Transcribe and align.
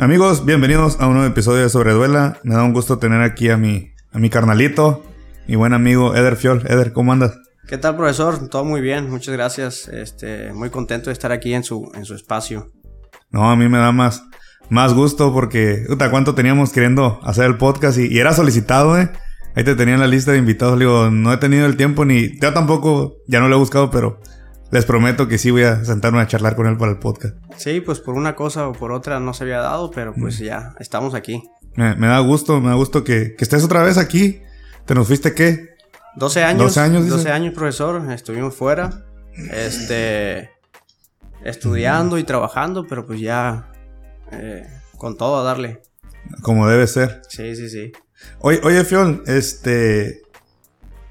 Amigos, 0.00 0.44
bienvenidos 0.44 1.00
a 1.00 1.06
un 1.06 1.14
nuevo 1.14 1.28
episodio 1.28 1.62
de 1.62 1.68
Sobreduela. 1.68 2.40
Me 2.42 2.56
da 2.56 2.64
un 2.64 2.72
gusto 2.72 2.98
tener 2.98 3.22
aquí 3.22 3.48
a 3.48 3.56
mi, 3.56 3.92
a 4.10 4.18
mi 4.18 4.28
carnalito, 4.28 5.04
mi 5.46 5.54
buen 5.54 5.72
amigo 5.72 6.16
Eder 6.16 6.34
Fiol. 6.34 6.66
Eder, 6.66 6.92
¿cómo 6.92 7.12
andas? 7.12 7.38
¿Qué 7.68 7.78
tal, 7.78 7.96
profesor? 7.96 8.48
Todo 8.48 8.64
muy 8.64 8.80
bien, 8.80 9.08
muchas 9.08 9.32
gracias. 9.34 9.86
Este, 9.86 10.52
muy 10.52 10.70
contento 10.70 11.10
de 11.10 11.12
estar 11.12 11.30
aquí 11.30 11.54
en 11.54 11.62
su, 11.62 11.92
en 11.94 12.04
su 12.04 12.14
espacio. 12.14 12.72
No, 13.30 13.48
a 13.48 13.56
mí 13.56 13.68
me 13.68 13.78
da 13.78 13.92
más, 13.92 14.24
más 14.68 14.92
gusto 14.94 15.32
porque, 15.32 15.84
puta, 15.88 16.10
cuánto 16.10 16.34
teníamos 16.34 16.72
queriendo 16.72 17.20
hacer 17.22 17.44
el 17.44 17.56
podcast 17.56 17.96
y, 17.96 18.08
y 18.12 18.18
era 18.18 18.32
solicitado, 18.32 18.98
eh. 18.98 19.10
Ahí 19.54 19.62
te 19.62 19.76
tenía 19.76 19.94
en 19.94 20.00
la 20.00 20.08
lista 20.08 20.32
de 20.32 20.38
invitados. 20.38 20.76
Le 20.76 20.86
digo, 20.86 21.10
no 21.12 21.32
he 21.32 21.36
tenido 21.36 21.66
el 21.66 21.76
tiempo 21.76 22.04
ni. 22.04 22.36
Yo 22.40 22.52
tampoco, 22.52 23.18
ya 23.28 23.38
no 23.38 23.48
lo 23.48 23.54
he 23.54 23.58
buscado, 23.60 23.92
pero 23.92 24.18
les 24.70 24.84
prometo 24.84 25.28
que 25.28 25.38
sí 25.38 25.50
voy 25.50 25.62
a 25.62 25.84
sentarme 25.84 26.20
a 26.20 26.26
charlar 26.26 26.56
con 26.56 26.66
él 26.66 26.76
para 26.76 26.92
el 26.92 26.98
podcast. 26.98 27.36
Sí, 27.56 27.80
pues 27.80 28.00
por 28.00 28.14
una 28.14 28.34
cosa 28.34 28.68
o 28.68 28.72
por 28.72 28.92
otra 28.92 29.20
no 29.20 29.34
se 29.34 29.44
había 29.44 29.58
dado, 29.60 29.90
pero 29.90 30.12
pues 30.14 30.38
ya 30.38 30.74
estamos 30.80 31.14
aquí. 31.14 31.42
Me, 31.76 31.94
me 31.96 32.06
da 32.06 32.18
gusto, 32.20 32.60
me 32.60 32.68
da 32.68 32.74
gusto 32.74 33.04
que, 33.04 33.34
que 33.36 33.44
estés 33.44 33.64
otra 33.64 33.82
vez 33.82 33.98
aquí. 33.98 34.40
¿Te 34.86 34.94
nos 34.94 35.06
fuiste 35.06 35.34
qué? 35.34 35.74
12 36.16 36.44
años. 36.44 36.62
12 36.62 36.80
años, 36.80 37.02
12 37.08 37.16
dice. 37.18 37.30
años, 37.32 37.54
profesor. 37.54 38.12
Estuvimos 38.12 38.54
fuera. 38.54 39.04
Este. 39.52 40.50
Estudiando 41.44 42.18
y 42.18 42.24
trabajando, 42.24 42.86
pero 42.86 43.06
pues 43.06 43.20
ya. 43.20 43.70
eh, 44.32 44.66
con 44.96 45.16
todo 45.16 45.40
a 45.40 45.42
darle. 45.42 45.82
Como 46.42 46.66
debe 46.68 46.86
ser. 46.86 47.20
Sí, 47.28 47.54
sí, 47.56 47.68
sí. 47.68 47.92
Oye, 48.38 48.60
oye 48.64 48.84
Fiol, 48.84 49.22
este. 49.26 50.22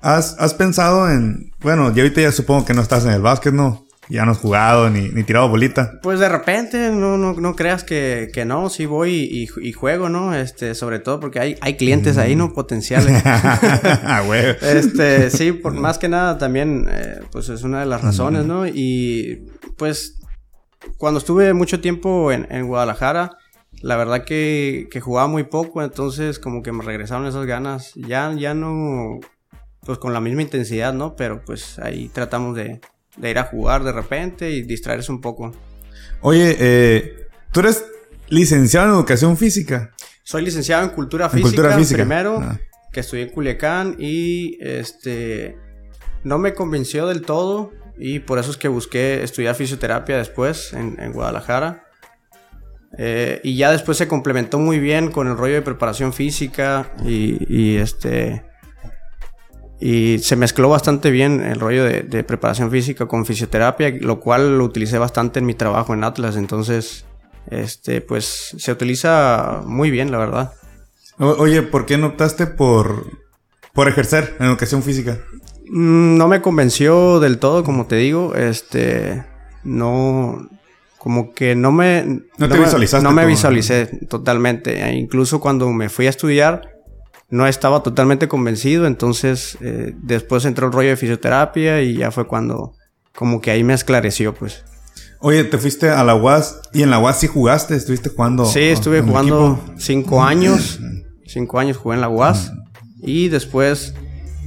¿Has, 0.04 0.36
¿Has 0.38 0.54
pensado 0.54 1.10
en. 1.10 1.52
Bueno, 1.62 1.94
ya 1.94 2.04
ahorita 2.04 2.22
ya 2.22 2.32
supongo 2.32 2.66
que 2.66 2.74
no 2.74 2.82
estás 2.82 3.06
en 3.06 3.12
el 3.12 3.22
básquet, 3.22 3.54
¿no? 3.54 3.88
Ya 4.10 4.26
no 4.26 4.34
has 4.34 4.38
jugado 4.38 4.90
ni, 4.90 5.10
ni 5.10 5.24
tirado 5.24 5.48
bolita. 5.48 6.00
Pues 6.04 6.20
de 6.20 6.28
repente, 6.28 6.92
no, 6.92 7.18
no, 7.18 7.34
no 7.34 7.56
creas 7.56 7.86
que, 7.86 8.30
que 8.34 8.44
no, 8.44 8.70
sí 8.70 8.86
voy 8.86 9.14
y, 9.14 9.48
y 9.62 9.72
juego, 9.72 10.10
¿no? 10.10 10.36
Este, 10.36 10.76
sobre 10.76 11.00
todo 11.00 11.22
porque 11.22 11.40
hay, 11.40 11.56
hay 11.62 11.78
clientes 11.78 12.18
ahí, 12.18 12.36
¿no? 12.36 12.54
Potenciales. 12.54 13.22
ah, 13.26 14.22
güey. 14.26 14.58
Este, 14.62 15.30
sí, 15.30 15.54
por 15.54 15.74
más 15.74 15.98
que 15.98 16.10
nada 16.10 16.38
también, 16.38 16.86
eh, 16.90 17.22
pues 17.32 17.48
es 17.48 17.64
una 17.64 17.80
de 17.80 17.86
las 17.86 18.02
razones, 18.02 18.46
¿no? 18.46 18.68
Y 18.68 19.48
pues 19.78 20.20
cuando 20.98 21.20
estuve 21.20 21.54
mucho 21.54 21.80
tiempo 21.80 22.34
en, 22.34 22.46
en 22.52 22.68
Guadalajara, 22.68 23.38
la 23.82 23.96
verdad 23.96 24.26
que, 24.26 24.88
que 24.92 25.02
jugaba 25.02 25.28
muy 25.28 25.44
poco, 25.44 25.82
entonces 25.82 26.40
como 26.40 26.62
que 26.62 26.74
me 26.74 26.84
regresaron 26.84 27.26
esas 27.26 27.46
ganas. 27.46 27.94
Ya, 27.96 28.34
ya 28.34 28.54
no, 28.54 29.20
pues 29.86 29.98
con 29.98 30.14
la 30.14 30.20
misma 30.22 30.42
intensidad, 30.42 30.94
¿no? 30.94 31.16
Pero 31.16 31.44
pues 31.46 31.80
ahí 31.80 32.10
tratamos 32.10 32.56
de, 32.56 32.80
de 33.18 33.30
ir 33.30 33.38
a 33.40 33.44
jugar 33.44 33.84
de 33.84 33.92
repente 33.92 34.52
y 34.52 34.62
distraerse 34.64 35.12
un 35.12 35.22
poco. 35.22 35.52
Oye, 36.22 36.56
eh, 36.60 37.28
tú 37.52 37.60
eres 37.62 37.86
licenciado 38.30 38.88
en 38.90 38.94
educación 38.96 39.38
física. 39.38 39.92
Soy 40.24 40.44
licenciado 40.44 40.84
en 40.84 40.90
cultura 40.90 41.26
En 41.26 41.32
física, 41.32 41.50
cultura 41.50 41.78
física. 41.78 41.98
primero, 41.98 42.40
Ah. 42.42 42.60
que 42.92 43.02
estudié 43.02 43.24
en 43.24 43.30
Culiacán 43.30 43.96
y 44.00 44.58
este 44.62 45.58
no 46.24 46.38
me 46.38 46.54
convenció 46.54 47.08
del 47.08 47.22
todo 47.24 47.72
y 47.98 48.20
por 48.20 48.40
eso 48.40 48.52
es 48.52 48.58
que 48.58 48.70
busqué 48.70 49.22
estudiar 49.24 49.56
fisioterapia 49.56 50.18
después 50.18 50.72
en, 50.74 50.96
en 51.00 51.12
Guadalajara. 51.12 51.84
Eh, 52.98 53.42
y 53.44 53.58
ya 53.58 53.72
después 53.72 53.98
se 53.98 54.08
complementó 54.08 54.60
muy 54.60 54.80
bien 54.80 55.10
con 55.12 55.28
el 55.28 55.36
rollo 55.36 55.56
de 55.56 55.62
preparación 55.64 56.14
física 56.14 56.94
y, 57.04 57.38
y, 57.50 57.78
este 57.78 58.46
y 59.86 60.20
se 60.20 60.36
mezcló 60.38 60.70
bastante 60.70 61.12
bien 61.12 61.42
el 61.42 61.60
rollo 61.60 61.84
de, 61.84 62.04
de 62.04 62.24
preparación 62.24 62.72
física 62.72 63.06
con 63.06 63.26
fisioterapia, 63.26 63.94
lo 64.00 64.20
cual 64.22 64.58
lo 64.58 64.64
utilicé 64.64 64.98
bastante 64.98 65.40
en 65.40 65.46
mi 65.46 65.56
trabajo 65.56 65.94
en 65.94 66.04
Atlas. 66.06 66.38
Entonces, 66.38 67.06
este, 67.50 68.00
pues 68.00 68.56
se 68.58 68.72
utiliza 68.72 69.62
muy 69.66 69.92
bien, 69.92 70.10
la 70.12 70.20
verdad. 70.20 70.54
O- 71.20 71.36
oye, 71.38 71.62
¿por 71.64 71.86
qué 71.86 71.98
no 71.98 72.08
optaste 72.08 72.48
por, 72.48 73.08
por 73.74 73.88
ejercer 73.90 74.36
en 74.40 74.46
educación 74.46 74.84
física? 74.84 75.18
Mm, 75.70 76.16
No 76.18 76.28
me 76.30 76.42
convenció 76.42 77.20
del 77.20 77.38
todo, 77.40 77.64
como 77.66 77.86
te 77.86 77.98
digo. 77.98 78.36
Este. 78.36 79.24
No. 79.66 80.48
Como 80.98 81.34
que 81.34 81.56
no 81.56 81.74
me. 81.74 82.06
No 82.38 82.48
te 82.48 82.56
me- 82.56 82.64
visualizaste 82.64 83.04
No 83.04 83.12
me 83.12 83.26
visualicé 83.26 83.88
totalmente. 84.08 84.82
E 84.82 84.94
incluso 84.96 85.42
cuando 85.42 85.70
me 85.74 85.90
fui 85.90 86.08
a 86.08 86.10
estudiar, 86.10 86.73
no 87.34 87.48
estaba 87.48 87.82
totalmente 87.82 88.28
convencido. 88.28 88.86
Entonces, 88.86 89.58
eh, 89.60 89.96
después 89.98 90.46
entró 90.46 90.68
el 90.68 90.74
rollo 90.74 90.90
de 90.90 90.98
fisioterapia 90.98 91.82
y 91.82 91.98
ya 91.98 92.12
fue 92.12 92.28
cuando. 92.28 92.76
Como 93.16 93.42
que 93.42 93.52
ahí 93.52 93.64
me 93.64 93.74
esclareció, 93.74 94.34
pues. 94.34 94.64
Oye, 95.20 95.44
te 95.44 95.58
fuiste 95.58 95.90
a 95.90 96.04
la 96.04 96.16
UAS 96.16 96.62
y 96.74 96.84
en 96.84 96.90
la 96.90 97.00
UAS 97.00 97.20
sí 97.20 97.28
jugaste, 97.28 97.76
estuviste 97.76 98.10
jugando. 98.10 98.46
Sí, 98.46 98.60
estuve 98.60 99.02
jugando 99.02 99.60
cinco 99.78 100.24
años. 100.24 100.80
Cinco 101.26 101.58
años 101.58 101.78
jugué 101.78 101.96
en 101.96 102.02
la 102.02 102.10
UAS. 102.10 102.52
Y 103.02 103.30
después 103.30 103.96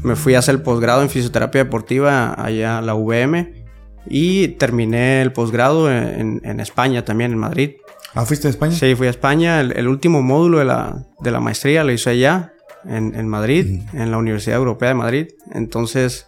me 0.05 0.15
fui 0.15 0.37
a 0.37 0.39
hacer 0.39 0.55
el 0.55 0.63
posgrado 0.63 1.03
en 1.03 1.11
fisioterapia 1.11 1.65
deportiva 1.65 2.41
allá 2.41 2.79
a 2.79 2.83
la 2.83 2.95
UVM. 2.95 3.65
Y 4.09 4.49
terminé 4.49 5.23
el 5.23 5.33
posgrado 5.33 5.91
en, 5.91 6.41
en 6.45 6.61
España 6.61 7.05
también, 7.05 7.33
en 7.33 7.39
Madrid. 7.39 7.73
Ah, 8.15 8.25
¿fuiste 8.25 8.47
a 8.47 8.51
España? 8.51 8.77
Sí, 8.77 8.95
fui 8.95 9.09
a 9.09 9.11
España. 9.11 9.61
El, 9.61 9.73
el 9.77 9.89
último 9.89 10.23
módulo 10.23 10.59
de 10.59 10.67
la, 10.67 11.05
de 11.19 11.31
la 11.33 11.41
maestría 11.41 11.83
lo 11.83 11.91
hice 11.91 12.11
allá, 12.11 12.53
en, 12.89 13.15
en 13.15 13.29
Madrid, 13.29 13.83
en 13.93 14.11
la 14.11 14.19
Universidad 14.19 14.57
Europea 14.59 14.91
de 14.91 14.95
Madrid. 14.95 15.27
Entonces, 15.53 16.27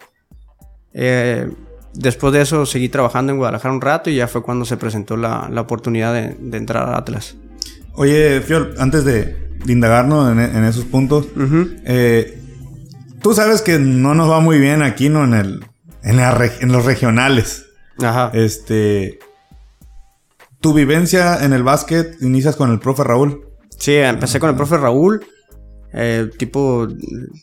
eh, 0.92 1.50
después 1.94 2.32
de 2.32 2.42
eso 2.42 2.66
seguí 2.66 2.88
trabajando 2.88 3.32
en 3.32 3.38
Guadalajara 3.38 3.74
un 3.74 3.80
rato 3.80 4.10
y 4.10 4.16
ya 4.16 4.28
fue 4.28 4.42
cuando 4.42 4.64
se 4.64 4.76
presentó 4.76 5.16
la, 5.16 5.48
la 5.50 5.60
oportunidad 5.60 6.14
de, 6.14 6.36
de 6.38 6.56
entrar 6.56 6.88
a 6.88 6.96
Atlas. 6.96 7.36
Oye, 7.94 8.41
Fiol, 8.41 8.74
antes 8.78 9.04
de, 9.04 9.48
de 9.64 9.72
indagarnos 9.72 10.30
en, 10.32 10.38
en 10.38 10.64
esos 10.64 10.84
puntos, 10.84 11.26
eh, 11.84 12.41
tú 13.20 13.34
sabes 13.34 13.62
que 13.62 13.78
no 13.78 14.14
nos 14.14 14.30
va 14.30 14.40
muy 14.40 14.58
bien 14.58 14.82
aquí, 14.82 15.08
¿no? 15.08 15.25
En, 15.25 15.34
el, 15.34 15.64
en, 16.02 16.16
la 16.16 16.36
reg- 16.36 16.58
en 16.60 16.70
los 16.72 16.84
regionales. 16.84 17.66
Ajá. 18.00 18.30
Este. 18.34 19.19
Tu 20.60 20.72
vivencia 20.72 21.44
en 21.44 21.52
el 21.52 21.62
básquet 21.62 22.20
inicias 22.20 22.56
con 22.56 22.70
el 22.70 22.78
profe 22.78 23.04
Raúl. 23.04 23.46
Sí, 23.78 23.94
empecé 23.94 24.40
con 24.40 24.50
el 24.50 24.56
profe 24.56 24.76
Raúl, 24.76 25.25
eh, 25.93 26.28
tipo 26.37 26.87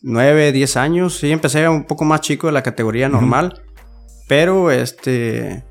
9, 0.04 0.52
10 0.52 0.78
años. 0.78 1.18
Sí, 1.18 1.32
empecé 1.32 1.68
un 1.70 1.86
poco 1.86 2.06
más 2.06 2.22
chico 2.22 2.48
de 2.48 2.54
la 2.54 2.64
categoría 2.64 3.10
normal, 3.10 3.62
pero 4.28 4.72
este 4.72 5.64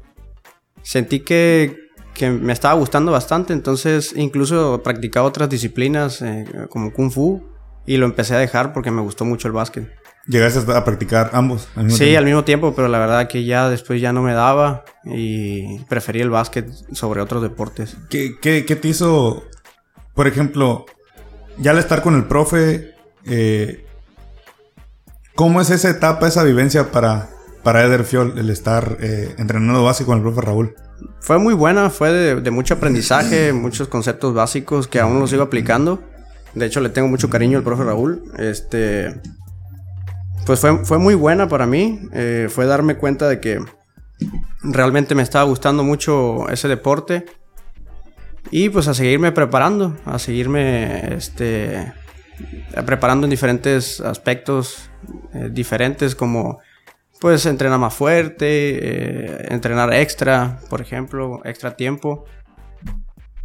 sentí 0.83 1.21
que, 1.21 1.89
que 2.15 2.31
me 2.31 2.53
estaba 2.53 2.75
gustando 2.75 3.11
bastante, 3.13 3.53
entonces 3.53 4.13
incluso 4.17 4.83
practicaba 4.83 5.27
otras 5.27 5.49
disciplinas 5.49 6.21
eh, 6.23 6.45
como 6.69 6.93
Kung 6.93 7.11
Fu 7.11 7.43
y 7.87 7.97
lo 7.97 8.07
empecé 8.07 8.35
a 8.35 8.39
dejar 8.39 8.73
porque 8.73 8.91
me 8.91 9.01
gustó 9.03 9.25
mucho 9.25 9.49
el 9.49 9.53
básquet. 9.55 9.91
Llegaste 10.27 10.73
a 10.73 10.85
practicar 10.85 11.31
ambos. 11.35 11.69
al 11.77 11.85
mismo 11.85 11.99
Sí, 11.99 12.05
tiempo. 12.05 12.19
al 12.19 12.25
mismo 12.25 12.45
tiempo, 12.45 12.75
pero 12.75 12.89
la 12.89 12.99
verdad 12.99 13.29
que 13.29 13.45
ya 13.45 13.69
después 13.69 14.01
ya 14.01 14.13
no 14.15 14.23
me 14.23 14.33
daba 14.33 14.85
y 15.05 15.81
preferí 15.85 16.21
el 16.23 16.31
básquet 16.31 16.67
sobre 16.93 17.21
otros 17.21 17.43
deportes. 17.43 17.97
¿Qué, 18.09 18.37
qué, 18.41 18.65
qué 18.65 18.75
te 18.77 18.89
hizo, 18.89 19.45
por 20.15 20.27
ejemplo, 20.27 20.87
ya 21.59 21.71
al 21.71 21.79
estar 21.79 22.03
con 22.03 22.15
el 22.15 22.25
profe, 22.25 22.95
eh, 23.27 23.85
cómo 25.35 25.61
es 25.61 25.71
esa 25.71 25.91
etapa, 25.91 26.29
esa 26.29 26.43
vivencia 26.43 26.91
para, 26.91 27.31
para 27.63 27.85
Eder 27.85 28.05
Fiol, 28.05 28.39
el 28.39 28.51
estar 28.51 28.99
eh, 29.01 29.35
entrenando 29.39 29.85
básico 29.85 30.09
con 30.09 30.19
el 30.19 30.23
profe 30.23 30.41
Raúl? 30.41 30.75
Fue 31.21 31.39
muy 31.39 31.55
buena, 31.55 31.91
fue 31.91 32.13
de, 32.13 32.51
mucho 32.51 32.75
aprendizaje, 32.75 33.53
muchos 33.53 33.89
conceptos 33.89 34.35
básicos 34.35 34.87
que 34.87 35.01
aún 35.01 35.21
los 35.21 35.31
sigo 35.31 35.43
aplicando. 35.43 36.03
De 36.55 36.67
hecho, 36.67 36.81
le 36.81 36.89
tengo 36.89 37.09
mucho 37.09 37.31
cariño 37.31 37.59
al 37.59 37.65
profe 37.65 37.83
Raúl. 37.83 38.23
Este. 38.39 39.21
Pues 40.47 40.61
fue, 40.61 40.85
fue 40.85 40.99
muy 40.99 41.15
buena 41.15 41.49
para 41.49 41.67
mí. 41.67 42.09
eh, 42.13 42.49
fue 42.51 42.67
darme 42.67 42.97
cuenta 42.97 43.29
de 43.29 43.41
que 43.41 43.61
realmente 44.63 45.15
me 45.15 45.23
estaba 45.23 45.45
gustando 45.45 45.83
mucho 45.83 46.49
ese 46.49 46.69
deporte. 46.69 47.25
Y 48.51 48.69
pues 48.69 48.89
a 48.89 48.95
seguirme 48.95 49.33
preparando, 49.33 49.97
a 50.05 50.19
seguirme 50.19 51.15
este, 51.15 51.93
preparando 52.87 53.27
en 53.27 53.31
diferentes 53.31 54.01
aspectos 54.01 54.91
eh, 55.33 55.49
diferentes 55.51 56.15
como 56.15 56.61
pues 57.21 57.47
entrenar 57.47 57.79
más 57.79 57.95
fuerte, 57.95 58.47
eh, 58.47 59.47
entrenar 59.49 59.95
extra, 59.95 60.61
por 60.69 60.81
ejemplo, 60.81 61.41
extra 61.45 61.75
tiempo. 61.75 62.27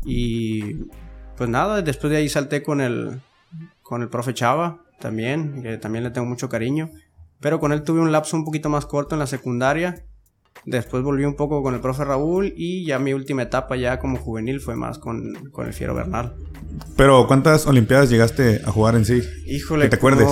Y 0.04 0.90
pues 1.38 1.50
nada, 1.50 1.82
después 1.82 2.12
de 2.12 2.18
ahí 2.18 2.28
salté 2.28 2.62
con 2.62 2.82
el, 2.82 3.22
con 3.82 4.02
el 4.02 4.10
profe 4.10 4.34
Chava 4.34 4.82
también, 5.00 5.62
que 5.64 5.78
también 5.78 6.04
le 6.04 6.12
tengo 6.12 6.28
mucho 6.28 6.50
cariño. 6.50 6.90
Pero 7.40 7.60
con 7.60 7.72
él 7.72 7.84
tuve 7.84 8.02
un 8.02 8.12
lapso 8.12 8.36
un 8.36 8.44
poquito 8.44 8.70
más 8.70 8.86
corto 8.86 9.16
en 9.16 9.20
la 9.20 9.28
secundaria. 9.28 10.04
Después 10.66 11.04
volví 11.04 11.26
un 11.26 11.36
poco 11.36 11.64
con 11.64 11.74
el 11.74 11.80
profe 11.80 12.06
Raúl 12.06 12.54
y 12.56 12.86
ya 12.86 13.00
mi 13.00 13.14
última 13.14 13.44
etapa 13.44 13.76
ya 13.76 14.00
como 14.00 14.18
juvenil 14.18 14.60
fue 14.60 14.76
más 14.76 15.00
con, 15.00 15.34
con 15.52 15.68
el 15.68 15.74
Fiero 15.74 15.96
Bernal. 15.96 16.36
Pero, 16.96 17.28
¿cuántas 17.28 17.66
Olimpiadas 17.66 18.10
llegaste 18.10 18.62
a 18.66 18.72
jugar 18.72 18.96
en 18.96 19.06
sí? 19.06 19.22
Híjole, 19.48 19.86
Que 19.86 19.90
te 19.90 19.96
acuerdes. 19.96 20.28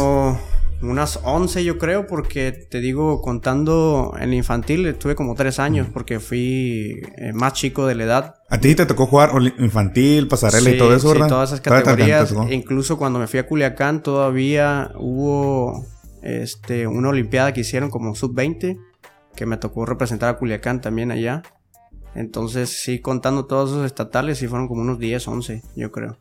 Unas 0.79 1.19
11 1.23 1.63
yo 1.63 1.79
creo, 1.79 2.05
porque 2.05 2.51
te 2.51 2.79
digo, 2.79 3.21
contando 3.21 4.13
en 4.19 4.31
infantil, 4.33 4.85
estuve 4.85 5.15
como 5.15 5.33
3 5.33 5.57
años, 5.57 5.87
porque 5.91 6.19
fui 6.19 7.01
eh, 7.17 7.33
más 7.33 7.53
chico 7.53 7.87
de 7.87 7.95
la 7.95 8.03
edad. 8.03 8.35
¿A 8.47 8.59
ti 8.59 8.75
te 8.75 8.85
tocó 8.85 9.07
jugar 9.07 9.31
infantil, 9.57 10.27
pasarela 10.27 10.69
y 10.69 10.77
todo 10.77 10.95
eso, 10.95 11.09
verdad? 11.09 11.25
Sí, 11.25 11.29
todas 11.29 11.49
esas 11.49 11.61
categorías. 11.61 12.31
E 12.47 12.53
incluso 12.53 12.97
cuando 12.97 13.17
me 13.17 13.25
fui 13.25 13.39
a 13.39 13.47
Culiacán 13.47 14.03
todavía 14.03 14.91
hubo 14.99 15.83
este, 16.21 16.85
una 16.85 17.09
olimpiada 17.09 17.53
que 17.53 17.61
hicieron 17.61 17.89
como 17.89 18.13
sub-20, 18.13 18.77
que 19.37 19.45
me 19.45 19.55
tocó 19.55 19.85
representar 19.85 20.29
a 20.29 20.37
Culiacán 20.37 20.81
también 20.81 21.11
allá. 21.11 21.43
Entonces, 22.15 22.81
sí, 22.81 22.99
contando 22.99 23.45
todos 23.45 23.69
esos 23.69 23.85
estatales, 23.85 24.39
sí 24.39 24.47
fueron 24.47 24.67
como 24.67 24.81
unos 24.81 24.99
10, 24.99 25.25
11, 25.27 25.61
yo 25.75 25.91
creo. 25.91 26.17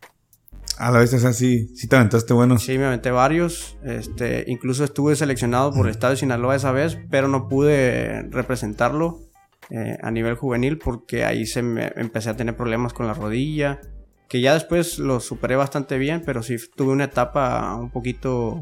A 0.79 0.91
la 0.91 0.99
vez, 0.99 1.15
o 1.15 1.19
sea, 1.19 1.33
sí, 1.33 1.75
sí 1.75 1.89
te 1.89 1.97
aventaste 1.97 2.35
bueno. 2.35 2.59
Sí, 2.59 2.77
me 2.77 2.85
aventé 2.85 3.11
varios. 3.11 3.79
Este, 3.83 4.45
incluso 4.47 4.85
estuve 4.85 5.17
seleccionado 5.17 5.73
por 5.73 5.87
el 5.87 5.93
Estado 5.93 6.13
de 6.13 6.19
Sinaloa 6.19 6.55
esa 6.55 6.71
vez, 6.71 6.99
pero 7.11 7.29
no 7.29 7.49
pude 7.49 8.25
representarlo 8.25 9.23
eh, 9.71 9.97
a 10.03 10.11
nivel 10.11 10.35
juvenil 10.35 10.77
porque 10.77 11.25
ahí 11.25 11.47
se 11.47 11.63
me 11.63 11.93
empecé 11.97 12.29
a 12.29 12.37
tener 12.37 12.57
problemas 12.57 12.93
con 12.93 13.07
la 13.07 13.15
rodilla. 13.15 13.81
Que 14.29 14.43
ya 14.43 14.53
después 14.53 14.99
lo 14.99 15.21
superé 15.21 15.57
bastante 15.57 15.97
bien, 15.97 16.23
pero 16.27 16.43
sí 16.43 16.57
tuve 16.75 16.93
una 16.93 17.05
etapa 17.05 17.75
un 17.77 17.91
poquito, 17.91 18.61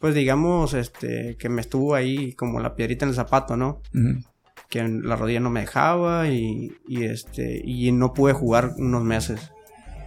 pues 0.00 0.14
digamos, 0.14 0.74
este, 0.74 1.36
que 1.38 1.48
me 1.48 1.60
estuvo 1.60 1.94
ahí 1.94 2.32
como 2.32 2.58
la 2.58 2.74
piedrita 2.74 3.04
en 3.04 3.10
el 3.10 3.14
zapato, 3.14 3.56
¿no? 3.56 3.82
Que 4.68 4.82
la 4.88 5.14
rodilla 5.14 5.40
no 5.40 5.50
me 5.50 5.60
dejaba 5.60 6.28
y, 6.28 6.72
y, 6.88 7.04
este, 7.04 7.60
y 7.64 7.92
no 7.92 8.12
pude 8.14 8.32
jugar 8.32 8.72
unos 8.78 9.04
meses. 9.04 9.52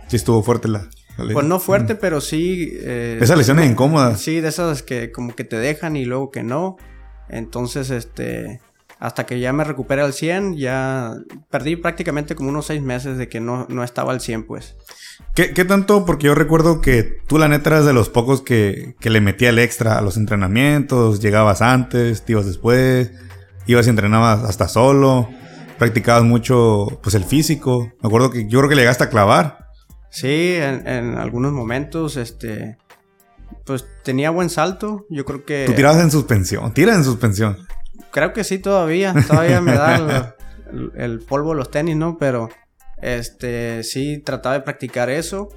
Sí, 0.08 0.16
estuvo 0.18 0.42
fuerte 0.44 0.68
la, 0.68 0.90
pues 1.16 1.46
no 1.46 1.60
fuerte, 1.60 1.96
pero 1.96 2.22
sí. 2.22 2.72
Eh, 2.74 3.20
Esas 3.22 3.38
lesiones 3.38 3.70
incómodas. 3.70 4.20
Sí, 4.20 4.42
de 4.42 4.48
esas 4.50 4.82
que 4.82 5.12
como 5.12 5.36
que 5.36 5.44
te 5.44 5.58
dejan 5.58 5.96
y 5.96 6.06
luego 6.06 6.32
que 6.32 6.44
no. 6.44 6.78
Entonces, 7.30 7.90
este. 7.90 8.62
Hasta 9.04 9.26
que 9.26 9.42
ya 9.42 9.52
me 9.52 9.66
recuperé 9.66 10.02
al 10.02 10.14
100, 10.14 10.56
ya 10.56 11.14
perdí 11.50 11.76
prácticamente 11.76 12.36
como 12.36 12.48
unos 12.48 12.68
seis 12.68 12.82
meses 12.82 13.18
de 13.18 13.28
que 13.28 13.42
no, 13.42 13.66
no 13.68 13.84
estaba 13.84 14.14
al 14.14 14.22
100, 14.22 14.46
pues. 14.46 14.78
¿Qué, 15.36 15.66
tanto? 15.66 16.06
Porque 16.06 16.28
yo 16.28 16.36
recuerdo 16.36 16.80
que 16.80 17.04
tú, 17.28 17.38
la 17.38 17.50
neta, 17.50 17.72
eras 17.72 17.86
de 17.86 17.92
los 17.92 18.08
pocos 18.08 18.42
que, 18.42 18.96
que 19.02 19.10
le 19.10 19.20
metía 19.20 19.50
el 19.50 19.60
extra 19.60 19.98
a 19.98 20.02
los 20.02 20.16
entrenamientos. 20.16 21.20
Llegabas 21.20 21.62
antes, 21.62 22.24
te 22.24 22.32
ibas 22.32 22.46
después, 22.46 23.12
ibas 23.68 23.88
y 23.88 23.90
entrenabas 23.90 24.42
hasta 24.46 24.70
solo. 24.70 25.28
Practicabas 25.78 26.24
mucho, 26.24 26.88
pues, 27.04 27.14
el 27.14 27.26
físico. 27.26 27.92
Me 28.02 28.08
acuerdo 28.08 28.32
que 28.32 28.48
yo 28.48 28.60
creo 28.60 28.70
que 28.70 28.76
le 28.76 28.84
llegaste 28.84 29.04
a 29.04 29.10
clavar. 29.10 29.68
Sí, 30.12 30.56
en, 30.56 31.18
algunos 31.18 31.52
momentos, 31.52 32.16
este, 32.16 32.78
pues 33.66 33.86
tenía 34.06 34.30
buen 34.30 34.50
salto. 34.50 35.06
Yo 35.10 35.26
creo 35.26 35.44
que. 35.44 35.66
Tú 35.66 35.74
tirabas 35.74 36.02
en 36.02 36.10
suspensión, 36.10 36.74
tiras 36.74 36.96
en 36.96 37.04
suspensión. 37.04 37.58
Creo 38.14 38.32
que 38.32 38.44
sí, 38.44 38.60
todavía. 38.60 39.14
Todavía 39.28 39.60
me 39.60 39.74
da 39.74 40.36
el, 40.96 41.20
polvo 41.20 41.56
los 41.56 41.72
tenis, 41.72 41.96
¿no? 41.96 42.18
Pero, 42.20 42.48
este, 43.02 43.82
sí 43.82 44.20
trataba 44.20 44.54
de 44.54 44.62
practicar 44.62 45.10
eso. 45.10 45.50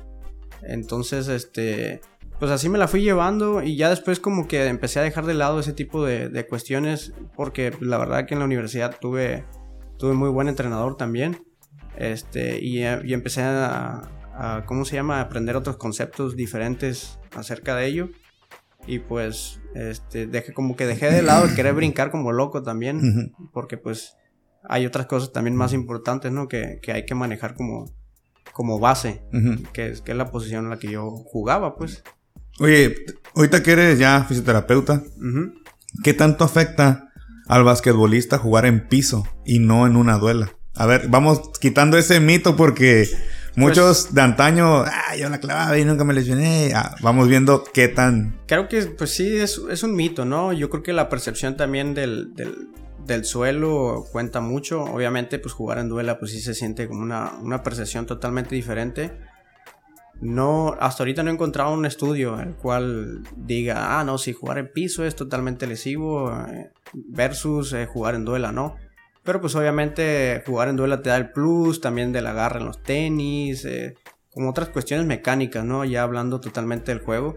Entonces, 0.63 1.29
este, 1.29 2.01
pues 2.39 2.51
así 2.51 2.71
me 2.71 2.79
la 2.79 2.89
fui 2.89 3.03
llevando 3.03 3.63
y 3.63 3.77
ya 3.77 3.91
después 3.91 4.21
como 4.21 4.49
que 4.49 4.67
empecé 4.67 5.01
a 5.01 5.03
dejar 5.03 5.27
de 5.27 5.35
lado 5.35 5.61
ese 5.61 5.75
tipo 5.75 6.05
de, 6.05 6.47
cuestiones 6.49 7.13
porque 7.35 7.73
la 7.81 7.99
verdad 7.99 8.27
que 8.27 8.35
en 8.35 8.41
la 8.41 8.47
universidad 8.47 8.97
tuve, 8.99 9.45
tuve 9.99 10.15
muy 10.15 10.31
buen 10.31 10.49
entrenador 10.49 10.97
también. 10.97 11.45
Este, 11.99 12.59
y, 12.59 12.81
y 12.81 13.13
empecé 13.13 13.43
a, 13.43 14.65
¿cómo 14.65 14.87
se 14.87 14.97
llama? 14.97 15.21
Aprender 15.21 15.57
otros 15.57 15.77
conceptos 15.77 16.37
diferentes 16.37 17.19
acerca 17.35 17.77
de 17.77 17.87
ello. 17.87 18.09
Y 18.87 19.01
pues, 19.01 19.61
este, 19.77 20.27
dejé, 20.27 20.53
como 20.53 20.75
que 20.77 20.87
dejé 20.87 21.11
de 21.11 21.23
lado 21.23 21.45
el 21.45 21.55
querer 21.55 21.75
brincar 21.75 22.11
como 22.11 22.33
loco 22.33 22.63
también, 22.63 23.33
porque 23.53 23.77
pues 23.77 24.17
hay 24.69 24.87
otras 24.87 25.07
cosas 25.07 25.33
también 25.33 25.57
más 25.57 25.73
importantes, 25.73 26.33
¿no? 26.33 26.49
Que, 26.49 26.81
hay 26.89 27.05
que 27.05 27.15
manejar 27.15 27.55
como, 27.55 27.93
como 28.53 28.79
base, 28.79 29.23
que, 29.73 29.89
es, 29.89 30.01
que 30.01 30.13
es 30.13 30.19
la 30.19 30.31
posición 30.31 30.65
en 30.65 30.71
la 30.71 30.79
que 30.79 30.91
yo 30.91 31.11
jugaba, 31.11 31.77
pues. 31.77 32.03
Oye, 32.59 32.97
ahorita 33.35 33.63
que 33.63 33.73
eres 33.73 33.99
ya 33.99 34.25
fisioterapeuta, 34.25 35.03
¿qué 36.03 36.15
tanto 36.15 36.45
afecta 36.45 37.13
al 37.47 37.65
basquetbolista 37.65 38.39
jugar 38.39 38.67
en 38.67 38.89
piso 38.89 39.25
y 39.45 39.59
no 39.59 39.87
en 39.87 39.97
una 39.97 40.19
duela? 40.19 40.53
A 40.75 40.87
ver, 40.87 41.09
vamos 41.09 41.51
quitando 41.61 41.97
ese 41.99 42.21
mito 42.21 42.57
porque 42.57 43.09
Muchos 43.57 44.03
pues 44.05 44.15
de 44.15 44.21
antaño, 44.21 44.83
ah, 44.83 45.17
yo 45.19 45.31
la 45.31 45.41
clavaba 45.41 45.79
y 45.79 45.85
nunca 45.85 46.05
me 46.05 46.13
lesioné. 46.13 46.73
Ah, 46.75 46.95
vamos 47.01 47.27
viendo 47.27 47.65
qué 47.65 47.89
tan. 47.89 48.39
Creo 48.47 48.69
que, 48.69 48.83
pues 48.83 49.11
sí, 49.11 49.35
es, 49.35 49.61
es, 49.71 49.83
un 49.83 49.95
mito, 49.95 50.27
¿no? 50.27 50.53
Yo 50.53 50.69
creo 50.69 50.83
que 50.83 50.93
la 50.93 51.09
percepción 51.09 51.57
también 51.57 51.95
del, 51.95 52.35
del, 53.07 53.25
suelo 53.25 54.05
cuenta 54.13 54.41
mucho. 54.41 54.83
Obviamente, 54.83 55.39
pues 55.39 55.55
jugar 55.55 55.79
en 55.79 55.89
duela, 55.89 56.19
pues 56.19 56.33
sí 56.33 56.41
se 56.41 56.55
siente 56.55 56.87
como 56.87 57.01
una, 57.01 57.33
una 57.41 57.63
percepción 57.63 58.05
totalmente 58.05 58.55
diferente. 58.55 59.19
No, 60.21 60.77
hasta 60.79 61.03
ahorita 61.03 61.23
no 61.23 61.31
he 61.31 61.35
encontrado 61.35 61.73
un 61.73 61.87
estudio 61.87 62.39
el 62.41 62.55
cual 62.57 63.23
diga, 63.37 63.99
ah, 63.99 64.05
no, 64.05 64.19
si 64.19 64.33
jugar 64.33 64.59
en 64.59 64.71
piso 64.73 65.05
es 65.05 65.15
totalmente 65.15 65.67
lesivo 65.67 66.33
eh, 66.33 66.73
versus 66.95 67.73
eh, 67.73 67.87
jugar 67.87 68.15
en 68.15 68.25
duela, 68.25 68.53
¿no? 68.53 68.77
Pero 69.27 69.41
pues 69.41 69.57
obviamente 69.57 70.43
jugar 70.47 70.69
en 70.69 70.77
duela 70.77 71.03
te 71.03 71.11
da 71.11 71.17
el 71.17 71.33
plus, 71.33 71.81
también 71.81 72.13
del 72.13 72.29
agarre 72.29 72.61
en 72.61 72.67
los 72.67 72.83
tenis, 72.83 73.65
eh, 73.65 73.95
como 74.33 74.51
otras 74.51 74.69
cuestiones 74.69 75.05
mecánicas, 75.05 75.65
¿no? 75.65 75.85
Ya 75.85 76.05
hablando 76.05 76.41
totalmente 76.41 76.93
del 76.93 77.03
juego. 77.03 77.35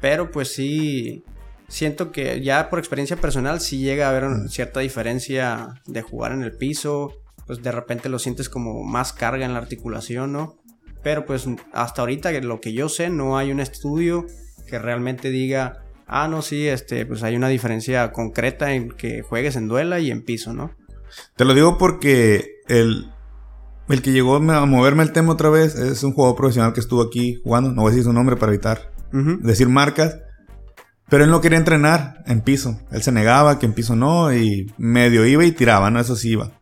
Pero 0.00 0.30
pues 0.30 0.54
sí, 0.54 1.24
siento 1.66 2.12
que 2.12 2.40
ya 2.40 2.70
por 2.70 2.78
experiencia 2.78 3.16
personal 3.16 3.60
sí 3.60 3.78
llega 3.78 4.06
a 4.06 4.10
haber 4.10 4.26
mm. 4.26 4.48
cierta 4.48 4.78
diferencia 4.78 5.82
de 5.86 6.02
jugar 6.02 6.30
en 6.32 6.42
el 6.42 6.56
piso, 6.56 7.12
pues 7.46 7.62
de 7.64 7.72
repente 7.72 8.08
lo 8.08 8.20
sientes 8.20 8.48
como 8.48 8.84
más 8.84 9.12
carga 9.12 9.44
en 9.44 9.54
la 9.54 9.58
articulación, 9.58 10.32
¿no? 10.32 10.56
Pero 11.02 11.26
pues 11.26 11.48
hasta 11.72 12.02
ahorita 12.02 12.30
lo 12.42 12.60
que 12.60 12.72
yo 12.72 12.88
sé 12.88 13.10
no 13.10 13.38
hay 13.38 13.50
un 13.50 13.58
estudio 13.58 14.24
que 14.68 14.78
realmente 14.78 15.30
diga, 15.30 15.84
ah, 16.06 16.28
no, 16.28 16.42
sí, 16.42 16.68
este, 16.68 17.06
pues 17.06 17.24
hay 17.24 17.34
una 17.34 17.48
diferencia 17.48 18.12
concreta 18.12 18.72
en 18.72 18.90
que 18.90 19.22
juegues 19.22 19.56
en 19.56 19.66
duela 19.66 19.98
y 19.98 20.12
en 20.12 20.24
piso, 20.24 20.52
¿no? 20.52 20.77
Te 21.36 21.44
lo 21.44 21.54
digo 21.54 21.78
porque 21.78 22.56
el, 22.68 23.10
el 23.88 24.02
que 24.02 24.12
llegó 24.12 24.36
a 24.36 24.66
moverme 24.66 25.02
el 25.02 25.12
tema 25.12 25.32
otra 25.32 25.50
vez 25.50 25.74
es 25.74 26.02
un 26.02 26.12
jugador 26.12 26.36
profesional 26.36 26.72
que 26.72 26.80
estuvo 26.80 27.02
aquí 27.02 27.40
jugando. 27.42 27.72
No 27.72 27.82
voy 27.82 27.90
a 27.90 27.92
decir 27.92 28.04
su 28.04 28.12
nombre 28.12 28.36
para 28.36 28.52
evitar 28.52 28.92
decir 29.12 29.68
marcas. 29.68 30.18
Pero 31.08 31.24
él 31.24 31.30
no 31.30 31.40
quería 31.40 31.58
entrenar 31.58 32.22
en 32.26 32.42
piso. 32.42 32.78
Él 32.90 33.02
se 33.02 33.12
negaba 33.12 33.58
que 33.58 33.66
en 33.66 33.72
piso 33.72 33.96
no 33.96 34.34
y 34.34 34.70
medio 34.76 35.24
iba 35.24 35.44
y 35.44 35.52
tiraba, 35.52 35.90
¿no? 35.90 36.00
Eso 36.00 36.16
sí 36.16 36.30
iba. 36.32 36.52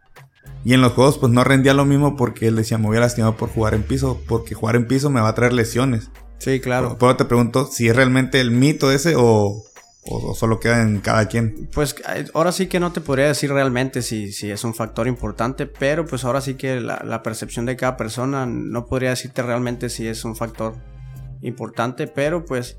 Y 0.64 0.74
en 0.74 0.80
los 0.80 0.92
juegos 0.92 1.18
pues 1.18 1.32
no 1.32 1.42
rendía 1.44 1.74
lo 1.74 1.84
mismo 1.84 2.16
porque 2.16 2.48
él 2.48 2.56
decía, 2.56 2.78
me 2.78 2.86
voy 2.86 2.96
a 2.96 3.00
lastimar 3.00 3.36
por 3.36 3.48
jugar 3.48 3.74
en 3.74 3.82
piso, 3.82 4.20
porque 4.28 4.54
jugar 4.54 4.76
en 4.76 4.86
piso 4.86 5.10
me 5.10 5.20
va 5.20 5.28
a 5.28 5.34
traer 5.34 5.52
lesiones. 5.52 6.10
Sí, 6.38 6.60
claro. 6.60 6.96
Pero 6.98 7.16
te 7.16 7.24
pregunto 7.24 7.66
si 7.66 7.88
es 7.88 7.96
realmente 7.96 8.40
el 8.40 8.50
mito 8.50 8.92
ese 8.92 9.14
o, 9.16 9.64
¿O, 10.08 10.34
solo 10.34 10.60
queda 10.60 10.82
en 10.82 11.00
cada 11.00 11.26
quien? 11.26 11.68
Pues 11.72 11.96
ahora 12.34 12.52
sí 12.52 12.66
que 12.66 12.80
no 12.80 12.92
te 12.92 13.00
podría 13.00 13.26
decir 13.26 13.52
realmente 13.52 14.02
si, 14.02 14.32
si 14.32 14.50
es 14.50 14.64
un 14.64 14.74
factor 14.74 15.08
importante, 15.08 15.66
pero 15.66 16.06
pues 16.06 16.24
ahora 16.24 16.40
sí 16.40 16.54
que 16.54 16.80
la, 16.80 17.22
percepción 17.22 17.66
de 17.66 17.76
cada 17.76 17.96
persona 17.96 18.46
no 18.46 18.86
podría 18.86 19.10
decirte 19.10 19.42
realmente 19.42 19.88
si 19.88 20.06
es 20.06 20.24
un 20.24 20.36
factor 20.36 20.74
importante, 21.42 22.06
pero 22.06 22.44
pues, 22.44 22.78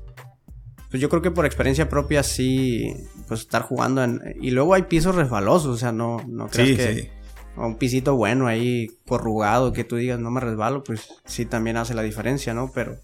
pues 0.90 1.02
yo 1.02 1.08
creo 1.08 1.22
que 1.22 1.30
por 1.30 1.44
experiencia 1.44 1.88
propia 1.88 2.22
sí, 2.22 2.94
pues 3.26 3.40
estar 3.40 3.62
jugando 3.62 4.02
en... 4.02 4.20
Y 4.40 4.50
luego 4.50 4.74
hay 4.74 4.82
pisos 4.82 5.14
resbalosos, 5.14 5.74
o 5.74 5.76
sea, 5.76 5.92
no, 5.92 6.18
no 6.26 6.48
creas 6.48 6.78
que... 6.78 7.18
Un 7.56 7.74
pisito 7.74 8.14
bueno 8.14 8.46
ahí, 8.46 8.86
corrugado, 9.04 9.72
que 9.72 9.82
tú 9.82 9.96
digas 9.96 10.20
no 10.20 10.30
me 10.30 10.40
resbalo, 10.40 10.84
pues 10.84 11.08
sí 11.24 11.44
también 11.44 11.76
hace 11.76 11.92
la 11.92 12.02
diferencia, 12.02 12.54
¿no? 12.54 12.70
Pero 12.72 13.00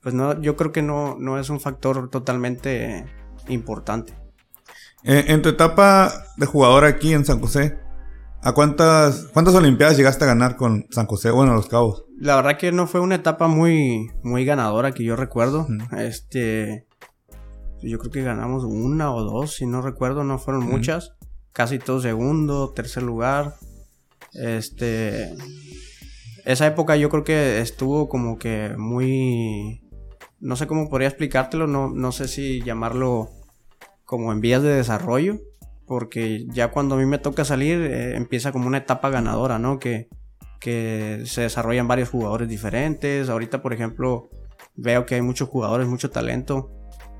pues 0.00 0.14
no, 0.14 0.40
yo 0.40 0.56
creo 0.56 0.72
que 0.72 0.80
no, 0.80 1.16
no 1.18 1.38
es 1.38 1.50
un 1.50 1.60
factor 1.60 2.08
totalmente 2.08 3.04
importante. 3.48 4.14
Eh, 5.04 5.26
en 5.28 5.42
tu 5.42 5.48
etapa 5.48 6.12
de 6.36 6.46
jugador 6.46 6.84
aquí 6.84 7.12
en 7.12 7.24
San 7.24 7.40
José, 7.40 7.78
¿a 8.42 8.52
cuántas, 8.52 9.28
cuántas 9.32 9.54
Olimpiadas 9.54 9.96
llegaste 9.96 10.24
a 10.24 10.28
ganar 10.28 10.56
con 10.56 10.86
San 10.90 11.06
José? 11.06 11.30
Bueno, 11.30 11.54
Los 11.54 11.68
Cabos. 11.68 12.04
La 12.18 12.36
verdad 12.36 12.58
que 12.58 12.72
no 12.72 12.86
fue 12.86 13.00
una 13.00 13.14
etapa 13.14 13.46
muy, 13.46 14.10
muy 14.22 14.44
ganadora 14.44 14.92
que 14.92 15.04
yo 15.04 15.14
recuerdo. 15.14 15.66
Este, 15.96 16.86
yo 17.80 17.98
creo 17.98 18.10
que 18.10 18.22
ganamos 18.22 18.64
una 18.64 19.14
o 19.14 19.22
dos, 19.22 19.54
si 19.54 19.66
no 19.66 19.82
recuerdo, 19.82 20.24
no 20.24 20.38
fueron 20.38 20.66
muchas. 20.66 21.14
Casi 21.52 21.78
todo 21.78 22.00
segundo, 22.00 22.72
tercer 22.72 23.04
lugar. 23.04 23.54
Este, 24.32 25.34
esa 26.44 26.66
época 26.66 26.96
yo 26.96 27.08
creo 27.08 27.24
que 27.24 27.60
estuvo 27.60 28.08
como 28.08 28.38
que 28.38 28.74
muy, 28.76 29.80
no 30.40 30.56
sé 30.56 30.66
cómo 30.66 30.88
podría 30.88 31.08
explicártelo, 31.08 31.66
no, 31.66 31.88
no 31.88 32.10
sé 32.10 32.26
si 32.26 32.62
llamarlo 32.62 33.30
como 34.08 34.32
en 34.32 34.40
vías 34.40 34.62
de 34.62 34.70
desarrollo, 34.70 35.36
porque 35.86 36.46
ya 36.48 36.68
cuando 36.68 36.94
a 36.94 36.98
mí 36.98 37.04
me 37.04 37.18
toca 37.18 37.44
salir 37.44 37.78
eh, 37.78 38.16
empieza 38.16 38.52
como 38.52 38.66
una 38.66 38.78
etapa 38.78 39.10
ganadora, 39.10 39.58
¿no? 39.58 39.78
Que, 39.78 40.08
que 40.60 41.24
se 41.26 41.42
desarrollan 41.42 41.86
varios 41.86 42.08
jugadores 42.08 42.48
diferentes. 42.48 43.28
Ahorita, 43.28 43.60
por 43.60 43.74
ejemplo, 43.74 44.30
veo 44.76 45.04
que 45.04 45.16
hay 45.16 45.20
muchos 45.20 45.50
jugadores, 45.50 45.88
mucho 45.88 46.08
talento 46.08 46.70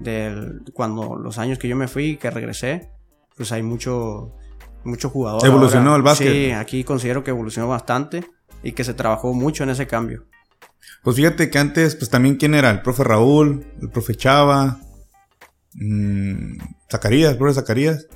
del, 0.00 0.62
cuando 0.72 1.14
los 1.16 1.36
años 1.36 1.58
que 1.58 1.68
yo 1.68 1.76
me 1.76 1.88
fui, 1.88 2.16
que 2.16 2.30
regresé, 2.30 2.90
pues 3.36 3.52
hay 3.52 3.62
mucho, 3.62 4.34
mucho 4.82 5.10
jugador. 5.10 5.44
Evolucionó 5.44 5.94
el 5.94 6.00
básquet. 6.00 6.32
Sí, 6.32 6.52
aquí 6.52 6.84
considero 6.84 7.22
que 7.22 7.32
evolucionó 7.32 7.68
bastante 7.68 8.24
y 8.62 8.72
que 8.72 8.82
se 8.82 8.94
trabajó 8.94 9.34
mucho 9.34 9.62
en 9.62 9.68
ese 9.68 9.86
cambio. 9.86 10.24
Pues 11.02 11.16
fíjate 11.16 11.50
que 11.50 11.58
antes, 11.58 11.96
pues 11.96 12.08
también 12.08 12.36
quién 12.36 12.54
era, 12.54 12.70
el 12.70 12.80
profe 12.80 13.04
Raúl, 13.04 13.66
el 13.82 13.90
profe 13.90 14.14
Chava, 14.14 14.80
mmm, 15.74 16.56
Zacarías, 16.90 17.36
profe 17.36 17.54
Zacarías. 17.54 18.06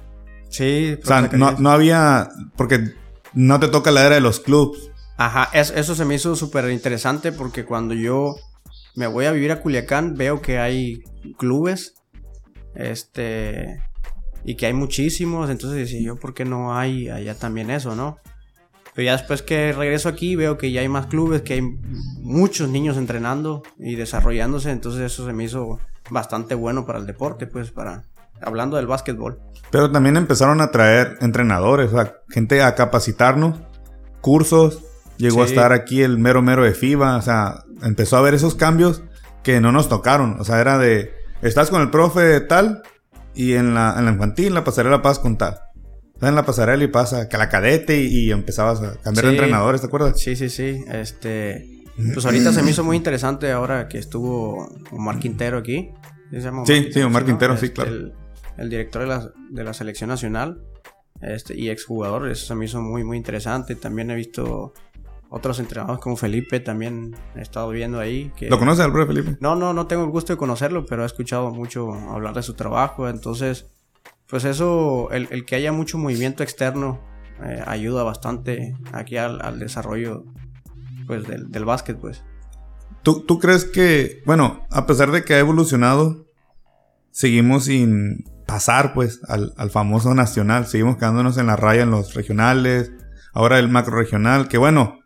Sí, 0.48 0.98
O 1.02 1.06
sea, 1.06 1.22
no, 1.32 1.52
no 1.52 1.70
había, 1.70 2.28
porque 2.56 2.92
no 3.32 3.58
te 3.60 3.68
toca 3.68 3.90
la 3.90 4.04
era 4.04 4.16
de 4.16 4.20
los 4.20 4.40
clubs. 4.40 4.90
Ajá, 5.16 5.48
es- 5.52 5.72
eso 5.74 5.94
se 5.94 6.04
me 6.04 6.14
hizo 6.16 6.36
súper 6.36 6.68
interesante 6.70 7.32
porque 7.32 7.64
cuando 7.64 7.94
yo 7.94 8.34
me 8.96 9.06
voy 9.06 9.24
a 9.26 9.32
vivir 9.32 9.52
a 9.52 9.60
Culiacán 9.60 10.14
veo 10.16 10.42
que 10.42 10.58
hay 10.58 11.02
clubes, 11.38 11.94
este, 12.74 13.80
y 14.44 14.56
que 14.56 14.66
hay 14.66 14.72
muchísimos, 14.72 15.50
entonces 15.50 15.78
decía 15.78 16.00
yo, 16.04 16.16
¿por 16.16 16.34
qué 16.34 16.44
no 16.44 16.76
hay 16.76 17.08
allá 17.08 17.34
también 17.34 17.70
eso, 17.70 17.94
no? 17.94 18.18
Pero 18.94 19.06
ya 19.06 19.12
después 19.16 19.40
que 19.42 19.72
regreso 19.72 20.08
aquí 20.08 20.36
veo 20.36 20.58
que 20.58 20.70
ya 20.70 20.82
hay 20.82 20.88
más 20.88 21.06
clubes, 21.06 21.42
que 21.42 21.54
hay 21.54 21.62
muchos 22.20 22.68
niños 22.68 22.96
entrenando 22.98 23.62
y 23.78 23.94
desarrollándose, 23.94 24.70
entonces 24.70 25.00
eso 25.10 25.24
se 25.26 25.32
me 25.32 25.44
hizo 25.44 25.78
bastante 26.12 26.54
bueno 26.54 26.84
para 26.86 26.98
el 26.98 27.06
deporte, 27.06 27.46
pues 27.46 27.70
para, 27.70 28.04
hablando 28.40 28.76
del 28.76 28.86
básquetbol. 28.86 29.40
Pero 29.70 29.90
también 29.90 30.16
empezaron 30.16 30.60
a 30.60 30.70
traer 30.70 31.16
entrenadores, 31.20 31.90
sea, 31.90 32.16
gente 32.28 32.62
a 32.62 32.74
capacitarnos, 32.74 33.58
cursos. 34.20 34.82
Llegó 35.16 35.42
a 35.42 35.46
Sí. 35.46 35.52
estar 35.52 35.72
aquí 35.72 36.02
el 36.02 36.18
mero 36.18 36.42
mero 36.42 36.64
de 36.64 36.72
FIBA, 36.74 37.16
o 37.16 37.22
sea, 37.22 37.64
empezó 37.82 38.16
a 38.16 38.20
haber 38.20 38.34
esos 38.34 38.54
cambios 38.54 39.02
que 39.42 39.60
no 39.60 39.70
nos 39.72 39.88
tocaron. 39.88 40.36
O 40.40 40.44
sea, 40.44 40.60
era 40.60 40.78
de, 40.78 41.12
estás 41.42 41.70
con 41.70 41.80
el 41.82 41.90
profe 41.90 42.40
tal 42.40 42.82
y 43.34 43.52
en 43.54 43.74
la, 43.74 43.94
en 43.98 44.04
la 44.06 44.12
infantil, 44.12 44.54
la 44.54 44.64
pasarela 44.64 45.02
pasas 45.02 45.18
con 45.20 45.38
tal. 45.38 45.58
Estás 46.14 46.28
en 46.28 46.34
la 46.34 46.44
pasarela 46.44 46.82
y 46.84 46.88
pasa 46.88 47.28
que 47.28 47.36
la 47.36 47.48
cadete 47.48 48.00
y, 48.00 48.26
y 48.26 48.30
empezabas 48.32 48.80
a 48.80 48.94
cambiar 49.02 49.24
de 49.26 49.30
Sí. 49.32 49.36
entrenadores, 49.36 49.80
¿te 49.80 49.86
acuerdas? 49.86 50.18
Sí, 50.20 50.36
sí, 50.36 50.48
sí. 50.50 50.84
Este. 50.88 51.68
Pues 52.14 52.24
ahorita 52.26 52.52
se 52.52 52.62
me 52.62 52.70
hizo 52.70 52.84
muy 52.84 52.96
interesante 52.96 53.50
ahora 53.52 53.88
que 53.88 53.98
estuvo 53.98 54.72
Omar 54.92 55.18
Quintero 55.18 55.58
aquí. 55.58 55.90
¿Sí, 56.32 56.38
se 56.38 56.42
llama 56.42 56.64
Sí, 56.66 56.88
sí, 56.90 57.00
Omar 57.02 57.22
no? 57.22 57.26
Quintero, 57.28 57.56
sí, 57.56 57.66
Este, 57.66 57.74
claro. 57.74 57.90
El, 57.90 58.12
el 58.56 58.70
director 58.70 59.02
de 59.02 59.08
la, 59.08 59.30
de 59.50 59.64
la 59.64 59.74
selección 59.74 60.08
nacional. 60.08 60.62
Este, 61.20 61.56
y 61.56 61.68
exjugador. 61.70 62.28
Eso 62.28 62.46
se 62.46 62.54
me 62.54 62.64
hizo 62.64 62.80
muy, 62.80 63.04
muy 63.04 63.16
interesante. 63.16 63.76
También 63.76 64.10
he 64.10 64.14
visto 64.16 64.72
otros 65.28 65.60
entrenadores 65.60 66.00
como 66.00 66.16
Felipe. 66.16 66.58
También 66.58 67.14
he 67.36 67.42
estado 67.42 67.68
viendo 67.68 68.00
ahí. 68.00 68.32
Que... 68.36 68.48
¿Lo 68.48 68.58
conoces 68.58 68.84
al 68.84 68.92
profe 68.92 69.08
Felipe? 69.12 69.36
No, 69.40 69.54
no, 69.54 69.72
no 69.72 69.86
tengo 69.86 70.04
el 70.04 70.10
gusto 70.10 70.32
de 70.32 70.36
conocerlo, 70.38 70.86
pero 70.86 71.02
he 71.02 71.06
escuchado 71.06 71.50
mucho 71.52 71.92
hablar 71.92 72.34
de 72.34 72.42
su 72.42 72.54
trabajo. 72.54 73.08
Entonces, 73.08 73.70
pues 74.26 74.44
eso, 74.44 75.10
el, 75.12 75.28
el 75.30 75.44
que 75.44 75.54
haya 75.56 75.70
mucho 75.70 75.98
movimiento 75.98 76.42
externo 76.42 77.00
eh, 77.44 77.62
ayuda 77.66 78.02
bastante 78.02 78.74
aquí 78.92 79.16
al, 79.18 79.40
al 79.42 79.58
desarrollo 79.58 80.24
pues 81.06 81.26
del, 81.26 81.50
del 81.50 81.64
básquet, 81.64 81.98
pues. 81.98 82.24
¿Tú, 83.02 83.24
¿Tú 83.26 83.38
crees 83.38 83.64
que, 83.64 84.22
bueno, 84.26 84.66
a 84.70 84.86
pesar 84.86 85.10
de 85.10 85.24
que 85.24 85.34
ha 85.34 85.38
evolucionado, 85.38 86.26
seguimos 87.10 87.64
sin 87.64 88.24
pasar, 88.46 88.94
pues, 88.94 89.20
al, 89.28 89.52
al 89.56 89.70
famoso 89.70 90.14
nacional? 90.14 90.66
Seguimos 90.66 90.96
quedándonos 90.96 91.36
en 91.38 91.46
la 91.46 91.56
raya 91.56 91.82
en 91.82 91.90
los 91.90 92.14
regionales, 92.14 92.92
ahora 93.32 93.58
el 93.58 93.68
macro 93.68 93.96
regional, 93.96 94.48
que 94.48 94.58
bueno, 94.58 95.00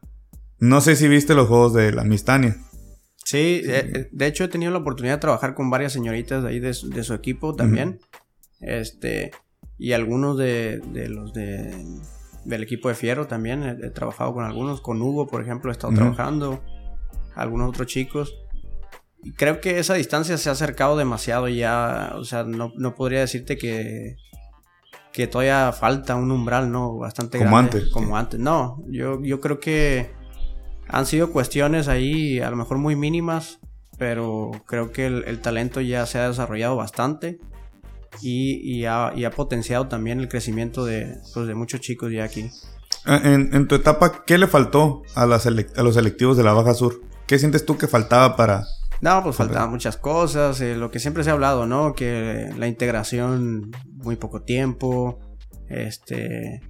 no 0.59 0.81
sé 0.81 0.97
si 0.97 1.09
viste 1.09 1.35
los 1.35 1.49
juegos 1.49 1.73
de 1.75 1.93
la 1.93 2.05
Mistania. 2.05 2.57
Sí, 3.25 3.63
eh, 3.65 3.91
eh, 3.95 4.09
de 4.13 4.27
hecho 4.27 4.45
he 4.45 4.49
tenido 4.49 4.71
la 4.73 4.79
oportunidad 4.79 5.15
de 5.17 5.21
trabajar 5.21 5.55
con 5.55 5.69
varias 5.71 5.93
señoritas 5.93 6.43
de 6.43 6.49
ahí 6.51 6.61
de, 6.61 6.75
su- 6.75 6.89
de 6.91 7.03
su 7.03 7.13
equipo 7.15 7.55
también. 7.57 7.99
Este, 8.61 9.33
y 9.79 9.93
algunos 9.93 10.39
de, 10.39 10.81
de 10.93 11.09
los 11.09 11.33
de, 11.35 11.75
del 12.45 12.63
equipo 12.63 12.89
de 12.89 12.95
Fiero 12.95 13.27
también. 13.27 13.63
He, 13.65 13.87
he 13.87 13.91
trabajado 13.91 14.33
con 14.33 14.45
algunos, 14.45 14.81
con 14.81 15.03
Hugo, 15.03 15.27
por 15.27 15.43
ejemplo, 15.43 15.71
he 15.71 15.73
estado 15.73 15.93
trabajando, 15.95 16.63
algunos 17.37 17.69
otros 17.69 17.87
chicos. 17.87 18.35
Y 19.23 19.33
creo 19.33 19.61
que 19.61 19.79
esa 19.79 19.95
distancia 19.95 20.37
se 20.39 20.49
ha 20.49 20.53
acercado 20.53 20.97
demasiado 20.97 21.49
ya. 21.49 22.13
O 22.17 22.25
sea, 22.25 22.45
no, 22.45 22.73
no 22.77 22.95
podría 22.95 23.21
decirte 23.21 23.57
que, 23.59 24.17
que 25.13 25.27
todavía 25.27 25.73
falta 25.73 26.15
un 26.17 26.31
umbral, 26.31 26.71
¿no? 26.71 26.97
Bastante 26.97 27.39
Como 27.39 27.51
grande. 27.51 27.79
antes, 27.79 27.93
Como 27.93 28.09
sí. 28.09 28.13
antes. 28.15 28.41
No, 28.41 28.83
yo, 28.89 29.21
yo 29.23 29.41
creo 29.41 29.59
que 29.61 30.11
han 30.89 31.07
sido 31.07 31.33
cuestiones 31.33 31.89
ahí, 31.89 32.39
a 32.39 32.51
lo 32.51 32.57
mejor 32.57 32.79
muy 32.79 32.95
mínimas, 32.95 33.59
pero 33.99 34.53
creo 34.67 34.93
que 34.93 35.07
el, 35.07 35.25
el 35.27 35.41
talento 35.41 35.81
ya 35.81 36.07
se 36.07 36.19
ha 36.19 36.29
desarrollado 36.29 36.77
bastante 36.77 37.41
y, 38.23 38.61
y 38.63 38.85
ha, 38.85 39.13
y 39.17 39.25
ha 39.25 39.31
potenciado 39.31 39.89
también 39.89 40.21
el 40.21 40.29
crecimiento 40.29 40.85
de, 40.85 41.17
pues, 41.35 41.49
de 41.49 41.55
muchos 41.57 41.81
chicos 41.81 42.13
ya 42.13 42.23
aquí. 42.25 42.49
Ah, 43.05 43.21
En, 43.25 43.53
en 43.55 43.67
tu 43.67 43.75
etapa, 43.75 44.25
¿qué 44.25 44.39
le 44.39 44.47
faltó 44.47 45.03
a, 45.17 45.27
las 45.27 45.47
a 45.47 45.83
los 45.83 45.95
selectivos 45.95 46.37
de 46.37 46.45
la 46.45 46.53
Baja 46.53 46.75
Sur? 46.75 47.01
¿Qué 47.27 47.39
sientes 47.39 47.65
tú 47.67 47.77
que 47.77 47.89
faltaba 47.89 48.37
para... 48.37 48.65
No, 49.01 49.23
pues 49.23 49.37
faltaban 49.37 49.71
muchas 49.71 49.97
cosas, 49.99 50.61
eh, 50.61 50.75
lo 50.75 50.91
que 50.91 51.01
siempre 51.01 51.23
se 51.23 51.31
ha 51.31 51.35
hablado, 51.35 51.67
¿no? 51.67 51.93
Que 51.93 52.51
la 52.57 52.67
integración, 52.67 53.71
muy 53.93 54.17
poco 54.17 54.41
tiempo, 54.43 55.19
este, 55.69 56.63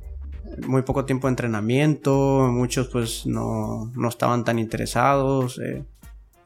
muy 0.67 0.83
poco 0.83 1.05
tiempo 1.05 1.29
de 1.29 1.33
entrenamiento, 1.33 2.49
muchos 2.51 2.89
pues 2.89 3.27
no, 3.27 3.93
no 3.95 4.09
estaban 4.09 4.45
tan 4.45 4.59
interesados. 4.59 5.61
eh. 5.61 5.85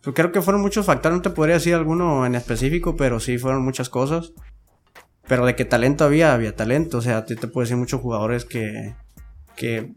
Pues 0.02 0.14
creo 0.14 0.32
que 0.32 0.42
fueron 0.42 0.60
muchos 0.62 0.84
factores, 0.84 1.16
no 1.16 1.22
te 1.22 1.30
podría 1.30 1.54
decir 1.56 1.74
alguno 1.74 2.26
en 2.26 2.34
específico, 2.34 2.96
pero 2.96 3.18
sí 3.20 3.38
fueron 3.38 3.64
muchas 3.64 3.88
cosas. 3.88 4.32
Pero 5.26 5.46
de 5.46 5.54
qué 5.56 5.64
talento 5.64 6.04
había, 6.04 6.34
había 6.34 6.56
talento, 6.56 6.98
o 6.98 7.02
sea, 7.02 7.24
te, 7.24 7.36
te 7.36 7.46
puedo 7.46 7.64
decir 7.64 7.76
muchos 7.76 8.00
jugadores 8.00 8.44
que, 8.44 8.96
que 9.56 9.94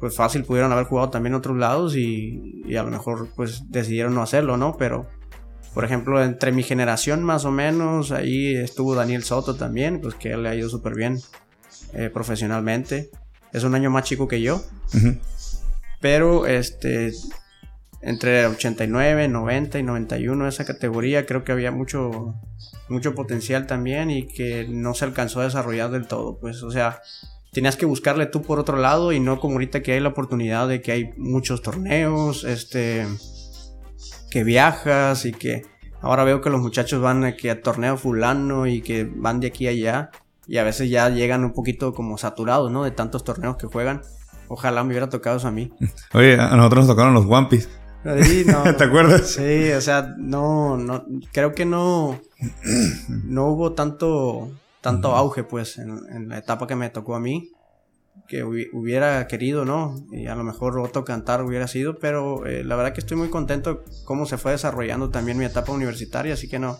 pues 0.00 0.14
fácil 0.14 0.44
pudieron 0.44 0.72
haber 0.72 0.84
jugado 0.84 1.10
también 1.10 1.32
en 1.32 1.38
otros 1.38 1.56
lados 1.56 1.96
y, 1.96 2.62
y 2.66 2.76
a 2.76 2.82
lo 2.82 2.90
mejor 2.90 3.28
pues 3.34 3.70
decidieron 3.70 4.14
no 4.14 4.22
hacerlo, 4.22 4.56
¿no? 4.56 4.76
Pero 4.76 5.06
por 5.76 5.84
ejemplo, 5.84 6.24
entre 6.24 6.52
mi 6.52 6.62
generación 6.62 7.22
más 7.22 7.44
o 7.44 7.50
menos, 7.50 8.10
ahí 8.10 8.56
estuvo 8.56 8.94
Daniel 8.94 9.24
Soto 9.24 9.56
también, 9.56 10.00
pues 10.00 10.14
que 10.14 10.32
él 10.32 10.42
le 10.42 10.48
ha 10.48 10.54
ido 10.54 10.70
súper 10.70 10.94
bien 10.94 11.20
eh, 11.92 12.08
profesionalmente. 12.08 13.10
Es 13.52 13.62
un 13.62 13.74
año 13.74 13.90
más 13.90 14.04
chico 14.04 14.26
que 14.26 14.40
yo, 14.40 14.62
pero 16.00 16.46
este 16.46 17.12
entre 18.00 18.46
89, 18.46 19.28
90 19.28 19.78
y 19.78 19.82
91 19.82 20.48
esa 20.48 20.64
categoría 20.64 21.26
creo 21.26 21.44
que 21.44 21.52
había 21.52 21.72
mucho 21.72 22.34
mucho 22.88 23.14
potencial 23.14 23.66
también 23.66 24.10
y 24.10 24.26
que 24.26 24.66
no 24.70 24.94
se 24.94 25.04
alcanzó 25.04 25.40
a 25.40 25.44
desarrollar 25.44 25.90
del 25.90 26.06
todo, 26.06 26.38
pues 26.38 26.62
o 26.62 26.70
sea, 26.70 27.02
tenías 27.56 27.76
que 27.76 27.86
buscarle 27.86 28.26
tú 28.26 28.42
por 28.42 28.58
otro 28.58 28.76
lado 28.76 29.12
y 29.12 29.18
no 29.18 29.40
como 29.40 29.54
ahorita 29.54 29.82
que 29.82 29.92
hay 29.92 30.00
la 30.00 30.10
oportunidad 30.10 30.68
de 30.68 30.82
que 30.82 30.92
hay 30.92 31.10
muchos 31.16 31.62
torneos, 31.62 32.44
este 32.44 33.06
que 34.30 34.44
viajas 34.44 35.24
y 35.24 35.32
que 35.32 35.62
ahora 36.02 36.24
veo 36.24 36.42
que 36.42 36.50
los 36.50 36.60
muchachos 36.60 37.00
van 37.00 37.24
a, 37.24 37.34
que 37.34 37.50
a 37.50 37.62
torneo 37.62 37.96
fulano 37.96 38.66
y 38.66 38.82
que 38.82 39.10
van 39.10 39.40
de 39.40 39.46
aquí 39.46 39.66
a 39.68 39.70
allá 39.70 40.10
y 40.46 40.58
a 40.58 40.64
veces 40.64 40.90
ya 40.90 41.08
llegan 41.08 41.44
un 41.44 41.54
poquito 41.54 41.94
como 41.94 42.18
saturados, 42.18 42.70
¿no? 42.70 42.84
De 42.84 42.90
tantos 42.90 43.24
torneos 43.24 43.56
que 43.56 43.66
juegan. 43.66 44.02
Ojalá 44.48 44.84
me 44.84 44.90
hubiera 44.90 45.08
tocado 45.08 45.38
eso 45.38 45.48
a 45.48 45.50
mí. 45.50 45.72
Oye, 46.12 46.38
a 46.38 46.54
nosotros 46.56 46.84
nos 46.84 46.94
tocaron 46.94 47.14
los 47.14 47.24
One 47.24 47.46
Piece. 47.48 47.70
Sí, 48.20 48.44
no. 48.46 48.64
¿Te 48.76 48.84
acuerdas? 48.84 49.28
Sí, 49.28 49.72
o 49.72 49.80
sea, 49.80 50.14
no, 50.18 50.76
no, 50.76 51.06
creo 51.32 51.54
que 51.54 51.64
no, 51.64 52.20
no 53.08 53.46
hubo 53.46 53.72
tanto, 53.72 54.50
tanto 54.90 55.14
auge, 55.16 55.42
pues, 55.44 55.78
en, 55.78 55.98
en 56.10 56.28
la 56.28 56.38
etapa 56.38 56.66
que 56.66 56.76
me 56.76 56.90
tocó 56.90 57.14
a 57.16 57.20
mí, 57.20 57.50
que 58.28 58.44
hubi- 58.44 58.68
hubiera 58.72 59.26
querido, 59.26 59.64
¿no? 59.64 59.94
Y 60.12 60.26
a 60.26 60.34
lo 60.34 60.42
mejor 60.44 60.78
otro 60.78 61.04
cantar 61.04 61.42
hubiera 61.42 61.66
sido, 61.68 61.98
pero 61.98 62.46
eh, 62.46 62.64
la 62.64 62.76
verdad 62.76 62.92
que 62.92 63.00
estoy 63.00 63.16
muy 63.16 63.28
contento 63.28 63.82
cómo 64.04 64.26
se 64.26 64.38
fue 64.38 64.52
desarrollando 64.52 65.10
también 65.10 65.38
mi 65.38 65.44
etapa 65.44 65.72
universitaria, 65.72 66.34
así 66.34 66.48
que 66.48 66.58
no, 66.58 66.78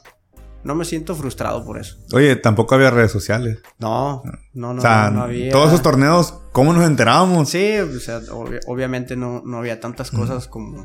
no 0.64 0.74
me 0.74 0.84
siento 0.84 1.14
frustrado 1.14 1.64
por 1.64 1.78
eso. 1.78 1.96
Oye, 2.12 2.34
tampoco 2.36 2.74
había 2.74 2.90
redes 2.90 3.12
sociales. 3.12 3.58
No, 3.78 4.22
no, 4.54 4.72
no, 4.72 4.78
o 4.78 4.80
sea, 4.80 5.10
no, 5.10 5.18
no 5.18 5.22
había. 5.24 5.52
todos 5.52 5.68
esos 5.68 5.82
torneos, 5.82 6.32
¿cómo 6.52 6.72
nos 6.72 6.84
enterábamos? 6.86 7.48
Sí, 7.50 7.78
o 7.78 8.00
sea, 8.00 8.20
obvi- 8.20 8.60
obviamente 8.66 9.14
no, 9.16 9.42
no 9.44 9.58
había 9.58 9.78
tantas 9.78 10.10
cosas 10.10 10.48
como, 10.48 10.84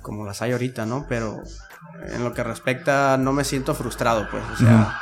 como 0.00 0.24
las 0.24 0.40
hay 0.42 0.52
ahorita, 0.52 0.86
¿no? 0.86 1.06
Pero 1.08 1.42
en 2.14 2.24
lo 2.24 2.32
que 2.32 2.42
respecta, 2.44 3.16
no 3.18 3.32
me 3.32 3.44
siento 3.44 3.74
frustrado, 3.74 4.26
pues, 4.30 4.42
o 4.54 4.56
sea, 4.56 4.98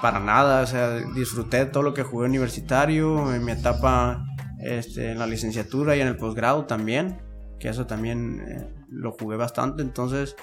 para 0.00 0.20
nada, 0.20 0.62
o 0.62 0.66
sea, 0.66 0.90
disfruté 1.14 1.58
de 1.58 1.66
todo 1.66 1.82
lo 1.82 1.94
que 1.94 2.02
jugué 2.02 2.26
universitario, 2.26 3.32
en 3.32 3.44
mi 3.44 3.52
etapa 3.52 4.24
este, 4.60 5.12
en 5.12 5.18
la 5.18 5.26
licenciatura 5.26 5.96
y 5.96 6.00
en 6.00 6.08
el 6.08 6.16
posgrado 6.16 6.64
también, 6.64 7.20
que 7.58 7.68
eso 7.68 7.86
también 7.86 8.40
eh, 8.40 8.74
lo 8.90 9.12
jugué 9.12 9.36
bastante, 9.36 9.82
entonces 9.82 10.36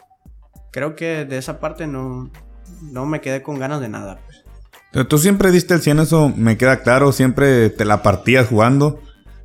creo 0.71 0.95
que 0.95 1.25
de 1.25 1.37
esa 1.37 1.59
parte 1.59 1.87
no, 1.87 2.31
no 2.81 3.05
me 3.05 3.21
quedé 3.21 3.41
con 3.41 3.59
ganas 3.59 3.81
de 3.81 3.89
nada, 3.89 4.19
pues. 4.25 4.45
Pero 4.91 5.07
Tú 5.07 5.17
siempre 5.17 5.51
diste 5.51 5.73
el 5.73 5.81
100, 5.81 5.99
eso 5.99 6.31
me 6.37 6.57
queda 6.57 6.81
claro. 6.81 7.11
Siempre 7.11 7.69
te 7.69 7.83
la 7.83 8.01
partías 8.01 8.47
jugando. 8.47 9.01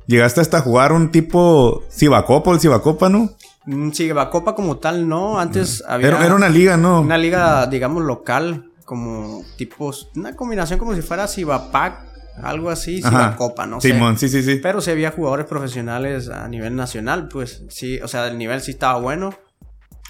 Llegaste 0.07 0.39
hasta 0.39 0.59
a 0.59 0.61
jugar 0.61 0.93
un 0.93 1.11
tipo 1.11 1.83
Cibacopa, 1.91 2.51
el 2.51 2.61
Cibacopa, 2.61 3.09
¿no? 3.09 3.31
Mm, 3.65 3.91
Sí, 3.91 4.09
Copa 4.31 4.55
como 4.55 4.77
tal, 4.77 5.09
no, 5.09 5.39
antes 5.39 5.83
había... 5.85 6.07
Era, 6.07 6.25
era 6.25 6.35
una 6.35 6.47
liga, 6.47 6.77
¿no? 6.77 7.01
Una 7.01 7.17
liga, 7.17 7.67
digamos, 7.67 8.03
local, 8.03 8.70
como 8.91 9.45
tipos, 9.55 10.11
una 10.17 10.35
combinación 10.35 10.77
como 10.77 10.93
si 10.93 11.01
fuera 11.01 11.25
Cibapac, 11.25 12.03
algo 12.43 12.69
así, 12.69 12.99
Ajá. 13.01 13.37
Copa, 13.37 13.65
no 13.65 13.79
sé. 13.79 13.93
Simón, 13.93 14.17
sí, 14.17 14.27
sí, 14.27 14.43
sí. 14.43 14.59
Pero 14.61 14.81
sí 14.81 14.91
había 14.91 15.11
jugadores 15.11 15.45
profesionales 15.45 16.27
a 16.27 16.45
nivel 16.49 16.75
nacional, 16.75 17.29
pues 17.29 17.63
sí, 17.69 18.01
o 18.01 18.09
sea, 18.09 18.27
el 18.27 18.37
nivel 18.37 18.59
sí 18.59 18.71
estaba 18.71 18.99
bueno. 18.99 19.33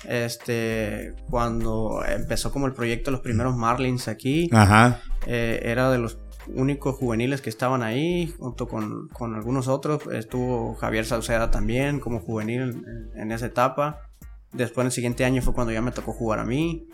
Este, 0.09 1.13
cuando 1.29 2.03
empezó 2.03 2.51
como 2.51 2.65
el 2.65 2.73
proyecto 2.73 3.11
Los 3.11 3.19
Primeros 3.19 3.55
Marlins 3.55 4.07
aquí, 4.07 4.49
Ajá. 4.51 4.99
eh, 5.27 5.59
era 5.63 5.91
de 5.91 5.99
los 5.99 6.17
únicos 6.47 6.95
juveniles 6.95 7.39
que 7.39 7.51
estaban 7.51 7.83
ahí, 7.83 8.33
junto 8.39 8.67
con, 8.67 9.09
con 9.09 9.35
algunos 9.35 9.67
otros. 9.67 10.01
Estuvo 10.11 10.73
Javier 10.73 11.05
Sauceda 11.05 11.51
también 11.51 11.99
como 11.99 12.19
juvenil 12.19 12.61
en, 12.61 13.11
en 13.15 13.31
esa 13.31 13.45
etapa. 13.45 14.09
Después, 14.53 14.85
el 14.85 14.91
siguiente 14.91 15.23
año 15.23 15.43
fue 15.43 15.53
cuando 15.53 15.71
ya 15.71 15.83
me 15.83 15.91
tocó 15.91 16.13
jugar 16.13 16.39
a 16.39 16.45
mí. 16.45 16.87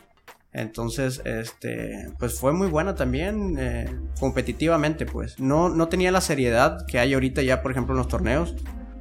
Entonces, 0.54 1.22
este, 1.26 2.10
pues 2.18 2.40
fue 2.40 2.52
muy 2.54 2.68
buena 2.68 2.96
también, 2.96 3.58
eh, 3.60 3.86
competitivamente, 4.20 5.06
pues. 5.06 5.40
No, 5.40 5.70
no 5.70 5.88
tenía 5.88 6.12
la 6.12 6.22
seriedad 6.22 6.86
que 6.88 7.00
hay 7.00 7.14
ahorita 7.14 7.42
ya, 7.44 7.62
por 7.62 7.72
ejemplo, 7.72 7.94
en 7.94 7.98
los 8.00 8.08
torneos, 8.08 8.56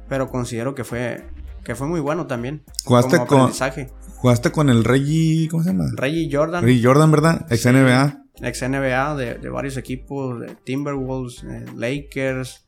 pero 0.07 0.29
considero 0.29 0.75
que 0.75 0.83
fue, 0.83 1.23
que 1.63 1.73
fue 1.75 1.87
muy 1.87 1.99
bueno 1.99 2.27
también. 2.27 2.63
Jugaste 2.85 3.15
como 3.17 3.27
con- 3.27 3.37
aprendizaje. 3.41 3.89
Jugaste 4.17 4.51
con 4.51 4.69
el 4.69 4.83
Reggie, 4.83 5.47
¿cómo 5.49 5.63
se 5.63 5.69
llama? 5.71 5.85
Reggie 5.95 6.29
Jordan, 6.31 6.63
Reggie 6.63 6.83
Jordan, 6.83 7.11
¿verdad? 7.11 7.45
Ex 7.49 7.61
Sí. 7.61 7.69
NBA. 7.69 8.23
ex 8.41 8.61
NBA 8.63 9.15
de, 9.15 9.35
de 9.35 9.49
varios 9.49 9.77
equipos, 9.77 10.39
de 10.39 10.55
Timberwolves, 10.63 11.43
eh, 11.43 11.65
Lakers 11.75 12.67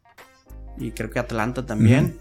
y 0.78 0.92
creo 0.92 1.10
que 1.10 1.20
Atlanta 1.20 1.66
también. 1.66 2.20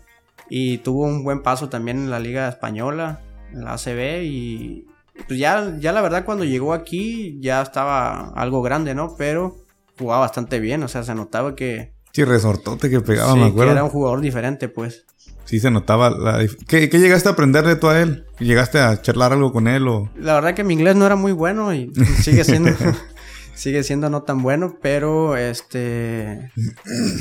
Y 0.50 0.78
tuvo 0.78 1.04
un 1.04 1.24
buen 1.24 1.42
paso 1.42 1.68
también 1.68 1.98
en 1.98 2.10
la 2.10 2.18
Liga 2.20 2.48
Española, 2.48 3.20
en 3.52 3.64
la 3.64 3.74
ACB 3.74 4.22
y 4.24 4.86
pues 5.26 5.38
ya, 5.38 5.76
ya 5.78 5.92
la 5.92 6.00
verdad 6.00 6.24
cuando 6.24 6.44
llegó 6.44 6.72
aquí 6.72 7.38
ya 7.40 7.62
estaba 7.62 8.30
algo 8.34 8.62
grande, 8.62 8.94
¿no? 8.94 9.14
Pero 9.16 9.56
jugaba 9.98 10.20
bastante 10.20 10.60
bien, 10.60 10.82
o 10.82 10.88
sea, 10.88 11.02
se 11.02 11.14
notaba 11.14 11.54
que, 11.56 11.92
Sí, 12.12 12.24
resortote 12.24 12.90
que 12.90 13.00
pegaba, 13.00 13.32
sí, 13.32 13.38
me 13.38 13.44
que 13.46 13.50
acuerdo. 13.50 13.72
era 13.72 13.84
un 13.84 13.90
jugador 13.90 14.20
diferente, 14.20 14.68
pues. 14.68 15.04
Sí, 15.44 15.60
se 15.60 15.70
notaba 15.70 16.10
la 16.10 16.46
¿Qué, 16.66 16.88
qué 16.88 16.98
llegaste 16.98 17.28
a 17.28 17.32
aprenderle 17.32 17.76
tú 17.76 17.88
a 17.88 18.00
él? 18.00 18.26
¿Llegaste 18.38 18.80
a 18.80 19.00
charlar 19.00 19.32
algo 19.32 19.52
con 19.52 19.66
él 19.68 19.88
o...? 19.88 20.10
La 20.16 20.34
verdad 20.34 20.54
que 20.54 20.64
mi 20.64 20.74
inglés 20.74 20.96
no 20.96 21.06
era 21.06 21.16
muy 21.16 21.32
bueno 21.32 21.72
y 21.72 21.92
sigue 22.20 22.44
siendo 22.44 22.70
sigue 23.54 23.82
siendo 23.82 24.10
no 24.10 24.22
tan 24.22 24.42
bueno, 24.42 24.76
pero 24.82 25.36
este 25.36 26.50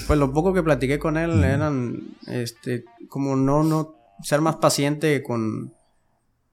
pues 0.07 0.19
lo 0.19 0.31
poco 0.33 0.53
que 0.53 0.61
platiqué 0.61 0.99
con 0.99 1.17
él 1.17 1.43
eran 1.43 2.17
este 2.27 2.83
como 3.07 3.35
no 3.35 3.63
no 3.63 3.95
ser 4.23 4.41
más 4.41 4.57
paciente 4.57 5.23
con 5.23 5.73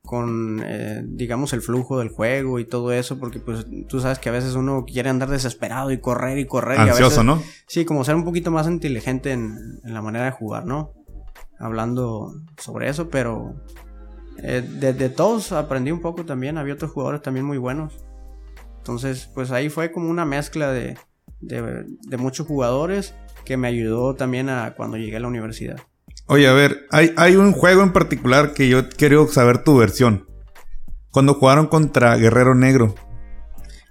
con 0.04 0.62
eh, 0.64 1.02
digamos 1.04 1.52
el 1.54 1.62
flujo 1.62 1.98
del 1.98 2.10
juego 2.10 2.58
y 2.58 2.66
todo 2.66 2.92
eso 2.92 3.18
porque 3.18 3.38
pues 3.38 3.66
tú 3.88 4.00
sabes 4.00 4.18
que 4.18 4.28
a 4.28 4.32
veces 4.32 4.54
uno 4.54 4.84
quiere 4.86 5.08
andar 5.08 5.30
desesperado 5.30 5.90
y 5.90 5.98
correr 5.98 6.38
y 6.38 6.46
correr 6.46 6.76
y 6.76 6.80
a 6.80 6.82
Ansioso, 6.82 7.04
veces 7.08 7.24
¿no? 7.24 7.42
Sí, 7.66 7.84
como 7.86 8.04
ser 8.04 8.14
un 8.14 8.24
poquito 8.24 8.50
más 8.50 8.66
inteligente 8.66 9.32
en, 9.32 9.80
en 9.82 9.94
la 9.94 10.02
manera 10.02 10.26
de 10.26 10.30
jugar, 10.32 10.66
¿no? 10.66 10.92
Hablando 11.58 12.34
sobre 12.58 12.90
eso, 12.90 13.08
pero 13.08 13.54
eh, 14.38 14.60
de, 14.60 14.92
de 14.92 15.08
todos 15.08 15.52
aprendí 15.52 15.90
un 15.90 16.00
poco 16.00 16.24
también. 16.26 16.58
Había 16.58 16.74
otros 16.74 16.90
jugadores 16.90 17.22
también 17.22 17.46
muy 17.46 17.56
buenos. 17.58 18.04
Entonces, 18.78 19.30
pues 19.34 19.50
ahí 19.52 19.70
fue 19.70 19.90
como 19.90 20.10
una 20.10 20.26
mezcla 20.26 20.70
de, 20.70 20.98
de, 21.40 21.86
de 21.86 22.16
muchos 22.18 22.46
jugadores 22.46 23.14
que 23.46 23.56
me 23.56 23.68
ayudó 23.68 24.14
también 24.14 24.50
a 24.50 24.74
cuando 24.74 24.98
llegué 24.98 25.16
a 25.16 25.20
la 25.20 25.28
universidad. 25.28 25.80
Oye, 26.26 26.48
a 26.48 26.52
ver, 26.52 26.86
hay, 26.90 27.12
hay 27.16 27.36
un 27.36 27.52
juego 27.52 27.82
en 27.82 27.92
particular 27.92 28.54
que 28.54 28.68
yo 28.68 28.88
quiero 28.88 29.28
saber 29.28 29.62
tu 29.62 29.76
versión. 29.76 30.26
Cuando 31.10 31.34
jugaron 31.34 31.66
contra 31.66 32.16
Guerrero 32.16 32.54
Negro. 32.54 32.94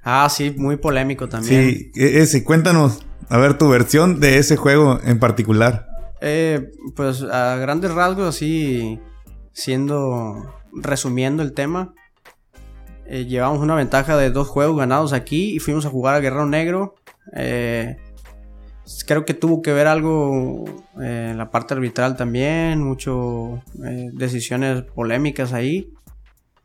Ah, 0.04 0.28
sí, 0.30 0.54
muy 0.58 0.78
polémico 0.78 1.30
también. 1.30 1.70
Sí, 1.70 1.92
e- 1.96 2.22
ese, 2.22 2.44
cuéntanos, 2.44 3.06
a 3.30 3.38
ver, 3.38 3.58
tu 3.58 3.70
versión 3.70 4.20
de 4.20 4.38
ese 4.40 4.58
juego 4.58 5.00
en 5.04 5.20
particular. 5.20 5.88
Eh, 6.22 6.72
pues 6.96 7.22
a 7.22 7.56
grandes 7.58 7.92
rasgos, 7.94 8.28
así 8.28 9.00
siendo, 9.52 10.54
resumiendo 10.74 11.44
el 11.44 11.54
tema, 11.54 11.94
eh, 13.06 13.26
llevamos 13.26 13.60
una 13.60 13.76
ventaja 13.76 14.18
de 14.18 14.32
dos 14.32 14.48
juegos 14.48 14.78
ganados 14.78 15.14
aquí 15.14 15.56
y 15.56 15.60
fuimos 15.60 15.86
a 15.86 15.90
jugar 15.90 16.16
a 16.16 16.20
Guerrero 16.20 16.46
Negro. 16.48 16.96
Eh, 17.36 17.98
creo 19.06 19.26
que 19.26 19.34
tuvo 19.34 19.62
que 19.62 19.74
ver 19.74 19.88
algo 19.88 20.66
eh, 21.02 21.30
en 21.32 21.38
la 21.38 21.52
parte 21.52 21.74
arbitral 21.74 22.16
también, 22.16 22.82
mucho 22.82 23.62
eh, 23.84 24.10
decisiones 24.14 24.84
polémicas 24.84 25.54
ahí. 25.54 25.90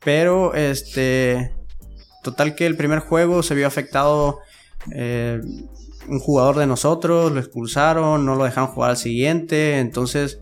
Pero 0.00 0.54
este, 0.54 1.54
total 2.22 2.54
que 2.54 2.66
el 2.66 2.76
primer 2.76 3.00
juego 3.00 3.42
se 3.42 3.54
vio 3.54 3.66
afectado 3.66 4.38
eh, 4.92 5.40
un 6.08 6.18
jugador 6.20 6.56
de 6.56 6.66
nosotros, 6.66 7.32
lo 7.32 7.40
expulsaron, 7.40 8.24
no 8.24 8.34
lo 8.34 8.44
dejaron 8.44 8.70
jugar 8.70 8.90
al 8.90 8.96
siguiente, 8.96 9.78
entonces 9.78 10.40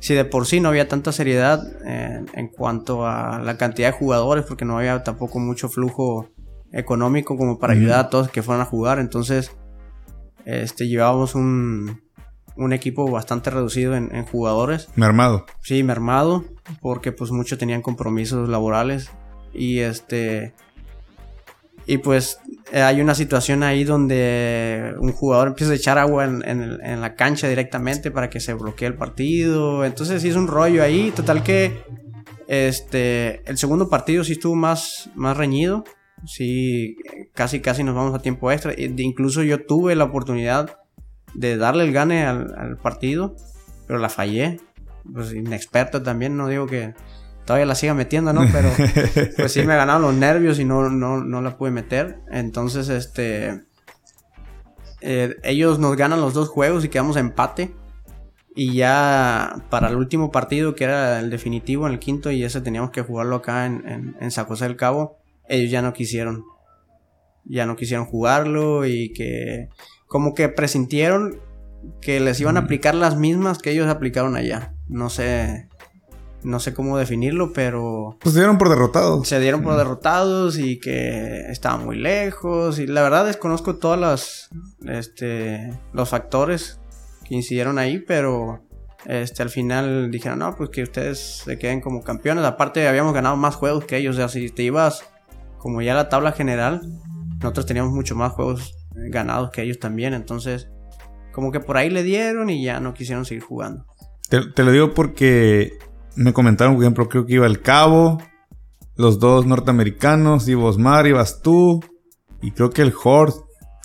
si 0.00 0.14
de 0.14 0.24
por 0.24 0.46
sí 0.46 0.60
no 0.60 0.68
había 0.68 0.88
tanta 0.88 1.12
seriedad 1.12 1.62
en 1.86 2.48
cuanto 2.48 3.06
a 3.06 3.38
la 3.38 3.56
cantidad 3.56 3.88
de 3.88 3.98
jugadores, 3.98 4.44
porque 4.44 4.64
no 4.64 4.76
había 4.76 5.02
tampoco 5.02 5.38
mucho 5.38 5.68
flujo 5.68 6.28
económico 6.72 7.38
como 7.38 7.58
para 7.58 7.74
ayudar 7.74 8.00
a 8.00 8.10
todos 8.10 8.28
que 8.28 8.42
fueran 8.42 8.62
a 8.62 8.66
jugar, 8.66 8.98
entonces 8.98 9.52
este 10.44 10.88
llevábamos 10.88 11.34
un, 11.34 12.00
un 12.56 12.72
equipo 12.72 13.10
bastante 13.10 13.50
reducido 13.50 13.94
en, 13.94 14.14
en 14.14 14.24
jugadores. 14.24 14.88
Me 14.96 15.06
armado. 15.06 15.46
Sí, 15.62 15.82
mermado, 15.82 16.44
porque 16.80 17.12
pues 17.12 17.30
muchos 17.30 17.58
tenían 17.58 17.82
compromisos 17.82 18.48
laborales 18.48 19.10
y 19.52 19.80
este 19.80 20.54
y 21.86 21.98
pues 21.98 22.38
hay 22.72 23.00
una 23.02 23.14
situación 23.14 23.62
ahí 23.62 23.84
donde 23.84 24.94
un 24.98 25.12
jugador 25.12 25.48
empieza 25.48 25.72
a 25.72 25.76
echar 25.76 25.98
agua 25.98 26.24
en, 26.24 26.42
en 26.46 27.00
la 27.00 27.14
cancha 27.14 27.46
directamente 27.46 28.10
para 28.10 28.30
que 28.30 28.40
se 28.40 28.54
bloquee 28.54 28.88
el 28.88 28.94
partido, 28.94 29.84
entonces 29.84 30.22
sí 30.22 30.28
es 30.28 30.36
un 30.36 30.48
rollo 30.48 30.82
ahí, 30.82 31.12
total 31.14 31.42
que 31.42 31.82
este 32.48 33.42
el 33.48 33.58
segundo 33.58 33.88
partido 33.88 34.24
sí 34.24 34.32
estuvo 34.32 34.54
más 34.54 35.10
más 35.14 35.36
reñido, 35.36 35.84
sí 36.26 36.96
casi 37.34 37.60
casi 37.60 37.84
nos 37.84 37.94
vamos 37.94 38.14
a 38.14 38.20
tiempo 38.22 38.50
extra, 38.52 38.72
e- 38.72 38.94
incluso 38.98 39.42
yo 39.42 39.64
tuve 39.64 39.94
la 39.94 40.04
oportunidad 40.04 40.78
de 41.34 41.56
darle 41.56 41.84
el 41.84 41.92
gane 41.92 42.24
al, 42.26 42.54
al 42.56 42.76
partido, 42.76 43.34
pero 43.86 43.98
la 43.98 44.08
fallé. 44.08 44.60
Pues 45.12 45.32
inexperto 45.34 46.02
también, 46.02 46.36
no 46.36 46.48
digo 46.48 46.66
que 46.66 46.94
todavía 47.44 47.66
la 47.66 47.74
siga 47.74 47.92
metiendo, 47.92 48.32
¿no? 48.32 48.42
Pero 48.50 48.70
pues 49.36 49.52
sí 49.52 49.62
me 49.62 49.76
ganaron 49.76 50.00
los 50.00 50.14
nervios 50.14 50.58
y 50.58 50.64
no, 50.64 50.88
no, 50.88 51.22
no 51.22 51.42
la 51.42 51.58
pude 51.58 51.70
meter. 51.70 52.20
Entonces, 52.30 52.88
este... 52.88 53.64
eh, 55.02 55.36
ellos 55.42 55.78
nos 55.78 55.96
ganan 55.96 56.20
los 56.22 56.32
dos 56.32 56.48
juegos 56.48 56.84
y 56.84 56.88
quedamos 56.88 57.16
a 57.16 57.20
empate. 57.20 57.74
Y 58.56 58.74
ya 58.74 59.56
para 59.68 59.88
el 59.88 59.96
último 59.96 60.30
partido, 60.30 60.74
que 60.74 60.84
era 60.84 61.18
el 61.20 61.28
definitivo, 61.28 61.86
en 61.86 61.92
el 61.94 61.98
quinto, 61.98 62.30
y 62.30 62.44
ese 62.44 62.60
teníamos 62.60 62.90
que 62.90 63.02
jugarlo 63.02 63.36
acá 63.36 63.66
en, 63.66 63.86
en, 63.86 64.16
en 64.20 64.30
San 64.30 64.46
José 64.46 64.64
del 64.66 64.76
Cabo, 64.76 65.18
ellos 65.48 65.70
ya 65.70 65.82
no 65.82 65.92
quisieron. 65.92 66.44
Ya 67.44 67.66
no 67.66 67.76
quisieron 67.76 68.06
jugarlo 68.06 68.86
y 68.86 69.12
que 69.12 69.68
como 70.06 70.34
que 70.34 70.48
presintieron 70.48 71.40
que 72.00 72.20
les 72.20 72.40
iban 72.40 72.56
a 72.56 72.60
aplicar 72.60 72.94
las 72.94 73.16
mismas 73.16 73.58
que 73.58 73.70
ellos 73.70 73.88
aplicaron 73.88 74.36
allá. 74.36 74.74
No 74.88 75.10
sé, 75.10 75.68
no 76.42 76.60
sé 76.60 76.72
cómo 76.72 76.96
definirlo, 76.96 77.52
pero 77.52 78.16
Pues 78.20 78.34
se 78.34 78.40
dieron 78.40 78.56
por 78.56 78.70
derrotados. 78.70 79.28
se 79.28 79.40
dieron 79.40 79.62
por 79.62 79.76
derrotados 79.76 80.58
y 80.58 80.80
que 80.80 81.42
estaban 81.50 81.84
muy 81.84 81.96
lejos. 81.98 82.78
Y 82.78 82.86
la 82.86 83.02
verdad 83.02 83.26
desconozco 83.26 83.76
todas 83.76 84.00
las, 84.00 84.48
este, 84.86 85.70
los 85.92 86.08
factores 86.08 86.80
que 87.28 87.34
incidieron 87.34 87.78
ahí, 87.78 87.98
pero 87.98 88.62
este, 89.04 89.42
al 89.42 89.50
final 89.50 90.10
dijeron, 90.10 90.38
no, 90.38 90.56
pues 90.56 90.70
que 90.70 90.82
ustedes 90.82 91.42
se 91.44 91.58
queden 91.58 91.82
como 91.82 92.02
campeones. 92.02 92.44
Aparte 92.44 92.88
habíamos 92.88 93.12
ganado 93.12 93.36
más 93.36 93.56
juegos 93.56 93.84
que 93.84 93.98
ellos. 93.98 94.16
O 94.16 94.18
sea, 94.18 94.28
si 94.28 94.48
te 94.48 94.62
ibas 94.62 95.04
como 95.64 95.80
ya 95.80 95.94
la 95.94 96.10
tabla 96.10 96.32
general, 96.32 96.82
nosotros 97.40 97.64
teníamos 97.64 97.94
mucho 97.94 98.14
más 98.14 98.32
juegos 98.32 98.76
eh, 98.96 99.08
ganados 99.08 99.50
que 99.50 99.62
ellos 99.62 99.78
también. 99.78 100.12
Entonces, 100.12 100.68
como 101.32 101.52
que 101.52 101.58
por 101.58 101.78
ahí 101.78 101.88
le 101.88 102.02
dieron 102.02 102.50
y 102.50 102.62
ya 102.62 102.80
no 102.80 102.92
quisieron 102.92 103.24
seguir 103.24 103.44
jugando. 103.44 103.86
Te, 104.28 104.42
te 104.52 104.62
lo 104.62 104.72
digo 104.72 104.92
porque 104.92 105.72
me 106.16 106.34
comentaron, 106.34 106.74
por 106.74 106.84
ejemplo, 106.84 107.08
creo 107.08 107.24
que 107.24 107.32
iba 107.32 107.46
el 107.46 107.62
Cabo, 107.62 108.22
los 108.96 109.18
dos 109.18 109.46
norteamericanos, 109.46 110.46
iba 110.48 110.64
Osmar, 110.64 111.06
ibas 111.06 111.40
tú, 111.40 111.80
y 112.42 112.50
creo 112.50 112.68
que 112.68 112.82
el 112.82 112.92
Hort, 113.02 113.34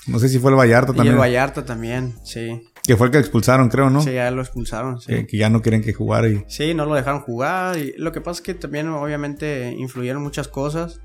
no 0.07 0.19
sé 0.19 0.27
si 0.27 0.37
fue 0.37 0.51
el 0.51 0.57
Vallarta 0.57 0.91
Y 0.91 0.95
también, 0.97 1.13
el 1.13 1.21
Vallarta 1.21 1.63
también, 1.63 2.15
sí. 2.25 2.61
que 2.83 2.97
fue 2.97 3.07
el 3.07 3.13
que 3.13 3.19
expulsaron, 3.19 3.69
creo, 3.69 3.89
¿no? 3.89 4.01
Sí, 4.01 4.11
ya 4.11 4.29
lo 4.31 4.41
expulsaron, 4.41 4.99
sí. 4.99 5.13
Que, 5.13 5.27
que 5.27 5.37
ya 5.37 5.49
no 5.49 5.61
quieren 5.61 5.81
que 5.81 5.93
jugara 5.93 6.27
y... 6.27 6.43
Sí, 6.49 6.73
no 6.73 6.85
lo 6.85 6.93
dejaron 6.93 7.21
jugar. 7.21 7.77
Y 7.77 7.93
lo 7.97 8.11
que 8.11 8.19
pasa 8.19 8.39
es 8.39 8.41
que 8.41 8.53
también 8.53 8.89
obviamente 8.89 9.73
influyeron 9.77 10.21
muchas 10.21 10.49
cosas. 10.49 10.99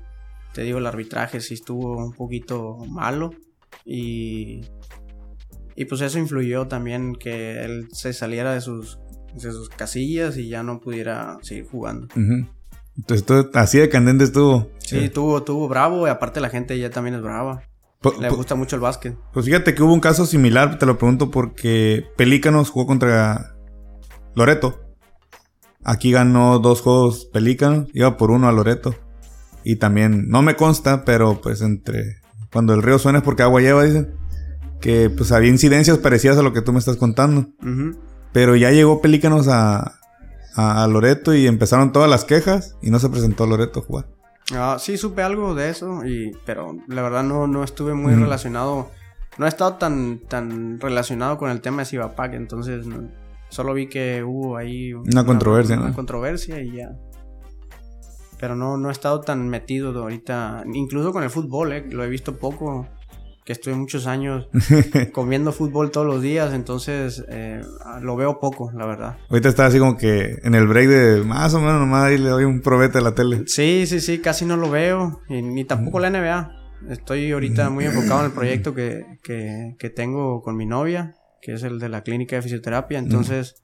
Te 0.55 0.63
digo, 0.63 0.79
el 0.79 0.87
arbitraje 0.87 1.39
sí 1.41 1.53
estuvo 1.53 1.97
un 1.97 2.13
poquito 2.13 2.77
malo. 2.89 3.31
Y, 3.85 4.61
y 5.75 5.85
pues 5.85 6.01
eso 6.01 6.17
influyó 6.17 6.67
también 6.67 7.13
que 7.15 7.63
él 7.63 7.87
se 7.91 8.13
saliera 8.13 8.53
de 8.53 8.61
sus, 8.61 8.97
de 9.33 9.51
sus 9.51 9.69
casillas 9.69 10.37
y 10.37 10.47
ya 10.47 10.63
no 10.63 10.79
pudiera 10.79 11.37
seguir 11.41 11.67
jugando. 11.67 12.07
Entonces, 12.97 13.25
todo- 13.25 13.49
así 13.53 13.77
de 13.79 13.89
candente 13.89 14.23
estuvo. 14.23 14.71
Sí, 14.79 15.09
tuvo, 15.09 15.43
tuvo 15.43 15.67
bravo 15.67 16.07
y 16.07 16.09
aparte 16.09 16.39
la 16.39 16.49
gente 16.49 16.79
ya 16.79 16.89
también 16.89 17.15
es 17.15 17.21
brava. 17.21 17.61
le 18.21 18.29
gusta 18.29 18.55
mucho 18.55 18.75
el 18.77 18.81
básquet. 18.81 19.17
Pues 19.33 19.45
fíjate 19.45 19.75
que 19.75 19.83
hubo 19.83 19.93
un 19.93 19.99
caso 19.99 20.25
similar, 20.25 20.79
te 20.79 20.85
lo 20.85 20.97
pregunto 20.97 21.29
porque 21.31 22.05
Pelícanos 22.15 22.69
jugó 22.69 22.85
contra 22.87 23.55
Loreto. 24.35 24.79
Aquí 25.83 26.11
ganó 26.11 26.59
dos 26.59 26.81
juegos 26.81 27.25
Pelícanos, 27.25 27.89
iba 27.93 28.15
por 28.17 28.31
uno 28.31 28.47
a 28.47 28.51
Loreto. 28.53 28.95
Y 29.65 29.77
también, 29.77 30.29
no 30.29 30.43
me 30.43 30.55
consta, 30.55 31.03
pero 31.03 31.41
pues 31.41 31.61
entre... 31.61 32.21
Cuando 32.53 32.73
el 32.73 32.83
río 32.83 32.99
suena 32.99 33.17
es 33.17 33.23
porque 33.25 33.43
agua 33.43 33.59
lleva, 33.59 33.83
dicen. 33.83 34.13
Que 34.79 35.09
pues 35.09 35.31
había 35.31 35.49
incidencias 35.49 35.97
parecidas 35.97 36.37
a 36.37 36.43
lo 36.43 36.53
que 36.53 36.61
tú 36.61 36.71
me 36.71 36.79
estás 36.79 36.97
contando. 36.97 37.47
Pero 38.31 38.55
ya 38.55 38.71
llegó 38.71 39.01
Pelícanos 39.01 39.47
a, 39.47 39.99
a, 40.55 40.87
Loreto 40.87 41.33
y 41.33 41.47
empezaron 41.47 41.91
todas 41.91 42.09
las 42.09 42.25
quejas 42.25 42.77
y 42.81 42.91
no 42.91 42.99
se 42.99 43.09
presentó 43.09 43.47
Loreto 43.47 43.79
a 43.79 43.83
jugar. 43.83 44.07
Ah, 44.53 44.77
sí, 44.79 44.97
supe 44.97 45.23
algo 45.23 45.55
de 45.55 45.69
eso, 45.71 46.05
y, 46.05 46.31
pero 46.45 46.77
la 46.87 47.01
verdad 47.01 47.23
no, 47.23 47.47
no 47.47 47.63
estuve 47.63 47.95
muy 47.95 48.13
relacionado. 48.13 48.91
No 49.39 49.47
he 49.47 49.49
estado 49.49 49.73
tan, 49.73 50.19
tan 50.19 50.79
relacionado 50.79 51.39
con 51.39 51.49
el 51.49 51.61
tema 51.61 51.81
de 51.81 51.85
Cibapac, 51.87 52.35
entonces 52.35 52.85
solo 53.49 53.73
vi 53.73 53.87
que 53.87 54.23
hubo 54.23 54.55
ahí 54.57 54.93
una, 54.93 55.25
controversia. 55.25 55.79
Una 55.79 55.93
controversia 55.93 56.61
y 56.61 56.73
ya. 56.73 56.95
Pero 58.45 58.55
no, 58.55 58.77
no 58.77 58.89
he 58.89 58.91
estado 58.91 59.21
tan 59.21 59.49
metido 59.49 59.89
ahorita, 59.99 60.65
incluso 60.71 61.11
con 61.11 61.23
el 61.23 61.31
fútbol, 61.31 61.73
eh, 61.73 61.83
lo 61.89 62.03
he 62.03 62.07
visto 62.07 62.37
poco 62.37 62.87
que 63.43 63.53
estuve 63.53 63.73
muchos 63.73 64.05
años 64.05 64.47
comiendo 65.13 65.51
fútbol 65.51 65.89
todos 65.89 66.05
los 66.05 66.21
días, 66.21 66.53
entonces 66.53 67.25
eh, 67.27 67.63
lo 68.01 68.15
veo 68.15 68.39
poco, 68.39 68.71
la 68.75 68.85
verdad. 68.85 69.17
Ahorita 69.31 69.49
está 69.49 69.65
así 69.65 69.79
como 69.79 69.97
que 69.97 70.37
en 70.43 70.53
el 70.53 70.67
break 70.67 70.87
de 70.87 71.23
más 71.23 71.55
o 71.55 71.59
menos 71.59 71.79
nomás 71.79 72.03
ahí 72.03 72.19
le 72.19 72.29
doy 72.29 72.43
un 72.43 72.61
probete 72.61 72.99
a 72.99 73.01
la 73.01 73.15
tele. 73.15 73.45
Sí, 73.47 73.85
sí, 73.87 73.99
sí, 73.99 74.19
casi 74.19 74.45
no 74.45 74.57
lo 74.57 74.69
veo, 74.69 75.21
y, 75.27 75.41
ni 75.41 75.65
tampoco 75.65 75.99
la 75.99 76.11
NBA. 76.11 76.51
Estoy 76.91 77.31
ahorita 77.31 77.71
muy 77.71 77.85
enfocado 77.85 78.19
en 78.19 78.25
el 78.27 78.31
proyecto 78.31 78.75
que, 78.75 79.17
que, 79.23 79.75
que 79.79 79.89
tengo 79.89 80.43
con 80.43 80.55
mi 80.55 80.67
novia, 80.67 81.15
que 81.41 81.53
es 81.53 81.63
el 81.63 81.79
de 81.79 81.89
la 81.89 82.03
clínica 82.03 82.35
de 82.35 82.43
fisioterapia, 82.43 82.99
entonces... 82.99 83.55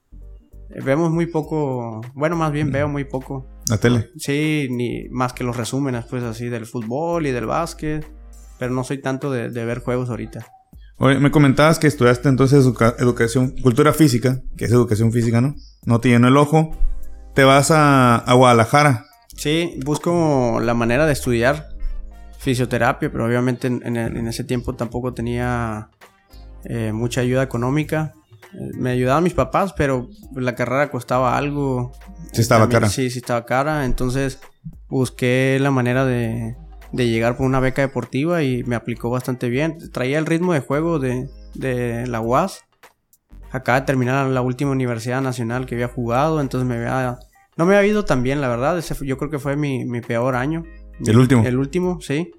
Eh, 0.74 0.80
vemos 0.82 1.10
muy 1.10 1.26
poco, 1.26 2.00
bueno, 2.14 2.34
más 2.34 2.50
bien 2.50 2.72
veo 2.72 2.88
muy 2.88 3.04
poco. 3.04 3.51
¿La 3.72 3.78
tele? 3.78 4.10
Sí, 4.18 4.68
ni 4.70 5.08
más 5.08 5.32
que 5.32 5.44
los 5.44 5.56
resúmenes, 5.56 6.04
pues 6.04 6.22
así, 6.22 6.50
del 6.50 6.66
fútbol 6.66 7.26
y 7.26 7.30
del 7.30 7.46
básquet 7.46 8.06
pero 8.62 8.74
no 8.74 8.84
soy 8.84 8.98
tanto 8.98 9.32
de, 9.32 9.48
ver 9.48 9.80
juegos 9.80 10.08
ahorita. 10.08 10.46
Oye, 10.98 11.18
me 11.18 11.32
comentabas 11.32 11.80
que 11.80 11.88
estudiaste 11.88 12.28
entonces 12.28 12.64
educación, 12.98 13.56
cultura 13.60 13.92
física, 13.92 14.40
que 14.56 14.66
es 14.66 14.70
educación 14.70 15.10
física, 15.10 15.40
¿no? 15.40 15.56
No 15.84 15.98
te 15.98 16.10
llenó 16.10 16.28
el 16.28 16.36
ojo. 16.36 16.70
Te 17.34 17.42
vas 17.42 17.72
a, 17.72 18.24
Guadalajara. 18.32 19.06
Sí, 19.36 19.80
busco 19.84 20.60
la 20.60 20.74
manera 20.74 21.06
de 21.06 21.12
estudiar 21.12 21.70
fisioterapia, 22.38 23.10
pero 23.10 23.26
obviamente 23.26 23.66
en, 23.66 23.96
ese 24.28 24.44
tiempo 24.44 24.76
tampoco 24.76 25.12
tenía 25.12 25.90
eh, 26.64 26.92
mucha 26.92 27.22
ayuda 27.22 27.42
económica. 27.42 28.14
Eh, 28.54 28.70
me 28.74 28.90
ayudaban 28.90 29.24
mis 29.24 29.34
papás, 29.34 29.72
pero 29.72 30.08
la 30.36 30.54
carrera 30.54 30.88
costaba 30.88 31.36
algo. 31.36 31.90
Sí 32.32 32.40
estaba 32.40 32.68
cara. 32.68 32.88
Sí, 32.88 33.10
sí 33.10 33.18
estaba 33.18 33.44
cara. 33.44 33.84
Entonces 33.84 34.40
busqué 34.88 35.58
la 35.60 35.70
manera 35.70 36.04
de, 36.04 36.56
de 36.92 37.08
llegar 37.08 37.36
por 37.36 37.46
una 37.46 37.60
beca 37.60 37.82
deportiva 37.82 38.42
y 38.42 38.64
me 38.64 38.74
aplicó 38.74 39.10
bastante 39.10 39.48
bien. 39.48 39.78
Traía 39.92 40.18
el 40.18 40.26
ritmo 40.26 40.52
de 40.52 40.60
juego 40.60 40.98
de, 40.98 41.28
de 41.54 42.06
la 42.06 42.20
UAS. 42.20 42.64
Acaba 43.50 43.80
de 43.80 43.86
terminar 43.86 44.26
la 44.28 44.40
última 44.40 44.70
universidad 44.70 45.20
nacional 45.20 45.66
que 45.66 45.74
había 45.74 45.88
jugado, 45.88 46.40
entonces 46.40 46.66
me 46.66 46.76
había... 46.76 47.18
No 47.54 47.66
me 47.66 47.76
había 47.76 47.90
ido 47.90 48.06
tan 48.06 48.22
bien, 48.22 48.40
la 48.40 48.48
verdad. 48.48 48.78
Ese 48.78 48.94
yo 49.04 49.18
creo 49.18 49.30
que 49.30 49.38
fue 49.38 49.56
mi, 49.56 49.84
mi 49.84 50.00
peor 50.00 50.36
año. 50.36 50.64
¿El 51.04 51.18
último? 51.18 51.44
El 51.44 51.58
último, 51.58 52.00
sí. 52.00 52.32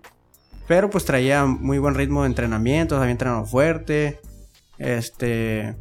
Pero 0.68 0.90
pues 0.90 1.06
traía 1.06 1.46
muy 1.46 1.78
buen 1.78 1.94
ritmo 1.94 2.24
de 2.24 2.30
entrenamiento, 2.30 2.98
había 2.98 3.12
entrenado 3.12 3.46
fuerte. 3.46 4.20
Este 4.80 5.76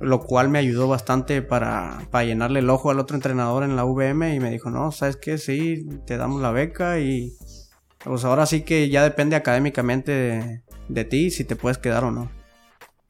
lo 0.00 0.20
cual 0.20 0.48
me 0.48 0.58
ayudó 0.58 0.88
bastante 0.88 1.42
para, 1.42 2.06
para, 2.10 2.24
llenarle 2.24 2.60
el 2.60 2.70
ojo 2.70 2.90
al 2.90 2.98
otro 2.98 3.16
entrenador 3.16 3.64
en 3.64 3.76
la 3.76 3.84
VM 3.84 4.34
y 4.34 4.40
me 4.40 4.50
dijo, 4.50 4.70
no, 4.70 4.92
sabes 4.92 5.16
qué, 5.16 5.36
sí, 5.36 5.86
te 6.06 6.16
damos 6.16 6.40
la 6.40 6.50
beca 6.50 6.98
y 6.98 7.32
pues 8.02 8.24
ahora 8.24 8.46
sí 8.46 8.62
que 8.62 8.88
ya 8.88 9.02
depende 9.04 9.36
académicamente 9.36 10.62
de, 10.88 11.04
ti 11.04 11.30
si 11.30 11.44
te 11.44 11.54
puedes 11.54 11.78
quedar 11.78 12.04
o 12.04 12.10
no. 12.10 12.30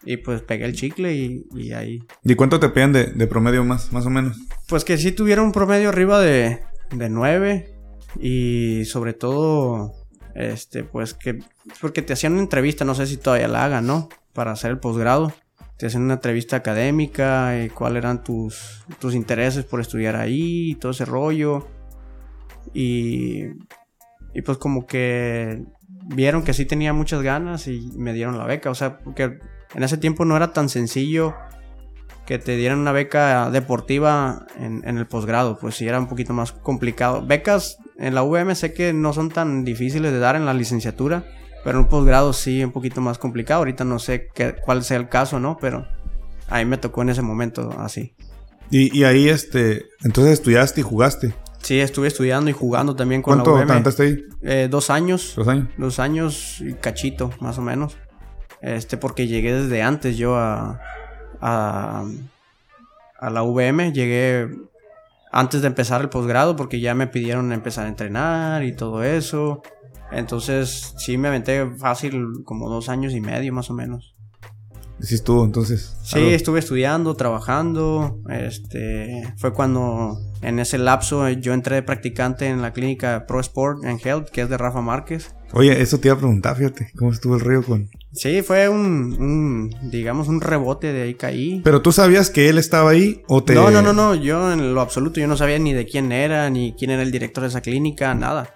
Y 0.02 0.16
pues 0.16 0.42
pegué 0.42 0.64
el 0.64 0.74
chicle 0.74 1.14
y, 1.14 1.72
ahí. 1.72 2.02
¿Y 2.24 2.34
cuánto 2.34 2.58
te 2.58 2.70
piden 2.70 2.92
de, 2.92 3.26
promedio 3.26 3.64
más, 3.64 3.92
más 3.92 4.06
o 4.06 4.10
menos? 4.10 4.38
Pues 4.66 4.84
que 4.84 4.96
sí 4.96 5.12
tuviera 5.12 5.42
un 5.42 5.52
promedio 5.52 5.90
arriba 5.90 6.20
de, 6.20 6.62
de 6.90 7.10
9. 7.10 7.74
Y 8.18 8.84
sobre 8.86 9.12
todo, 9.12 9.92
este, 10.34 10.84
pues 10.84 11.14
que. 11.14 11.38
Porque 11.80 12.02
te 12.02 12.14
hacían 12.14 12.32
una 12.32 12.42
entrevista, 12.42 12.84
no 12.84 12.94
sé 12.94 13.06
si 13.06 13.18
todavía 13.18 13.46
la 13.46 13.64
hagan, 13.64 13.86
¿no? 13.86 14.08
Para 14.32 14.52
hacer 14.52 14.70
el 14.70 14.78
posgrado. 14.78 15.34
Te 15.80 15.86
hacían 15.86 16.04
una 16.04 16.14
entrevista 16.14 16.56
académica 16.56 17.58
y 17.64 17.70
cuáles 17.70 18.04
eran 18.04 18.22
tus, 18.22 18.84
tus 19.00 19.14
intereses 19.14 19.64
por 19.64 19.80
estudiar 19.80 20.14
ahí 20.14 20.70
y 20.70 20.74
todo 20.76 20.92
ese 20.92 21.06
rollo. 21.06 21.66
Y 22.72 23.46
y 24.34 24.42
pues 24.42 24.58
como 24.58 24.86
que 24.86 25.64
vieron 26.06 26.42
que 26.42 26.54
sí 26.54 26.64
tenía 26.64 26.92
muchas 26.92 27.22
ganas 27.22 27.66
y 27.66 27.92
me 27.96 28.12
dieron 28.12 28.38
la 28.38 28.46
beca. 28.46 28.70
O 28.70 28.74
sea, 28.74 28.98
porque 28.98 29.38
en 29.74 29.82
ese 29.82 29.98
tiempo 29.98 30.24
no 30.24 30.36
era 30.36 30.52
tan 30.52 30.68
sencillo 30.68 31.34
que 32.26 32.38
te 32.38 32.56
dieran 32.56 32.78
una 32.78 32.92
beca 32.92 33.50
deportiva 33.50 34.46
en, 34.56 34.84
el 34.84 35.06
posgrado. 35.06 35.58
Pues 35.58 35.74
sí 35.74 35.86
era 35.86 35.98
un 35.98 36.06
poquito 36.06 36.32
más 36.32 36.52
complicado. 36.52 37.24
Becas 37.26 37.78
en 37.98 38.14
la 38.14 38.22
UVM 38.22 38.54
sé 38.54 38.72
que 38.72 38.92
no 38.92 39.12
son 39.12 39.30
tan 39.30 39.64
difíciles 39.64 40.12
de 40.12 40.18
dar 40.18 40.36
en 40.36 40.46
la 40.46 40.54
licenciatura. 40.54 41.24
Pero 41.64 41.78
en 41.78 41.84
un 41.84 41.88
posgrado 41.88 42.32
sí 42.32 42.64
un 42.64 42.72
poquito 42.72 43.00
más 43.00 43.18
complicado. 43.18 43.58
Ahorita 43.58 43.84
no 43.84 43.98
sé 43.98 44.28
qué, 44.34 44.54
cuál 44.54 44.82
sea 44.82 44.96
el 44.96 45.08
caso, 45.08 45.38
¿no? 45.40 45.58
Pero 45.60 45.86
a 46.48 46.58
mí 46.58 46.64
me 46.64 46.78
tocó 46.78 47.02
en 47.02 47.10
ese 47.10 47.22
momento 47.22 47.74
así. 47.78 48.14
Y, 48.70 48.96
y 48.96 49.04
ahí, 49.04 49.28
este, 49.28 49.86
entonces 50.02 50.34
estudiaste 50.34 50.80
y 50.80 50.84
jugaste. 50.84 51.34
Sí, 51.58 51.78
estuve 51.80 52.08
estudiando 52.08 52.50
y 52.50 52.52
jugando 52.52 52.96
también 52.96 53.22
con 53.22 53.38
la. 53.38 53.44
¿Cuánto 53.44 54.02
ahí? 54.02 54.24
Eh, 54.42 54.68
dos 54.70 54.90
años. 54.90 55.34
¿Dos 55.36 55.48
años? 55.48 55.68
Dos 55.76 55.98
años 55.98 56.60
y 56.60 56.72
cachito, 56.74 57.30
más 57.40 57.58
o 57.58 57.62
menos. 57.62 57.96
Este, 58.62 58.96
porque 58.96 59.26
llegué 59.26 59.52
desde 59.52 59.82
antes 59.82 60.16
yo 60.16 60.36
a, 60.36 60.80
a, 61.40 62.04
a 63.18 63.30
la 63.30 63.42
VM. 63.42 63.92
Llegué 63.92 64.48
antes 65.32 65.60
de 65.60 65.66
empezar 65.66 66.00
el 66.00 66.08
posgrado 66.08 66.56
porque 66.56 66.80
ya 66.80 66.94
me 66.94 67.06
pidieron 67.06 67.52
empezar 67.52 67.86
a 67.86 67.88
entrenar 67.88 68.64
y 68.64 68.72
todo 68.72 69.04
eso. 69.04 69.62
Entonces, 70.12 70.94
sí 70.98 71.18
me 71.18 71.28
aventé 71.28 71.66
fácil 71.76 72.42
como 72.44 72.68
dos 72.68 72.88
años 72.88 73.12
y 73.12 73.20
medio 73.20 73.52
más 73.52 73.70
o 73.70 73.74
menos. 73.74 74.14
¿Sí 75.00 75.14
estuvo 75.14 75.44
entonces? 75.44 75.96
Sí, 76.02 76.18
estuve 76.18 76.58
estudiando, 76.58 77.14
trabajando. 77.14 78.20
Este, 78.28 79.32
fue 79.38 79.52
cuando 79.52 80.18
en 80.42 80.58
ese 80.58 80.76
lapso 80.76 81.28
yo 81.30 81.54
entré 81.54 81.76
de 81.76 81.82
practicante 81.82 82.46
en 82.48 82.60
la 82.60 82.72
clínica 82.72 83.24
Pro 83.26 83.40
Sport 83.40 83.84
and 83.86 84.04
Health, 84.04 84.28
que 84.28 84.42
es 84.42 84.50
de 84.50 84.58
Rafa 84.58 84.82
Márquez. 84.82 85.34
Oye, 85.52 85.80
eso 85.80 85.98
te 85.98 86.08
iba 86.08 86.16
a 86.16 86.18
preguntar, 86.18 86.56
fíjate, 86.56 86.92
¿cómo 86.96 87.12
estuvo 87.12 87.34
el 87.34 87.40
río 87.40 87.62
con...? 87.64 87.88
Sí, 88.12 88.42
fue 88.42 88.68
un, 88.68 89.74
digamos, 89.90 90.28
un 90.28 90.40
rebote 90.40 90.92
de 90.92 91.02
ahí 91.02 91.14
caí. 91.14 91.60
¿Pero 91.64 91.80
tú 91.82 91.92
sabías 91.92 92.30
que 92.30 92.48
él 92.48 92.58
estaba 92.58 92.90
ahí 92.90 93.22
o 93.26 93.42
te...? 93.42 93.54
No, 93.54 93.70
no, 93.70 93.82
no, 93.82 93.92
no, 93.92 94.14
yo 94.14 94.52
en 94.52 94.74
lo 94.74 94.80
absoluto, 94.80 95.18
yo 95.18 95.26
no 95.26 95.36
sabía 95.36 95.58
ni 95.58 95.72
de 95.72 95.86
quién 95.86 96.12
era, 96.12 96.50
ni 96.50 96.74
quién 96.74 96.90
era 96.90 97.02
el 97.02 97.10
director 97.10 97.42
de 97.42 97.48
esa 97.48 97.62
clínica, 97.62 98.14
nada. 98.14 98.54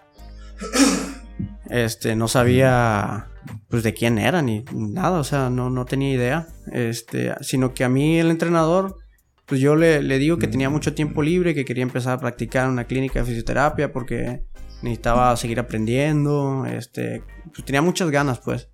Este, 1.75 2.15
no 2.15 2.29
sabía 2.29 3.27
pues 3.69 3.83
de 3.83 3.95
quién 3.95 4.19
era 4.19 4.43
ni 4.43 4.65
nada, 4.73 5.19
o 5.19 5.25
sea, 5.25 5.51
no, 5.51 5.71
no 5.71 5.85
tenía 5.87 6.15
idea. 6.15 6.47
Este, 6.71 7.35
sino 7.41 7.75
que 7.75 7.83
a 7.83 7.89
mí 7.89 8.21
el 8.21 8.31
entrenador, 8.31 8.99
pues 9.45 9.61
yo 9.61 9.75
le, 9.75 10.01
le, 10.01 10.19
digo 10.19 10.39
que 10.39 10.47
tenía 10.47 10.71
mucho 10.71 10.95
tiempo 10.95 11.21
libre, 11.21 11.53
que 11.53 11.65
quería 11.65 11.83
empezar 11.83 12.13
a 12.13 12.21
practicar 12.21 12.71
una 12.71 12.85
clínica 12.85 13.19
de 13.19 13.27
fisioterapia 13.27 13.91
porque 13.91 14.45
necesitaba 14.83 15.37
seguir 15.37 15.59
aprendiendo, 15.59 16.65
este, 16.65 17.25
pues 17.53 17.65
tenía 17.65 17.83
muchas 17.83 18.09
ganas, 18.09 18.39
pues. 18.39 18.69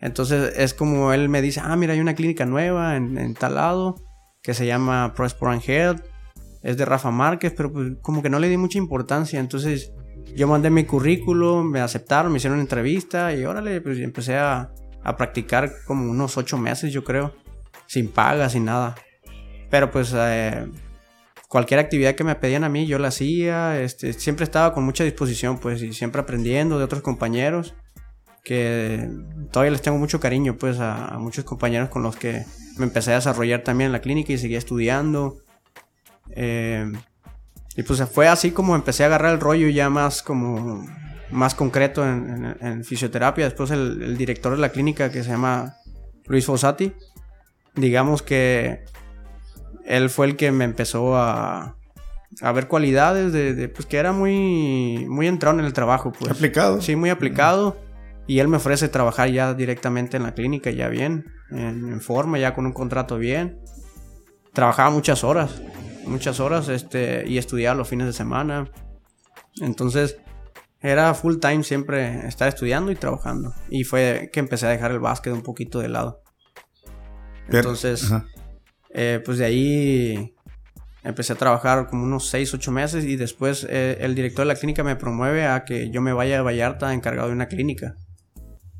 Entonces 0.00 0.54
es 0.56 0.74
como 0.74 1.12
él 1.12 1.28
me 1.28 1.42
dice, 1.42 1.60
ah, 1.62 1.76
mira, 1.76 1.92
hay 1.92 2.00
una 2.00 2.16
clínica 2.16 2.44
nueva 2.44 2.96
en, 2.96 3.34
tal 3.34 3.54
lado 3.54 4.02
que 4.42 4.52
se 4.52 4.66
llama 4.66 5.14
Pro 5.14 5.26
Sport 5.26 5.62
Health, 5.68 6.04
es 6.64 6.76
de 6.76 6.86
Rafa 6.86 7.12
Márquez, 7.12 7.54
pero 7.56 7.72
pues 7.72 7.92
como 8.02 8.20
que 8.20 8.30
no 8.30 8.40
le 8.40 8.48
di 8.48 8.56
mucha 8.56 8.78
importancia, 8.78 9.38
entonces 9.38 9.92
yo 10.34 10.48
mandé 10.48 10.70
mi 10.70 10.84
currículum, 10.84 11.70
me 11.70 11.80
aceptaron, 11.80 12.32
me 12.32 12.38
hicieron 12.38 12.60
entrevista 12.60 13.34
y 13.34 13.44
órale, 13.44 13.80
pues 13.80 13.98
empecé 13.98 14.36
a, 14.36 14.72
a 15.02 15.16
practicar 15.16 15.70
como 15.86 16.10
unos 16.10 16.36
ocho 16.36 16.58
meses, 16.58 16.92
yo 16.92 17.04
creo, 17.04 17.34
sin 17.86 18.08
paga, 18.08 18.48
sin 18.48 18.64
nada. 18.64 18.94
Pero 19.70 19.90
pues 19.90 20.12
eh, 20.16 20.66
cualquier 21.48 21.80
actividad 21.80 22.14
que 22.14 22.24
me 22.24 22.34
pedían 22.34 22.64
a 22.64 22.68
mí, 22.68 22.86
yo 22.86 22.98
la 22.98 23.08
hacía, 23.08 23.80
este, 23.80 24.12
siempre 24.14 24.44
estaba 24.44 24.72
con 24.72 24.84
mucha 24.84 25.04
disposición, 25.04 25.58
pues, 25.58 25.82
y 25.82 25.92
siempre 25.92 26.22
aprendiendo 26.22 26.78
de 26.78 26.84
otros 26.84 27.02
compañeros, 27.02 27.74
que 28.44 29.08
todavía 29.50 29.72
les 29.72 29.82
tengo 29.82 29.98
mucho 29.98 30.18
cariño, 30.18 30.56
pues, 30.56 30.80
a, 30.80 31.08
a 31.08 31.18
muchos 31.18 31.44
compañeros 31.44 31.90
con 31.90 32.02
los 32.02 32.16
que 32.16 32.44
me 32.78 32.84
empecé 32.84 33.12
a 33.12 33.16
desarrollar 33.16 33.62
también 33.62 33.86
en 33.86 33.92
la 33.92 34.00
clínica 34.00 34.32
y 34.32 34.38
seguía 34.38 34.58
estudiando. 34.58 35.42
Eh, 36.30 36.90
y 37.76 37.82
pues 37.82 38.02
fue 38.10 38.28
así 38.28 38.50
como 38.50 38.74
empecé 38.74 39.02
a 39.04 39.06
agarrar 39.06 39.32
el 39.32 39.40
rollo 39.40 39.68
ya 39.68 39.88
más 39.88 40.22
como 40.22 40.84
más 41.30 41.54
concreto 41.54 42.06
en, 42.06 42.84
fisioterapia. 42.84 43.46
Después 43.46 43.70
el, 43.70 44.16
director 44.16 44.52
de 44.52 44.58
la 44.58 44.68
clínica 44.68 45.10
que 45.10 45.22
se 45.24 45.30
llama 45.30 45.76
Luis 46.26 46.44
Fossati, 46.44 46.92
digamos 47.74 48.22
que 48.22 48.84
él 49.86 50.10
fue 50.10 50.26
el 50.26 50.36
que 50.36 50.52
me 50.52 50.64
empezó 50.64 51.16
a, 51.16 51.76
a 52.40 52.52
ver 52.52 52.68
cualidades 52.68 53.32
de, 53.32 53.68
pues 53.68 53.86
que 53.86 53.96
era 53.96 54.12
muy, 54.12 55.06
muy 55.08 55.26
entrado 55.26 55.58
en 55.58 55.64
el 55.64 55.72
trabajo. 55.72 56.12
Pues. 56.12 56.30
Aplicado. 56.30 56.80
Sí, 56.80 56.96
muy 56.96 57.10
aplicado. 57.10 57.76
Y 58.26 58.38
él 58.38 58.48
me 58.48 58.58
ofrece 58.58 58.88
trabajar 58.88 59.30
ya 59.30 59.52
directamente 59.52 60.16
en 60.16 60.22
la 60.22 60.32
clínica, 60.32 60.70
ya 60.70 60.88
bien, 60.88 61.26
en, 61.50 62.00
forma, 62.00 62.38
ya 62.38 62.54
con 62.54 62.66
un 62.66 62.72
contrato 62.72 63.18
bien. 63.18 63.58
Trabajaba 64.52 64.90
muchas 64.90 65.24
horas, 65.24 65.60
muchas 66.06 66.40
horas, 66.40 66.68
este, 66.68 67.24
y 67.26 67.38
estudiaba 67.38 67.76
los 67.76 67.88
fines 67.88 68.06
de 68.06 68.12
semana. 68.12 68.70
Entonces, 69.60 70.16
era 70.80 71.14
full 71.14 71.38
time 71.38 71.62
siempre 71.62 72.26
estar 72.26 72.48
estudiando 72.48 72.90
y 72.90 72.96
trabajando. 72.96 73.54
Y 73.70 73.84
fue 73.84 74.30
que 74.32 74.40
empecé 74.40 74.66
a 74.66 74.70
dejar 74.70 74.90
el 74.90 74.98
básquet 74.98 75.32
un 75.32 75.42
poquito 75.42 75.78
de 75.78 75.88
lado. 75.88 76.22
Entonces, 77.48 78.12
eh, 78.90 79.20
pues 79.24 79.38
de 79.38 79.44
ahí 79.44 80.34
empecé 81.04 81.32
a 81.32 81.36
trabajar 81.36 81.88
como 81.88 82.04
unos 82.04 82.28
6, 82.28 82.54
8 82.54 82.72
meses 82.72 83.04
y 83.04 83.16
después 83.16 83.66
eh, 83.68 83.98
el 84.00 84.14
director 84.14 84.44
de 84.44 84.54
la 84.54 84.58
clínica 84.58 84.84
me 84.84 84.96
promueve 84.96 85.46
a 85.46 85.64
que 85.64 85.90
yo 85.90 86.00
me 86.00 86.12
vaya 86.12 86.38
a 86.38 86.42
Vallarta 86.42 86.92
encargado 86.94 87.28
de 87.28 87.34
una 87.34 87.46
clínica. 87.46 87.94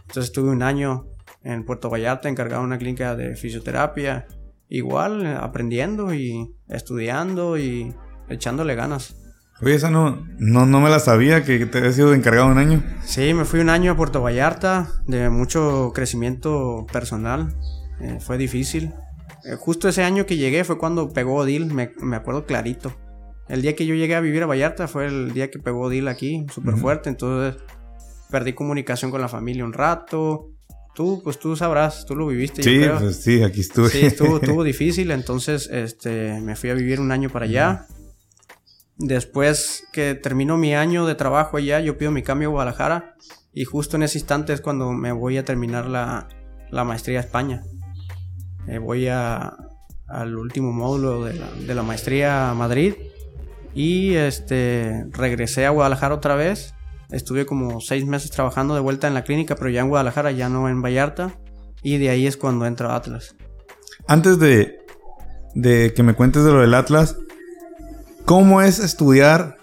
Entonces 0.02 0.24
estuve 0.24 0.50
un 0.50 0.62
año 0.62 1.06
en 1.42 1.64
Puerto 1.64 1.90
Vallarta 1.90 2.28
encargado 2.28 2.62
de 2.62 2.66
una 2.66 2.78
clínica 2.78 3.16
de 3.16 3.36
fisioterapia. 3.36 4.26
Igual, 4.74 5.26
aprendiendo 5.36 6.14
y 6.14 6.56
estudiando 6.66 7.58
y 7.58 7.94
echándole 8.30 8.74
ganas. 8.74 9.14
Oye, 9.60 9.74
esa 9.74 9.90
no, 9.90 10.26
no, 10.38 10.64
no 10.64 10.80
me 10.80 10.88
la 10.88 10.98
sabía 10.98 11.44
que 11.44 11.66
te 11.66 11.76
habías 11.76 11.94
sido 11.94 12.14
encargado 12.14 12.46
un 12.46 12.56
año. 12.56 12.82
Sí, 13.04 13.34
me 13.34 13.44
fui 13.44 13.60
un 13.60 13.68
año 13.68 13.92
a 13.92 13.96
Puerto 13.96 14.22
Vallarta 14.22 14.88
de 15.06 15.28
mucho 15.28 15.92
crecimiento 15.94 16.86
personal. 16.90 17.54
Eh, 18.00 18.16
fue 18.18 18.38
difícil. 18.38 18.94
Eh, 19.44 19.56
justo 19.56 19.90
ese 19.90 20.04
año 20.04 20.24
que 20.24 20.38
llegué 20.38 20.64
fue 20.64 20.78
cuando 20.78 21.12
pegó 21.12 21.34
Odil, 21.34 21.66
me, 21.66 21.92
me, 22.00 22.16
acuerdo 22.16 22.46
clarito. 22.46 22.94
El 23.50 23.60
día 23.60 23.76
que 23.76 23.84
yo 23.84 23.94
llegué 23.94 24.14
a 24.14 24.20
vivir 24.20 24.42
a 24.42 24.46
Vallarta 24.46 24.88
fue 24.88 25.04
el 25.04 25.34
día 25.34 25.50
que 25.50 25.58
pegó 25.58 25.82
Odil 25.82 26.08
aquí, 26.08 26.46
súper 26.50 26.76
fuerte. 26.78 27.10
Entonces 27.10 27.62
perdí 28.30 28.54
comunicación 28.54 29.10
con 29.10 29.20
la 29.20 29.28
familia 29.28 29.66
un 29.66 29.74
rato. 29.74 30.48
Tú, 30.94 31.22
pues 31.24 31.38
tú 31.38 31.56
sabrás, 31.56 32.04
tú 32.04 32.14
lo 32.14 32.26
viviste. 32.26 32.62
Sí, 32.62 32.82
pues 32.98 33.16
sí, 33.16 33.42
aquí 33.42 33.60
estuve. 33.60 33.88
Sí, 33.88 34.04
estuvo, 34.04 34.36
estuvo 34.42 34.62
difícil, 34.62 35.10
entonces 35.10 35.68
este, 35.72 36.40
me 36.40 36.54
fui 36.54 36.70
a 36.70 36.74
vivir 36.74 37.00
un 37.00 37.12
año 37.12 37.30
para 37.30 37.46
allá. 37.46 37.86
Después 38.98 39.84
que 39.92 40.14
termino 40.14 40.58
mi 40.58 40.74
año 40.74 41.06
de 41.06 41.14
trabajo 41.14 41.56
allá, 41.56 41.80
yo 41.80 41.96
pido 41.96 42.10
mi 42.10 42.22
cambio 42.22 42.48
a 42.48 42.52
Guadalajara 42.52 43.16
y 43.54 43.64
justo 43.64 43.96
en 43.96 44.02
ese 44.02 44.18
instante 44.18 44.52
es 44.52 44.60
cuando 44.60 44.92
me 44.92 45.12
voy 45.12 45.38
a 45.38 45.44
terminar 45.44 45.86
la, 45.86 46.28
la 46.70 46.84
maestría 46.84 47.18
a 47.18 47.22
España. 47.22 47.62
Eh, 48.68 48.78
voy 48.78 49.08
a, 49.08 49.56
al 50.08 50.36
último 50.36 50.72
módulo 50.72 51.24
de 51.24 51.34
la, 51.34 51.50
de 51.50 51.74
la 51.74 51.82
maestría 51.82 52.50
a 52.50 52.54
Madrid 52.54 52.94
y 53.74 54.14
este, 54.14 55.06
regresé 55.10 55.64
a 55.64 55.70
Guadalajara 55.70 56.14
otra 56.14 56.36
vez 56.36 56.74
Estuve 57.12 57.44
como 57.44 57.80
seis 57.80 58.06
meses 58.06 58.30
trabajando 58.30 58.74
de 58.74 58.80
vuelta 58.80 59.06
en 59.06 59.14
la 59.14 59.22
clínica, 59.22 59.54
pero 59.54 59.68
ya 59.68 59.82
en 59.82 59.88
Guadalajara, 59.88 60.32
ya 60.32 60.48
no 60.48 60.68
en 60.68 60.80
Vallarta. 60.82 61.38
Y 61.82 61.98
de 61.98 62.08
ahí 62.08 62.26
es 62.26 62.36
cuando 62.36 62.64
entra 62.64 62.96
Atlas. 62.96 63.36
Antes 64.06 64.38
de, 64.38 64.78
de 65.54 65.92
que 65.94 66.02
me 66.02 66.14
cuentes 66.14 66.44
de 66.44 66.52
lo 66.52 66.60
del 66.60 66.74
Atlas, 66.74 67.16
¿cómo 68.24 68.62
es 68.62 68.78
estudiar 68.78 69.58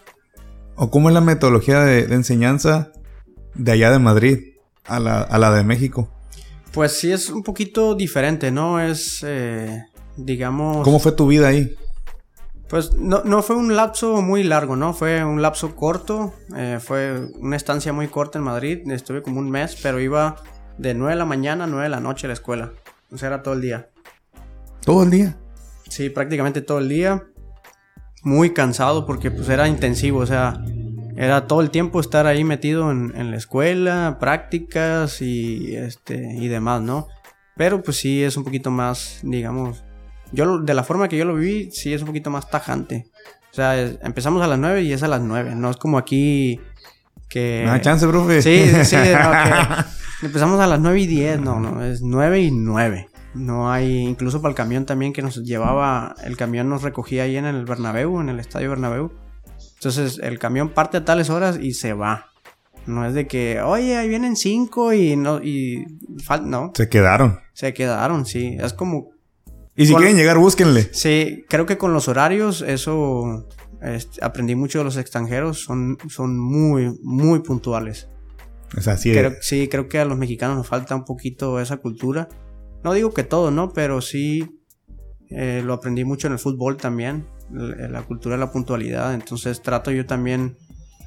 o 0.76 0.92
cómo 0.92 1.10
es 1.10 1.14
la 1.14 1.22
metodología 1.22 1.82
de, 1.82 2.14
enseñanza 2.14 2.92
de 3.56 3.72
allá 3.72 3.92
de 3.92 4.00
Madrid 4.00 4.40
a 4.86 5.00
la, 5.00 5.22
a 5.22 5.38
la, 5.40 5.52
de 5.52 5.64
México? 5.64 6.10
Pues 6.72 7.00
sí, 7.00 7.12
es 7.12 7.30
un 7.30 7.42
poquito 7.42 7.96
diferente, 7.96 8.52
¿no? 8.52 8.80
Es, 8.80 9.24
eh, 9.26 9.86
digamos... 10.16 10.84
¿Cómo 10.84 11.00
fue 11.00 11.14
tu 11.14 11.28
vida 11.28 11.48
ahí? 11.48 11.76
Pues 12.70 12.94
no, 12.94 13.24
no, 13.24 13.42
fue 13.42 13.56
un 13.56 13.76
lapso 13.76 14.22
muy 14.22 14.44
largo, 14.44 14.76
¿no? 14.76 14.94
Fue 14.94 15.24
un 15.26 15.42
lapso 15.42 15.76
corto. 15.76 16.34
Eh, 16.56 16.78
fue 16.80 17.20
una 17.40 17.56
estancia 17.56 17.92
muy 17.92 18.08
corta 18.08 18.38
en 18.38 18.46
Madrid. 18.46 18.88
Estuve 18.92 19.24
como 19.24 19.40
un 19.40 19.50
mes, 19.50 19.76
pero 19.82 20.00
iba 20.00 20.36
de 20.78 20.94
9 20.94 21.14
de 21.14 21.18
la 21.18 21.26
mañana 21.26 21.64
a 21.64 21.68
9 21.68 21.84
de 21.84 21.90
la 21.90 22.00
noche 22.00 22.28
a 22.28 22.30
la 22.30 22.34
escuela. 22.34 22.72
O 23.12 23.18
sea, 23.18 23.30
era 23.30 23.42
todo 23.42 23.56
el 23.56 23.62
día. 23.62 23.90
¿Todo 24.86 25.02
el 25.02 25.10
día? 25.10 25.36
Sí, 25.90 26.12
prácticamente 26.12 26.62
todo 26.62 26.78
el 26.78 26.90
día. 26.90 27.24
Muy 28.22 28.54
cansado 28.54 29.08
porque 29.08 29.32
pues 29.32 29.50
era 29.50 29.68
intensivo, 29.68 30.20
o 30.20 30.26
sea, 30.26 30.64
era 31.16 31.48
todo 31.48 31.62
el 31.62 31.72
tiempo 31.72 32.00
estar 32.00 32.28
ahí 32.28 32.44
metido 32.44 32.92
en, 32.92 33.14
en 33.16 33.32
la 33.32 33.38
escuela, 33.38 34.18
prácticas 34.20 35.22
y, 35.22 35.76
este, 35.76 36.36
y 36.36 36.50
demás, 36.50 36.82
¿no? 36.82 37.08
Pero 37.58 37.82
pues 37.82 37.98
sí 37.98 38.24
es 38.24 38.38
un 38.38 38.44
poquito 38.44 38.72
más, 38.72 39.22
digamos, 39.24 39.84
yo, 40.32 40.60
de 40.60 40.74
la 40.74 40.84
forma 40.84 41.08
que 41.08 41.18
yo 41.18 41.26
lo 41.26 41.36
viví, 41.36 41.72
sí 41.72 41.94
es 41.94 42.02
un 42.02 42.08
poquito 42.08 42.30
más 42.30 42.50
tajante. 42.50 43.08
O 43.52 43.54
sea, 43.54 43.80
empezamos 44.04 44.44
a 44.44 44.48
las 44.48 44.60
9 44.60 44.84
y 44.84 44.94
es 44.94 45.04
a 45.04 45.08
las 45.08 45.22
9. 45.22 45.56
No 45.56 45.72
es 45.72 45.78
como 45.78 45.98
aquí 45.98 46.60
que... 47.30 47.64
No 47.66 47.78
chance, 47.80 48.08
profe. 48.08 48.42
Sí, 48.42 48.70
sí, 48.84 48.96
empezamos 50.22 50.60
a 50.60 50.68
las 50.68 50.80
9 50.80 51.00
y 51.00 51.08
10. 51.08 51.42
No, 51.42 51.60
no, 51.60 51.84
es 51.84 52.02
9 52.02 52.42
y 52.42 52.52
9. 52.52 53.10
No 53.34 53.72
hay, 53.72 53.98
incluso 53.98 54.42
para 54.42 54.52
el 54.52 54.56
camión 54.56 54.86
también 54.86 55.14
que 55.14 55.22
nos 55.22 55.44
llevaba, 55.44 56.16
el 56.24 56.36
camión 56.36 56.68
nos 56.68 56.82
recogía 56.82 57.24
ahí 57.24 57.38
en 57.38 57.46
el 57.46 57.66
Bernabéu, 57.66 58.20
en 58.20 58.30
el 58.30 58.40
estadio 58.40 58.70
Bernabéu. 58.70 59.12
Entonces 59.76 60.20
el 60.22 60.40
camión 60.40 60.70
parte 60.70 60.98
a 60.98 61.06
tales 61.06 61.30
horas 61.30 61.60
y 61.62 61.74
se 61.74 61.94
va. 61.94 62.28
No 62.86 63.06
es 63.06 63.14
de 63.14 63.28
que, 63.28 63.62
oye, 63.62 63.98
ahí 63.98 64.10
vienen 64.10 64.36
cinco 64.36 64.94
y 64.94 65.16
no, 65.16 65.44
y 65.44 65.86
no. 66.44 66.72
Se 66.74 66.90
quedaron. 66.90 67.40
Se 67.54 67.74
quedaron, 67.74 68.26
sí. 68.26 68.58
Es 68.60 68.74
como 68.74 69.12
y 69.80 69.86
si 69.86 69.96
quieren 69.96 70.18
llegar, 70.18 70.38
búsquenle. 70.38 70.90
Sí, 70.92 71.46
creo 71.48 71.66
que 71.66 71.78
con 71.78 71.94
los 71.94 72.10
horarios, 72.10 72.62
eso 72.62 73.48
este, 73.82 74.24
aprendí 74.24 74.54
mucho 74.54 74.80
de 74.80 74.84
los 74.84 74.98
extranjeros. 74.98 75.64
Son, 75.64 75.98
son 76.10 76.38
muy, 76.38 77.00
muy 77.02 77.40
puntuales. 77.40 78.10
O 78.78 78.82
sea, 78.82 78.98
sí. 78.98 79.14
sí, 79.40 79.70
creo 79.70 79.88
que 79.88 80.00
a 80.00 80.06
los 80.06 80.18
mexicanos 80.18 80.58
nos 80.58 80.68
falta 80.68 80.96
un 80.96 81.06
poquito 81.06 81.62
esa 81.62 81.78
cultura. 81.78 82.28
No 82.84 82.94
digo 82.94 83.14
que 83.14 83.24
todo, 83.24 83.52
¿no? 83.52 83.72
Pero 83.72 84.02
sí 84.02 84.60
eh, 85.30 85.62
lo 85.66 85.74
aprendí 85.74 86.04
mucho 86.04 86.28
en 86.28 86.34
el 86.34 86.40
fútbol 86.40 86.76
también. 86.76 87.26
La, 87.50 88.02
cultura 88.02 88.36
de 88.36 88.40
la 88.42 88.52
puntualidad. 88.52 89.14
Entonces 89.14 89.62
trato 89.62 89.92
yo 89.92 90.06
también 90.06 90.58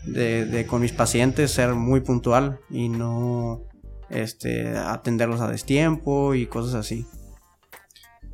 de, 0.07 0.47
de, 0.47 0.67
con 0.67 0.81
mis 0.81 0.93
pacientes 0.93 1.51
ser 1.51 1.75
muy 1.75 2.01
puntual 2.01 2.59
y 2.71 2.89
no 2.89 3.65
este, 4.09 4.77
atenderlos 4.77 5.43
a 5.43 5.49
destiempo 5.49 6.35
y 6.35 6.47
cosas 6.47 6.75
así. 6.75 7.07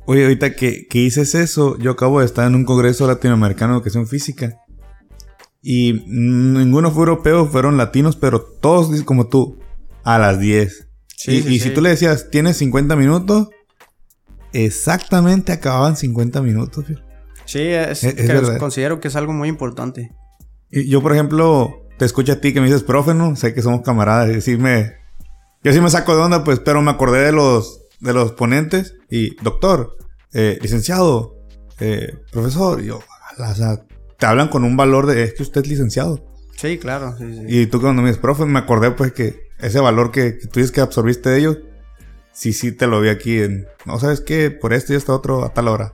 Oye, 0.09 0.23
ahorita 0.23 0.55
que, 0.55 0.87
que 0.87 1.01
dices 1.01 1.35
eso, 1.35 1.77
yo 1.77 1.91
acabo 1.91 2.19
de 2.19 2.25
estar 2.25 2.47
en 2.47 2.55
un 2.55 2.65
congreso 2.65 3.05
latinoamericano 3.05 3.73
de 3.73 3.77
educación 3.77 4.07
física. 4.07 4.55
Y 5.61 6.03
ninguno 6.07 6.89
fue 6.89 7.01
europeo, 7.01 7.45
fueron 7.45 7.77
latinos, 7.77 8.15
pero 8.15 8.41
todos 8.41 9.03
como 9.03 9.27
tú, 9.27 9.59
a 10.03 10.17
las 10.17 10.39
10. 10.39 10.87
Sí, 11.15 11.45
y, 11.47 11.59
si 11.59 11.69
tú 11.69 11.81
le 11.81 11.89
decías, 11.89 12.31
tienes 12.31 12.57
50 12.57 12.95
minutos, 12.95 13.49
exactamente 14.51 15.51
acababan 15.51 15.95
50 15.95 16.41
minutos. 16.41 16.85
Sí, 17.45 17.61
es, 17.61 18.01
considero 18.57 18.99
que 18.99 19.09
es 19.09 19.15
algo 19.15 19.33
muy 19.33 19.47
importante. 19.47 20.11
Y 20.71 20.89
yo, 20.89 21.03
por 21.03 21.13
ejemplo, 21.13 21.85
te 21.99 22.05
escucho 22.05 22.33
a 22.33 22.41
ti 22.41 22.51
que 22.51 22.61
me 22.61 22.65
dices, 22.65 22.81
profe, 22.81 23.13
¿no? 23.13 23.35
Sé 23.35 23.53
que 23.53 23.61
somos 23.61 23.81
camaradas. 23.81 24.35
Y 24.35 24.41
sí 24.41 24.57
me... 24.57 24.91
Yo 25.63 25.71
sí 25.71 25.79
me 25.79 25.89
saco 25.91 26.15
de 26.15 26.23
onda, 26.23 26.43
pues, 26.43 26.59
pero 26.59 26.81
me 26.81 26.89
acordé 26.89 27.25
de 27.25 27.31
los, 27.31 27.83
de 27.99 28.13
los 28.13 28.33
ponentes. 28.33 28.95
Y, 29.09 29.35
doctor, 29.43 29.97
eh, 30.33 30.59
licenciado, 30.61 31.37
eh, 31.79 32.17
profesor, 32.31 32.81
yo, 32.81 32.99
o 33.37 33.55
sea, 33.55 33.85
te 34.17 34.25
hablan 34.25 34.49
con 34.49 34.63
un 34.63 34.77
valor 34.77 35.05
de, 35.05 35.23
es 35.23 35.33
que 35.33 35.43
usted 35.43 35.61
es 35.61 35.67
licenciado. 35.67 36.25
Sí, 36.55 36.77
claro. 36.77 37.15
Y 37.47 37.67
tú 37.67 37.79
cuando 37.79 38.01
me 38.01 38.09
dices, 38.09 38.21
profe, 38.21 38.45
me 38.45 38.59
acordé 38.59 38.91
pues 38.91 39.13
que 39.13 39.47
ese 39.59 39.79
valor 39.79 40.11
que, 40.11 40.33
tú 40.33 40.59
dices 40.59 40.71
que 40.71 40.81
absorbiste 40.81 41.29
de 41.29 41.39
ellos, 41.39 41.57
sí, 42.33 42.51
sí 42.51 42.73
te 42.73 42.85
lo 42.87 42.99
vi 42.99 43.09
aquí 43.09 43.39
en, 43.39 43.65
no 43.85 43.97
sabes 43.97 44.19
qué, 44.19 44.51
por 44.51 44.73
esto 44.73 44.93
y 44.93 44.97
esto 44.97 45.15
otro 45.15 45.45
a 45.45 45.53
tal 45.53 45.69
hora. 45.69 45.93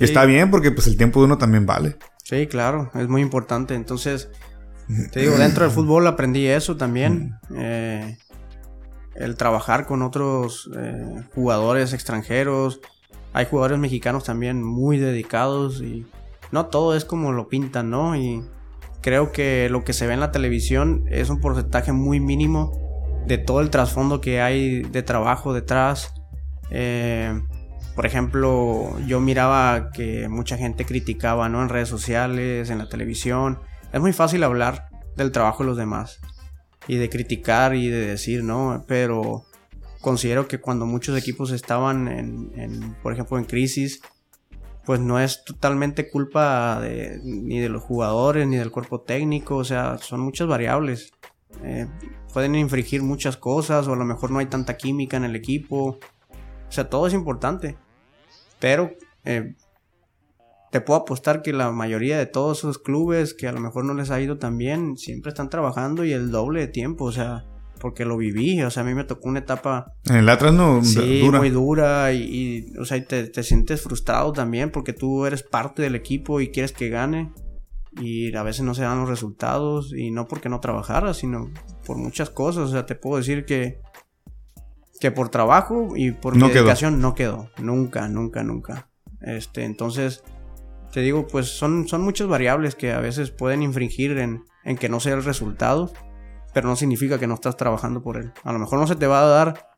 Y 0.00 0.04
está 0.04 0.24
bien 0.24 0.50
porque 0.50 0.72
pues 0.72 0.86
el 0.86 0.96
tiempo 0.96 1.20
de 1.20 1.26
uno 1.26 1.38
también 1.38 1.66
vale. 1.66 1.96
Sí, 2.24 2.46
claro, 2.46 2.90
es 2.94 3.08
muy 3.08 3.22
importante. 3.22 3.74
Entonces, 3.74 4.28
te 5.10 5.20
digo, 5.20 5.36
dentro 5.36 5.64
del 5.64 5.72
fútbol 5.72 6.06
aprendí 6.06 6.46
eso 6.46 6.76
también. 6.76 7.34
Eh, 7.56 8.16
el 9.14 9.36
trabajar 9.36 9.86
con 9.86 10.02
otros 10.02 10.70
jugadores 11.34 11.92
extranjeros, 11.92 12.80
hay 13.32 13.46
jugadores 13.46 13.78
mexicanos 13.78 14.24
también 14.24 14.62
muy 14.62 14.98
dedicados 14.98 15.80
y 15.80 16.06
no 16.50 16.66
todo 16.66 16.94
es 16.94 17.04
como 17.04 17.32
lo 17.32 17.48
pintan, 17.48 17.90
¿no? 17.90 18.14
Y 18.14 18.44
creo 19.00 19.32
que 19.32 19.68
lo 19.70 19.84
que 19.84 19.94
se 19.94 20.06
ve 20.06 20.14
en 20.14 20.20
la 20.20 20.32
televisión 20.32 21.04
es 21.08 21.30
un 21.30 21.40
porcentaje 21.40 21.92
muy 21.92 22.20
mínimo 22.20 22.72
de 23.26 23.38
todo 23.38 23.60
el 23.60 23.70
trasfondo 23.70 24.20
que 24.20 24.40
hay 24.40 24.82
de 24.82 25.02
trabajo 25.02 25.54
detrás. 25.54 26.12
Eh, 26.70 27.40
por 27.94 28.06
ejemplo, 28.06 28.98
yo 29.06 29.20
miraba 29.20 29.90
que 29.90 30.28
mucha 30.28 30.56
gente 30.56 30.84
criticaba, 30.84 31.48
¿no? 31.48 31.62
En 31.62 31.68
redes 31.68 31.88
sociales, 31.88 32.70
en 32.70 32.78
la 32.78 32.88
televisión. 32.88 33.60
Es 33.92 34.00
muy 34.00 34.12
fácil 34.12 34.44
hablar 34.44 34.88
del 35.16 35.32
trabajo 35.32 35.62
de 35.62 35.70
los 35.70 35.76
demás. 35.76 36.20
Y 36.86 36.96
de 36.96 37.08
criticar 37.08 37.74
y 37.74 37.88
de 37.88 38.06
decir, 38.06 38.42
¿no? 38.42 38.84
Pero 38.86 39.44
considero 40.00 40.48
que 40.48 40.58
cuando 40.58 40.86
muchos 40.86 41.16
equipos 41.16 41.52
estaban 41.52 42.08
en, 42.08 42.96
por 43.02 43.12
ejemplo, 43.12 43.38
en 43.38 43.44
crisis, 43.44 44.02
pues 44.84 45.00
no 45.00 45.20
es 45.20 45.44
totalmente 45.44 46.10
culpa 46.10 46.80
de, 46.80 47.20
ni 47.22 47.60
de 47.60 47.68
los 47.68 47.82
jugadores 47.82 48.46
ni 48.46 48.56
del 48.56 48.72
cuerpo 48.72 49.00
técnico, 49.00 49.56
o 49.56 49.64
sea, 49.64 49.98
son 49.98 50.20
muchas 50.20 50.48
variables. 50.48 51.12
Eh, 51.62 51.86
pueden 52.32 52.54
infringir 52.54 53.02
muchas 53.02 53.36
cosas 53.36 53.86
o 53.86 53.92
a 53.92 53.96
lo 53.96 54.04
mejor 54.04 54.30
no 54.30 54.40
hay 54.40 54.46
tanta 54.46 54.76
química 54.76 55.16
en 55.16 55.24
el 55.24 55.36
equipo. 55.36 55.98
O 56.68 56.72
sea, 56.72 56.88
todo 56.88 57.06
es 57.06 57.14
importante. 57.14 57.76
Pero 58.58 58.92
eh, 59.24 59.54
te 60.72 60.80
puedo 60.80 61.00
apostar 61.00 61.42
que 61.42 61.52
la 61.52 61.70
mayoría 61.70 62.16
de 62.16 62.24
todos 62.24 62.60
esos 62.60 62.78
clubes 62.78 63.34
que 63.34 63.46
a 63.46 63.52
lo 63.52 63.60
mejor 63.60 63.84
no 63.84 63.92
les 63.92 64.10
ha 64.10 64.22
ido 64.22 64.38
tan 64.38 64.56
bien, 64.56 64.96
siempre 64.96 65.28
están 65.28 65.50
trabajando 65.50 66.02
y 66.02 66.12
el 66.14 66.30
doble 66.30 66.60
de 66.60 66.68
tiempo, 66.68 67.04
o 67.04 67.12
sea, 67.12 67.44
porque 67.78 68.06
lo 68.06 68.16
viví, 68.16 68.62
o 68.62 68.70
sea, 68.70 68.82
a 68.82 68.86
mí 68.86 68.94
me 68.94 69.04
tocó 69.04 69.28
una 69.28 69.40
etapa... 69.40 69.92
En 70.06 70.16
el 70.16 70.28
Atlas 70.30 70.54
no, 70.54 70.82
sí, 70.82 71.28
muy 71.30 71.50
dura 71.50 72.14
y, 72.14 72.72
o 72.80 72.86
sea, 72.86 73.04
te, 73.04 73.24
te, 73.24 73.42
sientes 73.42 73.82
frustrado 73.82 74.32
también 74.32 74.70
porque 74.70 74.94
tú 74.94 75.26
eres 75.26 75.42
parte 75.42 75.82
del 75.82 75.94
equipo 75.94 76.40
y 76.40 76.50
quieres 76.50 76.72
que 76.72 76.88
gane 76.88 77.30
y 78.00 78.34
a 78.34 78.42
veces 78.42 78.64
no 78.64 78.74
se 78.74 78.80
dan 78.80 78.98
los 78.98 79.10
resultados 79.10 79.92
y 79.94 80.10
no 80.10 80.26
porque 80.26 80.48
no 80.48 80.60
trabajaras, 80.60 81.18
sino 81.18 81.50
por 81.84 81.98
muchas 81.98 82.30
cosas, 82.30 82.70
o 82.70 82.72
sea, 82.72 82.86
te 82.86 82.94
puedo 82.94 83.18
decir 83.18 83.44
que 83.44 83.78
que 85.00 85.10
por 85.10 85.28
trabajo 85.28 85.96
y 85.96 86.12
por 86.12 86.34
mi 86.34 86.48
dedicación 86.48 87.02
no 87.02 87.14
quedó, 87.14 87.50
nunca, 87.58 88.08
nunca, 88.08 88.42
nunca. 88.42 88.88
Este, 89.20 89.64
entonces 89.64 90.22
te 90.92 91.00
digo, 91.00 91.26
pues 91.26 91.48
son, 91.48 91.88
son 91.88 92.02
muchas 92.02 92.28
variables 92.28 92.74
que 92.74 92.92
a 92.92 93.00
veces 93.00 93.30
pueden 93.30 93.62
infringir 93.62 94.18
en, 94.18 94.44
en 94.62 94.76
que 94.76 94.88
no 94.88 95.00
sea 95.00 95.14
el 95.14 95.24
resultado, 95.24 95.90
pero 96.52 96.68
no 96.68 96.76
significa 96.76 97.18
que 97.18 97.26
no 97.26 97.34
estás 97.34 97.56
trabajando 97.56 98.02
por 98.02 98.18
él. 98.18 98.32
A 98.44 98.52
lo 98.52 98.58
mejor 98.58 98.78
no 98.78 98.86
se 98.86 98.96
te 98.96 99.06
va 99.06 99.22
a 99.22 99.26
dar 99.26 99.70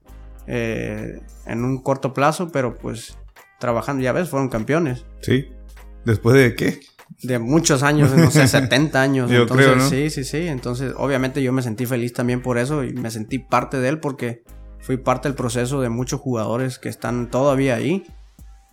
eh, 0.47 1.21
en 1.47 1.65
un 1.65 1.83
corto 1.83 2.13
plazo, 2.13 2.51
pero 2.51 2.77
pues 2.77 3.17
trabajando, 3.61 4.03
ya 4.03 4.13
ves, 4.13 4.29
fueron 4.29 4.49
campeones. 4.49 5.07
Sí. 5.21 5.51
¿Después 6.05 6.37
de 6.37 6.57
qué? 6.57 6.81
De 7.23 7.39
muchos 7.39 7.85
años, 7.85 8.13
no 8.15 8.33
sé, 8.33 8.49
70 8.49 9.01
años. 9.01 9.31
Yo 9.31 9.47
creo, 9.47 9.77
¿no? 9.77 9.89
Sí, 9.89 10.11
sí, 10.11 10.25
sí. 10.25 10.49
Entonces, 10.49 10.95
obviamente 10.97 11.43
yo 11.43 11.53
me 11.53 11.63
sentí 11.63 11.87
feliz 11.87 12.13
también 12.13 12.43
por 12.43 12.59
eso 12.59 12.83
y 12.83 12.93
me 12.93 13.13
sentí 13.13 13.39
parte 13.39 13.79
de 13.79 13.89
él 13.89 14.01
porque 14.01 14.43
fui 14.81 14.97
parte 14.97 15.29
del 15.29 15.37
proceso 15.37 15.81
de 15.81 15.91
muchos 15.91 16.21
jugadores 16.21 16.81
que 16.81 16.89
están 16.89 17.31
todavía 17.31 17.77
ahí 17.77 18.05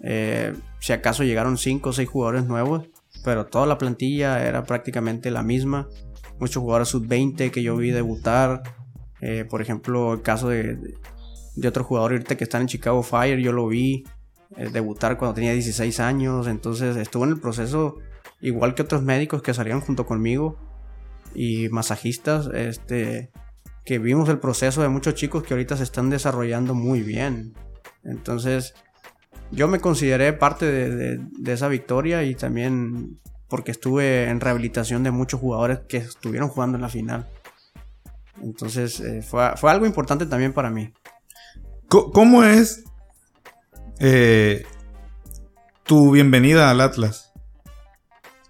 eh, 0.04 0.54
si 0.82 0.94
acaso 0.94 1.24
llegaron 1.24 1.60
5 1.60 1.89
o 1.89 1.94
6 1.94 2.10
jugadores 2.10 2.46
nuevos, 2.46 2.89
pero 3.24 3.46
toda 3.46 3.67
la 3.67 3.78
plantilla 3.78 4.46
era 4.46 4.63
prácticamente 4.63 5.30
la 5.30 5.44
misma. 5.44 5.88
Muchos 6.39 6.62
jugadores 6.62 6.89
sub-20 6.89 7.52
que 7.52 7.62
yo 7.62 7.78
vi 7.78 7.91
debutar. 7.91 8.63
Eh, 9.22 9.46
por 9.48 9.62
ejemplo, 9.62 10.13
el 10.13 10.24
caso 10.24 10.50
de, 10.50 10.80
de, 11.56 11.67
otro 11.67 11.84
jugador 11.84 12.13
ahorita 12.13 12.36
que 12.36 12.44
está 12.44 12.60
en 12.60 12.65
Chicago 12.65 13.04
Fire, 13.04 13.39
yo 13.39 13.52
lo 13.52 13.67
vi 13.67 14.06
eh, 14.58 14.70
debutar 14.74 15.17
cuando 15.20 15.36
tenía 15.36 15.54
16 15.54 16.00
años. 16.00 16.48
Entonces 16.48 16.98
estuvo 16.98 17.26
en 17.26 17.30
el 17.30 17.39
proceso 17.39 17.98
igual 18.41 18.74
que 18.74 18.82
otros 18.82 19.04
médicos 19.04 19.44
que 19.44 19.54
salieron 19.54 19.82
junto 19.82 20.08
conmigo 20.08 20.58
y 21.36 21.70
masajistas. 21.70 22.50
Este, 22.56 23.30
que 23.86 24.00
vimos 24.00 24.30
el 24.30 24.39
proceso 24.39 24.82
de 24.82 24.89
muchos 24.89 25.13
chicos 25.13 25.44
que 25.44 25.54
ahorita 25.54 25.78
se 25.78 25.84
están 25.84 26.10
desarrollando 26.10 26.74
muy 26.74 27.02
bien. 27.02 27.54
Entonces, 28.04 28.74
yo 29.52 29.68
me 29.68 29.80
consideré 29.80 30.34
parte 30.34 30.66
de, 30.66 31.54
esa 31.54 31.68
victoria 31.68 32.24
y 32.24 32.36
también 32.36 33.20
porque 33.50 33.72
estuve 33.72 34.30
en 34.30 34.40
rehabilitación 34.40 35.04
de 35.04 35.12
muchos 35.12 35.40
jugadores 35.40 35.80
que 35.88 35.98
estuvieron 35.98 36.50
jugando 36.50 36.78
en 36.78 36.82
la 36.82 36.90
final. 36.90 37.30
Entonces 38.42 39.00
eh, 39.02 39.22
fue, 39.22 39.52
algo 39.64 39.86
importante 39.86 40.26
también 40.26 40.54
para 40.54 40.70
mí. 40.70 40.94
¿Cómo 41.90 42.46
es 42.46 42.86
eh, 44.00 44.66
tu 45.84 46.12
bienvenida 46.12 46.72
al 46.72 46.80
Atlas? 46.80 47.34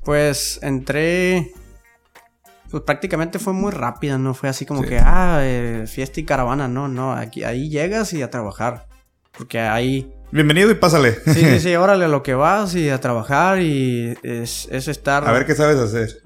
Pues 0.04 0.60
entré. 0.62 1.52
Pues 2.70 2.84
prácticamente 2.84 3.40
fue 3.40 3.52
muy 3.52 3.72
rápida, 3.72 4.18
no 4.18 4.34
fue 4.34 4.48
así 4.48 4.66
como 4.66 4.84
que, 4.84 4.98
ah, 4.98 5.40
eh, 5.42 5.86
fiesta 5.88 6.22
y 6.22 6.24
caravana, 6.24 6.70
no, 6.70 6.88
no, 6.88 7.12
aquí, 7.12 7.44
ahí 7.44 7.70
llegas 7.70 8.14
y 8.14 8.22
a 8.22 8.30
trabajar. 8.30 8.88
Porque 9.34 9.60
ahí 9.60 10.14
Bienvenido 10.32 10.72
y 10.72 10.76
pásale. 10.76 11.16
Sí, 11.26 11.34
sí, 11.34 11.60
sí, 11.60 11.76
órale 11.76 12.06
a 12.06 12.08
lo 12.08 12.24
que 12.24 12.34
vas 12.34 12.74
y 12.76 12.90
a 12.90 13.02
trabajar 13.02 13.62
y 13.62 14.18
es, 14.24 14.70
estar... 14.72 15.28
A 15.28 15.32
ver 15.34 15.46
qué 15.46 15.56
sabes 15.56 15.78
hacer. 15.78 16.22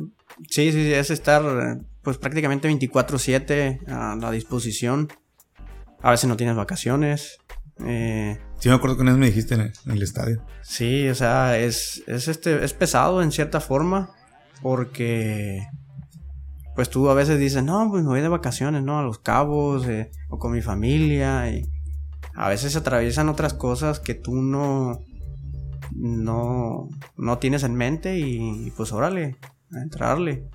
Sí, 0.47 0.71
sí, 0.71 0.83
sí, 0.83 0.93
es 0.93 1.09
estar 1.09 1.79
pues 2.03 2.19
prácticamente 2.19 2.69
24/7 2.69 3.87
a 3.87 4.15
la 4.15 4.29
disposición. 4.29 5.11
A 6.03 6.11
veces 6.11 6.29
no 6.29 6.37
tienes 6.37 6.55
vacaciones. 6.55 7.39
Eh, 7.83 8.37
sí, 8.59 8.69
me 8.69 8.75
acuerdo 8.75 8.95
que 8.95 9.01
una 9.01 9.11
vez 9.11 9.19
me 9.19 9.25
dijiste 9.25 9.55
en 9.55 9.73
el, 9.91 10.03
estadio. 10.03 10.45
Sí, 10.61 11.09
o 11.09 11.15
sea, 11.15 11.57
es, 11.57 12.03
es, 12.05 12.27
este, 12.27 12.63
es 12.63 12.73
pesado 12.73 13.23
en 13.23 13.31
cierta 13.31 13.59
forma 13.59 14.11
porque 14.61 15.67
pues 16.75 16.91
tú 16.91 17.09
a 17.09 17.15
veces 17.15 17.39
dices, 17.39 17.63
no, 17.63 17.89
pues 17.89 18.03
me 18.03 18.09
voy 18.09 18.21
de 18.21 18.27
vacaciones, 18.27 18.83
¿no? 18.83 18.99
A 18.99 19.03
Los 19.03 19.17
Cabos 19.17 19.87
eh, 19.87 20.11
o 20.29 20.37
con 20.37 20.51
mi 20.51 20.61
familia 20.61 21.49
y 21.49 21.63
a 22.35 22.49
veces 22.49 22.73
se 22.73 22.79
atraviesan 22.79 23.29
otras 23.29 23.53
cosas 23.53 23.99
que 23.99 24.13
tú 24.13 24.35
no, 24.35 24.99
no, 25.93 26.89
no 27.17 27.37
tienes 27.37 27.63
en 27.63 27.75
mente 27.75 28.19
y, 28.19 28.71
pues 28.75 28.91
órale, 28.91 29.37
entrarle. 29.71 30.47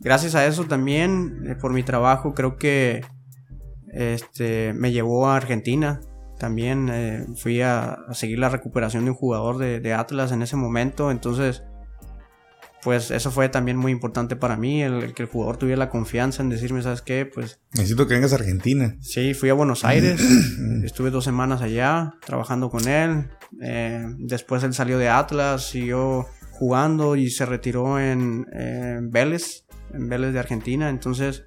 Gracias 0.00 0.34
a 0.34 0.46
eso 0.46 0.64
también, 0.64 1.44
eh, 1.46 1.54
por 1.54 1.72
mi 1.72 1.82
trabajo, 1.82 2.34
creo 2.34 2.56
que 2.56 3.04
este, 3.88 4.72
me 4.74 4.92
llevó 4.92 5.28
a 5.28 5.36
Argentina. 5.36 6.00
También 6.38 6.88
eh, 6.90 7.24
fui 7.36 7.62
a, 7.62 7.98
seguir 8.12 8.40
la 8.40 8.48
recuperación 8.48 9.04
de 9.04 9.12
un 9.12 9.16
jugador 9.16 9.58
de 9.58 9.94
Atlas 9.94 10.32
en 10.32 10.42
ese 10.42 10.56
momento. 10.56 11.10
Entonces, 11.10 11.62
pues 12.84 13.10
eso 13.10 13.30
fue 13.30 13.48
también 13.48 13.78
muy 13.78 13.90
importante 13.90 14.36
para 14.36 14.58
mí, 14.58 14.82
el, 14.82 15.14
que 15.14 15.22
el 15.22 15.28
jugador 15.28 15.56
tuviera 15.56 15.78
la 15.78 15.88
confianza 15.88 16.42
en 16.42 16.50
decirme, 16.50 16.82
¿sabes 16.82 17.00
qué? 17.00 17.24
Pues... 17.24 17.58
Necesito 17.72 18.06
que 18.06 18.12
vengas 18.12 18.32
a 18.32 18.36
Argentina. 18.36 18.98
Sí, 19.00 19.32
fui 19.32 19.48
a 19.48 19.54
Buenos 19.54 19.84
Aires, 19.86 20.20
estuve 20.84 21.10
dos 21.10 21.24
semanas 21.24 21.62
allá 21.62 22.16
trabajando 22.26 22.68
con 22.68 22.86
él, 22.86 23.30
eh, 23.62 24.04
después 24.18 24.62
él 24.64 24.74
salió 24.74 24.98
de 24.98 25.08
Atlas, 25.08 25.66
siguió 25.66 26.26
jugando 26.50 27.16
y 27.16 27.30
se 27.30 27.46
retiró 27.46 27.98
en, 27.98 28.46
Vélez, 29.10 29.64
en 29.94 30.10
Vélez 30.10 30.34
de 30.34 30.38
Argentina, 30.38 30.90
entonces 30.90 31.44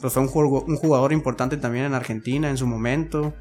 pues 0.00 0.12
fue 0.12 0.22
un, 0.22 0.28
un 0.28 0.76
jugador 0.76 1.12
importante 1.12 1.56
también 1.58 1.84
en 1.86 1.94
Argentina 1.94 2.50
en 2.50 2.58
su 2.58 2.66
momento. 2.66 3.34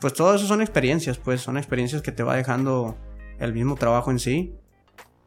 Pues 0.00 0.14
todo 0.14 0.34
eso 0.34 0.46
son 0.46 0.62
experiencias, 0.62 1.18
pues 1.18 1.42
son 1.42 1.58
experiencias 1.58 2.00
que 2.00 2.10
te 2.10 2.22
va 2.22 2.34
dejando 2.34 2.96
el 3.38 3.52
mismo 3.52 3.76
trabajo 3.76 4.10
en 4.10 4.18
sí 4.18 4.56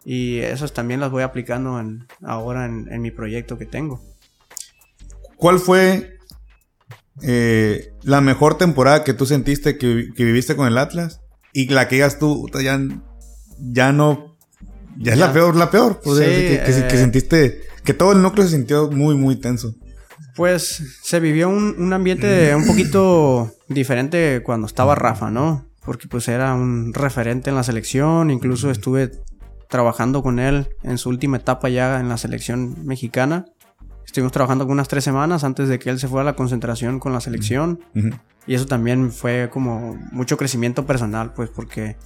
y 0.06 0.40
esas 0.40 0.74
también 0.74 1.00
las 1.00 1.12
voy 1.12 1.24
aplicando 1.24 1.80
en, 1.80 2.08
ahora 2.22 2.66
en, 2.66 3.02
mi 3.02 3.12
proyecto 3.12 3.58
que 3.58 3.66
tengo. 3.66 4.02
¿Cuál 5.38 5.60
fue 5.60 6.18
eh, 7.22 7.94
la 8.04 8.22
mejor 8.22 8.58
temporada 8.58 9.04
que 9.04 9.14
tú 9.14 9.26
sentiste 9.26 9.78
que, 9.78 10.12
viviste 10.18 10.56
con 10.56 10.68
el 10.68 10.78
Atlas? 10.78 11.22
Y 11.54 11.68
la 11.70 11.88
que 11.88 11.96
digas 11.96 12.20
tú, 12.20 12.50
ya, 12.62 12.80
ya 13.60 13.92
no. 13.92 14.38
Ya, 14.98 15.14
es 15.14 15.20
la 15.20 15.32
peor, 15.32 15.56
la 15.56 15.72
peor. 15.72 16.02
que, 16.02 16.56
eh, 16.56 16.90
sentiste. 16.90 17.62
Que 17.84 17.94
todo 17.94 18.12
el 18.12 18.22
núcleo 18.22 18.46
se 18.46 18.56
sintió 18.56 18.90
muy, 18.92 19.16
muy 19.16 19.36
tenso. 19.38 19.74
Pues 20.36 20.82
se 21.04 21.20
vivió 21.20 21.50
un, 21.50 21.76
un 21.78 21.94
ambiente 21.94 22.56
un 22.56 22.66
poquito 22.66 23.54
diferente 23.68 24.42
cuando 24.44 24.68
estaba 24.68 24.96
Rafa, 24.96 25.30
¿no? 25.30 25.68
Porque 25.86 26.08
pues 26.08 26.28
era 26.28 26.54
un 26.56 26.94
referente 26.94 27.50
en 27.50 27.56
la 27.56 27.64
selección. 27.64 28.32
Incluso 28.32 28.72
estuve 28.72 29.12
trabajando 29.74 30.22
con 30.22 30.38
él 30.38 30.70
en 30.84 31.00
su 31.00 31.10
última 31.10 31.38
etapa 31.38 31.68
ya 31.68 32.00
en 32.00 32.08
la 32.08 32.18
selección 32.18 32.86
mexicana. 32.86 33.46
Estuvimos 34.06 34.32
trabajando 34.32 34.68
unas 34.68 34.88
tres 34.88 35.04
semanas 35.04 35.44
antes 35.44 35.68
de 35.68 35.80
que 35.80 35.90
él 35.90 35.98
se 35.98 36.08
fuera 36.08 36.22
a 36.22 36.26
la 36.26 36.36
concentración 36.36 37.00
con 37.00 37.12
la 37.12 37.20
selección. 37.20 37.80
Y 38.46 38.54
eso 38.54 38.68
también 38.68 39.12
fue 39.12 39.50
como 39.52 39.96
mucho 40.12 40.38
crecimiento 40.38 40.86
personal, 40.86 41.34
pues 41.34 41.50
porque 41.50 41.98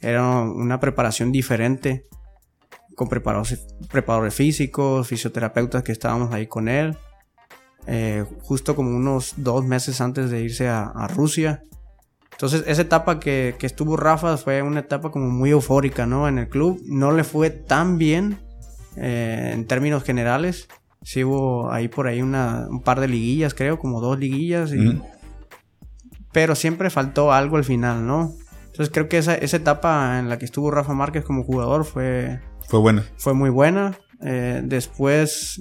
era 0.00 0.40
una 0.40 0.80
preparación 0.80 1.30
diferente 1.30 2.08
con 2.96 3.08
preparadores, 3.08 3.64
preparadores 3.92 4.34
físicos, 4.34 5.06
fisioterapeutas 5.06 5.84
que 5.84 5.92
estábamos 5.92 6.34
ahí 6.34 6.48
con 6.48 6.66
él. 6.66 6.96
Eh, 7.86 8.24
justo 8.42 8.74
como 8.74 8.90
unos 8.90 9.34
dos 9.36 9.64
meses 9.64 10.00
antes 10.00 10.30
de 10.30 10.40
irse 10.42 10.66
a 10.66 11.06
Rusia. 11.14 11.62
Entonces, 12.34 12.64
esa 12.66 12.82
etapa 12.82 13.20
que, 13.20 13.56
estuvo 13.60 13.96
Rafa 13.96 14.36
fue 14.36 14.60
una 14.62 14.80
etapa 14.80 15.10
como 15.10 15.30
muy 15.30 15.50
eufórica, 15.50 16.04
¿no? 16.04 16.28
En 16.28 16.38
el 16.38 16.48
club. 16.48 16.80
No 16.84 17.12
le 17.12 17.22
fue 17.22 17.50
tan 17.50 17.96
bien 17.96 18.38
eh, 18.96 19.52
en 19.54 19.66
términos 19.66 20.02
generales. 20.02 20.68
Sí 21.02 21.22
hubo 21.22 21.70
ahí 21.70 21.88
por 21.88 22.08
ahí 22.08 22.22
una, 22.22 22.66
un 22.68 22.82
par 22.82 23.00
de 23.00 23.08
liguillas, 23.08 23.54
creo, 23.54 23.78
como 23.78 24.00
dos 24.00 24.18
liguillas. 24.18 24.72
Pero 26.32 26.56
siempre 26.56 26.90
faltó 26.90 27.32
algo 27.32 27.56
al 27.56 27.64
final, 27.64 28.06
¿no? 28.06 28.32
Entonces 28.66 28.92
creo 28.92 29.08
que 29.08 29.18
esa, 29.18 29.36
etapa 29.36 30.18
en 30.18 30.28
la 30.28 30.36
que 30.36 30.44
estuvo 30.44 30.72
Rafa 30.72 30.94
Márquez 30.94 31.24
como 31.24 31.44
jugador 31.44 31.84
fue... 31.84 32.40
Fue 32.66 32.80
buena. 32.80 33.04
Fue 33.16 33.32
muy 33.32 33.50
buena. 33.50 33.96
Eh, 34.20 34.62
después 34.64 35.60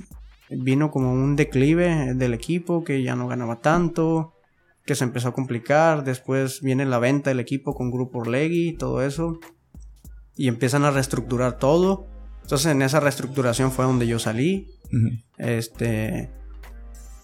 vino 0.49 0.89
como 0.89 1.13
un 1.13 1.35
declive 1.35 2.15
del 2.15 2.33
equipo, 2.33 2.83
que 2.83 3.03
ya 3.03 3.15
no 3.15 3.27
ganaba 3.27 3.57
tanto, 3.57 4.33
que 4.85 4.95
se 4.95 5.03
empezó 5.03 5.29
a 5.29 5.33
complicar, 5.33 6.03
después 6.03 6.61
viene 6.61 6.85
la 6.85 6.99
venta 6.99 7.29
del 7.29 7.39
equipo 7.39 7.73
con 7.73 7.91
Grupo 7.91 8.19
Orlegui 8.19 8.69
y 8.69 8.77
todo 8.77 9.01
eso, 9.01 9.39
y 10.35 10.47
empiezan 10.47 10.83
a 10.83 10.91
reestructurar 10.91 11.57
todo. 11.57 12.07
Entonces 12.41 12.71
en 12.71 12.81
esa 12.81 12.99
reestructuración 12.99 13.71
fue 13.71 13.85
donde 13.85 14.07
yo 14.07 14.19
salí. 14.19 14.67
Este, 15.37 16.29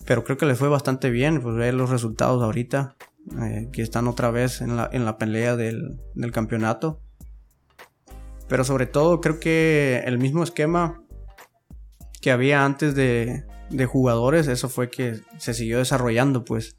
pero 0.05 0.24
creo 0.24 0.38
que 0.38 0.45
le 0.45 0.55
fue 0.55 0.70
bastante 0.70 1.10
bien, 1.10 1.41
pues 1.41 1.55
ver 1.55 1.74
los 1.74 1.89
resultados 1.89 2.41
ahorita, 2.41 2.95
eh, 3.41 3.70
que 3.72 3.82
están 3.82 4.07
otra 4.07 4.32
vez 4.32 4.62
en 4.62 4.76
la, 4.78 4.89
en 4.91 5.05
la 5.05 5.18
pelea 5.18 5.55
del, 5.55 5.99
del 6.16 6.32
campeonato. 6.32 7.01
Pero 8.47 8.64
sobre 8.64 8.88
todo 8.88 9.22
creo 9.22 9.39
que 9.39 10.01
el 10.05 10.18
mismo 10.18 10.43
esquema 10.43 11.03
que 12.22 12.32
había 12.32 12.66
antes 12.66 12.95
de, 12.95 13.45
de 13.70 13.86
jugadores, 13.86 14.47
eso 14.47 14.70
fue 14.70 14.89
que 14.89 15.20
se 15.38 15.53
siguió 15.53 15.78
desarrollando, 15.78 16.43
pues. 16.43 16.76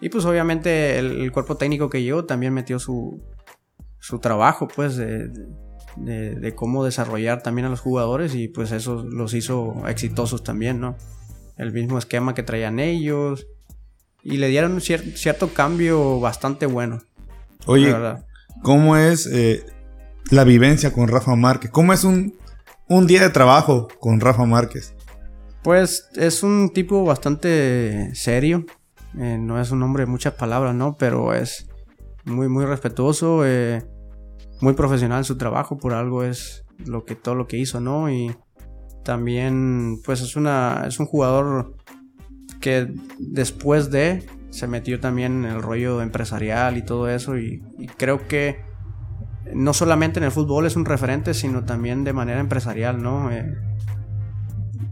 Y 0.00 0.08
pues 0.10 0.24
obviamente 0.24 0.98
el, 0.98 1.32
cuerpo 1.32 1.56
técnico 1.56 1.90
que 1.90 2.04
yo 2.04 2.24
también 2.24 2.54
metió 2.54 2.78
su, 2.78 3.20
su 3.98 4.20
trabajo, 4.20 4.68
pues, 4.68 4.96
de, 4.96 5.28
de, 5.96 6.54
cómo 6.54 6.84
desarrollar 6.84 7.42
también 7.42 7.66
a 7.66 7.70
los 7.70 7.80
jugadores 7.80 8.34
y 8.34 8.48
pues 8.48 8.72
eso 8.72 9.04
los 9.04 9.34
hizo 9.34 9.86
exitosos 9.88 10.44
también, 10.44 10.80
¿no? 10.80 10.96
El 11.56 11.72
mismo 11.72 11.98
esquema 11.98 12.34
que 12.34 12.42
traían 12.42 12.78
ellos 12.78 13.46
y 14.22 14.36
le 14.36 14.48
dieron 14.48 14.72
un 14.72 14.80
cierto 14.80 15.48
cambio 15.52 16.20
bastante 16.20 16.66
bueno. 16.66 17.00
Oye, 17.66 17.94
¿cómo 18.62 18.96
es 18.96 19.26
eh, 19.26 19.64
la 20.30 20.44
vivencia 20.44 20.92
con 20.92 21.08
Rafa 21.08 21.34
Márquez? 21.34 21.70
¿Cómo 21.70 21.92
es 21.92 22.04
un, 22.04 22.34
un 22.88 23.06
día 23.06 23.22
de 23.22 23.30
trabajo 23.30 23.88
con 23.98 24.20
Rafa 24.20 24.44
Márquez? 24.44 24.94
Pues 25.62 26.08
es 26.14 26.42
un 26.42 26.70
tipo 26.72 27.04
bastante 27.04 28.14
serio. 28.14 28.64
Eh, 29.16 29.38
no 29.38 29.60
es 29.60 29.70
un 29.70 29.82
hombre 29.82 30.04
de 30.04 30.10
muchas 30.10 30.34
palabras, 30.34 30.74
¿no? 30.74 30.96
Pero 30.96 31.34
es 31.34 31.68
muy, 32.24 32.48
muy 32.48 32.64
respetuoso, 32.64 33.46
eh, 33.46 33.84
muy 34.60 34.74
profesional 34.74 35.18
en 35.18 35.24
su 35.24 35.38
trabajo. 35.38 35.78
Por 35.78 35.94
algo 35.94 36.24
es 36.24 36.64
lo 36.84 37.04
que, 37.04 37.14
todo 37.14 37.34
lo 37.34 37.46
que 37.46 37.56
hizo, 37.56 37.80
¿no? 37.80 38.10
Y 38.10 38.34
también, 39.04 40.00
pues 40.04 40.20
es, 40.20 40.36
una, 40.36 40.84
es 40.86 41.00
un 41.00 41.06
jugador 41.06 41.74
que 42.60 42.92
después 43.18 43.90
de 43.90 44.26
se 44.50 44.66
metió 44.66 44.98
también 44.98 45.44
en 45.44 45.52
el 45.52 45.62
rollo 45.62 46.02
empresarial 46.02 46.76
y 46.76 46.82
todo 46.82 47.08
eso. 47.08 47.38
y 47.38 47.60
creo 47.96 48.26
que 48.26 48.68
no 49.54 49.72
solamente 49.72 50.18
en 50.18 50.24
el 50.24 50.30
fútbol 50.30 50.66
es 50.66 50.76
un 50.76 50.84
referente, 50.84 51.34
sino 51.34 51.64
también 51.64 52.04
de 52.04 52.12
manera 52.12 52.40
empresarial, 52.40 53.02
¿no? 53.02 53.30
Eh, 53.30 53.56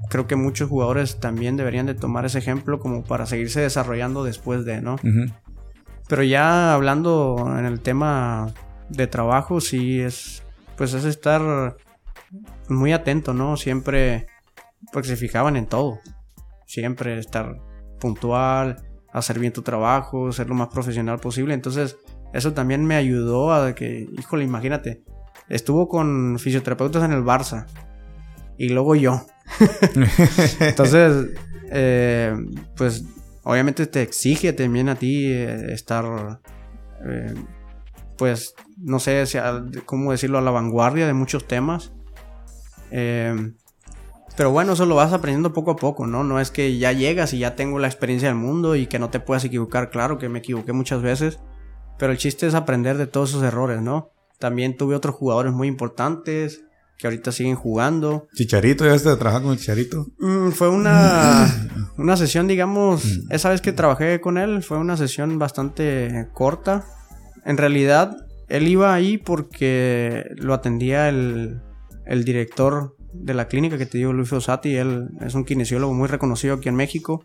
creo 0.09 0.27
que 0.27 0.37
muchos 0.37 0.69
jugadores 0.69 1.19
también 1.21 1.57
deberían 1.57 1.87
de 1.87 1.95
tomar 1.95 2.25
ese 2.25 2.39
ejemplo 2.39 2.79
como 2.79 3.05
para 3.05 3.27
seguirse 3.27 3.61
desarrollando 3.61 4.25
después 4.25 4.65
de, 4.65 4.81
¿no? 4.81 4.97
Pero 6.09 6.23
ya 6.23 6.75
hablando 6.75 7.55
en 7.59 7.65
el 7.65 7.81
tema 7.81 8.53
de 8.89 9.07
trabajo, 9.07 9.61
sí 9.61 10.01
es, 10.01 10.45
pues 10.77 10.95
es 10.95 11.05
estar 11.05 11.77
muy 12.69 12.93
atento, 12.93 13.35
¿no? 13.35 13.57
Siempre, 13.57 14.27
porque 14.93 15.09
se 15.09 15.17
fijaban 15.17 15.57
en 15.57 15.67
todo. 15.67 16.01
Siempre 16.67 17.19
estar 17.19 17.61
puntual, 17.99 18.77
hacer 19.13 19.39
bien 19.39 19.53
tu 19.53 19.63
trabajo, 19.63 20.33
ser 20.33 20.49
lo 20.49 20.55
más 20.55 20.69
profesional 20.69 21.19
posible. 21.19 21.55
Entonces, 21.55 21.97
eso 22.33 22.53
también 22.53 22.85
me 22.85 22.97
ayudó 22.97 23.53
a 23.53 23.75
que, 23.75 24.09
híjole, 24.19 24.45
imagínate, 24.45 25.03
estuvo 25.49 25.89
con 25.89 26.39
fisioterapeutas 26.39 27.03
en 27.05 27.13
el 27.13 27.25
Barça 27.25 27.67
y 28.59 28.69
luego 28.69 28.95
yo. 28.95 29.23
Entonces, 30.61 31.31
eh, 31.71 32.35
pues 32.77 33.05
obviamente 33.43 33.87
te 33.87 34.03
exige 34.03 34.53
también 34.53 34.89
a 34.89 34.97
ti 34.97 35.27
eh, 35.27 35.73
estar, 35.73 36.41
eh, 37.05 37.35
pues, 38.17 38.55
no 38.79 38.99
sé 38.99 39.25
cómo 39.85 40.13
decirlo, 40.13 40.39
a 40.39 40.43
la 40.43 40.51
vanguardia 40.51 41.07
de 41.07 41.15
muchos 41.15 41.47
temas. 41.47 41.93
pero 42.91 44.51
bueno, 44.51 44.75
eso 44.75 44.85
lo 44.85 44.97
vas 44.97 45.13
aprendiendo 45.13 45.53
poco 45.53 45.73
a 45.73 45.77
poco, 45.77 46.07
¿no? 46.07 46.25
No 46.25 46.41
es 46.41 46.51
que 46.51 46.77
ya 46.79 46.93
llegas 46.93 47.33
y 47.33 47.39
ya 47.39 47.57
tengo 47.57 47.79
la 47.79 47.87
experiencia 47.87 48.29
del 48.29 48.37
mundo 48.37 48.77
y 48.77 48.87
que 48.87 48.99
no 48.99 49.11
te 49.11 49.21
puedas 49.21 49.45
equivocar. 49.45 49.91
Claro 49.91 50.19
que 50.19 50.29
me 50.29 50.41
equivoqué 50.41 50.73
muchas 50.73 51.03
veces. 51.03 51.39
Pero 51.99 52.13
el 52.13 52.19
chiste 52.19 52.47
es 52.47 52.55
aprender 52.55 52.99
de 52.99 53.07
todos 53.07 53.31
esos 53.31 53.43
errores, 53.43 53.81
¿no? 53.81 54.11
También 54.39 54.77
tuve 54.77 54.95
otros 54.95 55.15
jugadores 55.15 55.55
muy 55.55 55.67
importantes 55.67 56.66
que 56.99 57.07
ahorita 57.07 57.33
siguen 57.33 57.57
jugando. 57.57 58.29
Chicharito, 58.35 58.85
¿ya 58.85 58.95
estás 58.95 59.19
trabajar 59.19 59.43
con 59.43 59.57
Chicharito? 59.57 60.07
Mm, 60.19 60.51
fue 60.51 60.69
una, 60.69 61.47
una 61.99 62.17
sesión, 62.17 62.47
digamos, 62.47 63.05
mm. 63.05 63.33
esa 63.33 63.51
vez 63.51 63.61
que 63.61 63.73
trabajé 63.73 64.21
con 64.21 64.39
él, 64.39 64.63
fue 64.63 64.79
una 64.79 64.97
sesión 64.97 65.39
bastante 65.39 66.29
corta. 66.33 66.85
En 67.45 67.57
realidad, 67.57 68.17
él 68.49 68.69
iba 68.69 68.95
ahí 68.95 69.19
porque 69.19 70.25
lo 70.37 70.55
atendía 70.55 71.09
el, 71.09 71.61
el 72.07 72.25
director 72.25 72.97
de 73.13 73.35
la 73.35 73.49
clínica 73.49 73.79
que 73.79 73.87
te 73.87 73.99
digo, 73.99 74.13
Luis 74.13 74.33
Osati. 74.33 74.77
Él 74.77 75.09
es 75.21 75.35
un 75.35 75.45
kinesiólogo 75.45 75.93
muy 75.95 76.09
reconocido 76.09 76.55
aquí 76.55 76.69
en 76.69 76.77
México. 76.77 77.25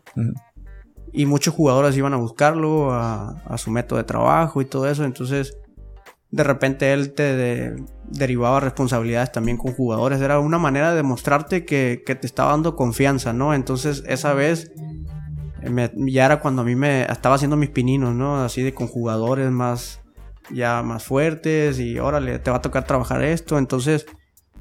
Y 1.12 1.26
muchos 1.26 1.54
jugadores 1.54 1.96
iban 1.96 2.14
a 2.14 2.18
buscarlo, 2.18 2.92
a, 2.92 3.56
su 3.56 3.70
método 3.70 3.98
de 3.98 4.04
trabajo 4.04 4.60
y 4.60 4.64
todo 4.64 4.88
eso. 4.88 5.04
Entonces, 5.04 5.56
de 6.32 6.44
repente 6.44 6.94
él 6.94 7.12
te 7.12 7.76
derivaba 8.08 8.58
responsabilidades 8.58 9.30
también 9.32 9.58
con 9.58 9.74
jugadores. 9.74 10.20
Era 10.22 10.38
una 10.38 10.58
manera 10.58 10.90
de 10.90 10.96
demostrarte 10.96 11.66
que, 11.66 12.02
te 12.06 12.26
estaba 12.26 12.52
dando 12.52 12.74
confianza, 12.74 13.34
¿no? 13.34 13.54
Entonces, 13.54 14.02
esa 14.06 14.32
vez 14.32 14.72
ya 15.94 16.24
era 16.24 16.40
cuando 16.40 16.62
a 16.62 16.64
mí 16.64 16.74
me 16.74 17.02
estaba 17.02 17.34
haciendo 17.34 17.56
mis 17.56 17.68
pininos, 17.68 18.14
¿no? 18.14 18.42
Así 18.42 18.62
de 18.62 18.72
con 18.72 18.88
jugadores 18.88 19.50
más, 19.50 20.00
ya 20.50 20.82
más 20.82 21.04
fuertes 21.04 21.78
y 21.78 21.98
órale, 21.98 22.38
te 22.38 22.50
va 22.50 22.56
a 22.56 22.62
tocar 22.62 22.86
trabajar 22.86 23.22
esto. 23.22 23.58
Entonces, 23.58 24.06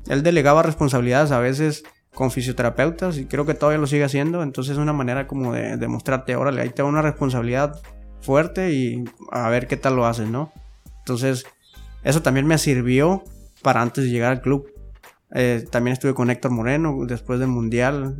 él 0.09 0.24
delegaba 0.24 0.63
responsabilidades 0.63 1.32
a 1.32 1.39
veces 1.39 1.86
con 2.13 2.32
fisioterapeutas 2.32 3.17
y 3.17 3.28
creo 3.28 3.45
que 3.45 3.53
todavía 3.53 3.80
lo 3.80 3.88
sigue 3.88 4.03
haciendo. 4.03 4.43
Entonces 4.43 4.74
es 4.74 4.78
una 4.78 4.91
manera 4.91 5.26
como 5.26 5.53
de 5.53 5.78
demostrarte, 5.78 6.36
órale, 6.36 6.63
ahí 6.63 6.69
te 6.69 6.84
una 6.84 7.01
responsabilidad 7.01 7.82
fuerte 8.19 8.74
y 8.74 9.05
a 9.32 9.47
ver 9.47 9.67
qué 9.67 9.78
tal 9.78 9.95
lo 9.95 10.05
haces, 10.05 10.28
¿no? 10.28 10.51
Entonces 10.99 11.45
eso 12.04 12.22
también 12.22 12.47
me 12.47 12.58
sirvió 12.58 13.24
para 13.62 13.82
antes 13.82 14.06
de 14.06 14.10
llegar 14.10 14.32
al 14.32 14.41
club. 14.41 14.68
Eh, 15.34 15.66
también 15.70 15.93
estuve 15.93 16.14
con 16.14 16.30
Héctor 16.30 16.52
Moreno 16.52 16.97
después 17.08 17.39
del 17.39 17.49
Mundial 17.49 18.16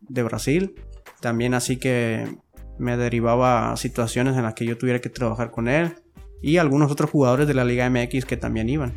de 0.00 0.22
Brasil. 0.22 0.74
También 1.20 1.54
así 1.54 1.76
que 1.76 2.36
me 2.78 2.96
derivaba 2.96 3.76
situaciones 3.76 4.36
en 4.36 4.42
las 4.42 4.54
que 4.54 4.66
yo 4.66 4.76
tuviera 4.76 5.00
que 5.00 5.08
trabajar 5.08 5.50
con 5.50 5.68
él. 5.68 5.94
Y 6.42 6.56
algunos 6.56 6.90
otros 6.90 7.10
jugadores 7.10 7.46
de 7.46 7.54
la 7.54 7.64
Liga 7.64 7.88
MX 7.88 8.24
que 8.24 8.36
también 8.36 8.68
iban. 8.68 8.94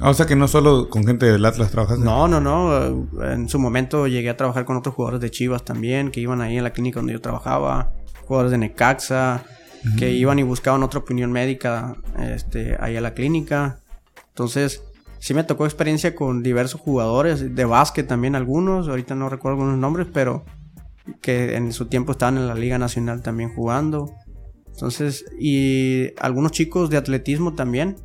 Ah, 0.00 0.10
o 0.10 0.14
sea 0.14 0.26
que 0.26 0.34
no 0.34 0.48
solo 0.48 0.88
con 0.88 1.04
gente 1.04 1.26
del 1.26 1.44
Atlas 1.44 1.70
trabajas. 1.70 1.98
No, 1.98 2.26
no, 2.26 2.40
no. 2.40 3.06
En 3.22 3.48
su 3.48 3.58
momento 3.58 4.06
llegué 4.06 4.30
a 4.30 4.36
trabajar 4.36 4.64
con 4.64 4.76
otros 4.76 4.94
jugadores 4.94 5.20
de 5.20 5.30
Chivas 5.30 5.64
también, 5.64 6.10
que 6.10 6.20
iban 6.20 6.40
ahí 6.40 6.56
en 6.56 6.64
la 6.64 6.72
clínica 6.72 7.00
donde 7.00 7.12
yo 7.12 7.20
trabajaba. 7.20 7.92
Jugadores 8.24 8.52
de 8.52 8.58
Necaxa, 8.58 9.44
que 9.98 10.10
iban 10.12 10.38
y 10.38 10.42
buscaban 10.42 10.82
otra 10.82 11.00
opinión 11.00 11.32
médica 11.32 11.96
este, 12.18 12.76
ahí 12.80 12.96
a 12.96 13.00
la 13.00 13.14
clínica. 13.14 13.80
Entonces, 14.28 14.82
sí 15.18 15.34
me 15.34 15.44
tocó 15.44 15.64
experiencia 15.64 16.14
con 16.14 16.42
diversos 16.42 16.80
jugadores, 16.80 17.54
de 17.54 17.64
básquet 17.64 18.06
también 18.06 18.34
algunos, 18.34 18.88
ahorita 18.88 19.14
no 19.14 19.28
recuerdo 19.28 19.58
algunos 19.58 19.78
nombres, 19.78 20.06
pero 20.12 20.44
que 21.20 21.56
en 21.56 21.72
su 21.72 21.86
tiempo 21.86 22.12
estaban 22.12 22.38
en 22.38 22.46
la 22.46 22.54
Liga 22.54 22.78
Nacional 22.78 23.22
también 23.22 23.54
jugando. 23.54 24.12
Entonces, 24.66 25.24
y 25.38 26.12
algunos 26.18 26.52
chicos 26.52 26.90
de 26.90 26.96
atletismo 26.96 27.54
también, 27.54 27.96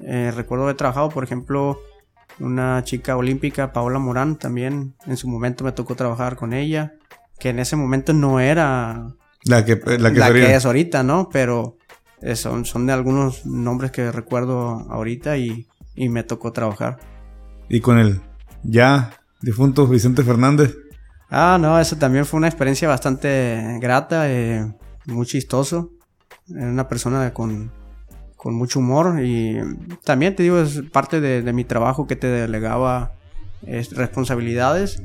eh, 0.00 0.32
recuerdo 0.34 0.64
haber 0.64 0.76
trabajado, 0.76 1.08
por 1.08 1.24
ejemplo, 1.24 1.78
una 2.38 2.84
chica 2.84 3.16
olímpica, 3.16 3.72
Paola 3.72 3.98
Morán, 3.98 4.36
también 4.36 4.94
en 5.06 5.16
su 5.16 5.28
momento 5.28 5.64
me 5.64 5.72
tocó 5.72 5.94
trabajar 5.94 6.36
con 6.36 6.52
ella, 6.52 6.94
que 7.38 7.50
en 7.50 7.58
ese 7.58 7.76
momento 7.76 8.12
no 8.12 8.40
era 8.40 9.14
la 9.46 9.64
que, 9.64 9.80
la 9.98 10.12
que, 10.12 10.54
es 10.54 10.66
ahorita, 10.66 11.02
¿no? 11.02 11.28
Pero 11.30 11.76
eh, 12.20 12.36
son, 12.36 12.64
son 12.64 12.86
de 12.86 12.92
algunos 12.92 13.46
nombres 13.46 13.90
que 13.90 14.12
recuerdo 14.12 14.86
ahorita 14.90 15.36
y, 15.36 15.66
me 15.96 16.22
tocó 16.22 16.52
trabajar. 16.52 16.98
¿Y 17.68 17.80
con 17.80 17.98
el 17.98 18.20
ya 18.62 19.18
difunto 19.40 19.86
Vicente 19.86 20.22
Fernández? 20.22 20.76
Ah, 21.30 21.58
no, 21.60 21.80
eso 21.80 21.96
también 21.96 22.26
fue 22.26 22.38
una 22.38 22.48
experiencia 22.48 22.86
bastante 22.86 23.78
grata, 23.80 24.30
eh, 24.30 24.70
muy 25.06 25.24
chistoso. 25.24 25.90
Era 26.48 26.68
una 26.68 26.86
persona 26.86 27.32
con 27.32 27.72
con 28.46 28.54
mucho 28.54 28.78
humor 28.78 29.24
y 29.24 29.58
también 30.04 30.36
te 30.36 30.44
digo, 30.44 30.60
es 30.60 30.80
parte 30.92 31.20
de, 31.20 31.52
mi 31.52 31.64
trabajo 31.64 32.06
que 32.06 32.14
te 32.14 32.28
delegaba 32.28 33.16
responsabilidades. 33.62 35.02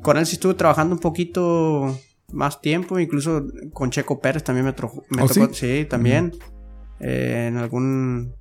Con 0.00 0.16
él 0.16 0.24
sí 0.24 0.36
estuve 0.36 0.54
trabajando 0.54 0.94
un 0.94 1.00
poquito 1.00 2.00
más 2.34 2.60
tiempo, 2.60 2.98
incluso 2.98 3.44
con 3.72 3.90
Checo 3.90 4.20
Pérez 4.20 4.42
también 4.44 4.66
me, 4.66 4.72
me 5.16 5.22
¿Oh, 5.22 5.26
tocó, 5.28 5.54
sí, 5.54 5.86
también. 5.88 6.32
Eh, 7.00 7.46
en 7.48 7.56
algún, 7.56 8.34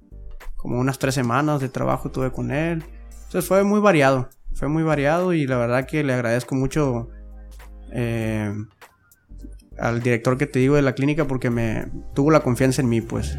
como 0.56 0.80
unas 0.80 1.00
tres 1.00 1.16
semanas 1.16 1.62
de 1.62 1.70
trabajo 1.70 2.12
tuve 2.12 2.32
con 2.32 2.52
él. 2.52 2.84
Entonces 3.26 3.46
fue 3.48 3.64
muy 3.64 3.80
variado, 3.80 4.30
fue 4.54 4.68
muy 4.68 4.84
variado 4.84 5.34
y 5.34 5.48
la 5.48 5.58
verdad 5.58 5.86
que 5.88 6.04
le 6.04 6.14
agradezco 6.14 6.56
mucho 6.56 7.10
eh, 7.92 8.54
al 9.78 10.02
director 10.02 10.38
que 10.38 10.46
te 10.46 10.60
digo 10.60 10.76
de 10.76 10.82
la 10.82 10.94
clínica 10.94 11.26
porque 11.26 11.50
me 11.50 11.88
tuvo 12.14 12.32
la 12.32 12.42
confianza 12.42 12.82
en 12.82 12.90
mí, 12.90 13.02
pues. 13.02 13.38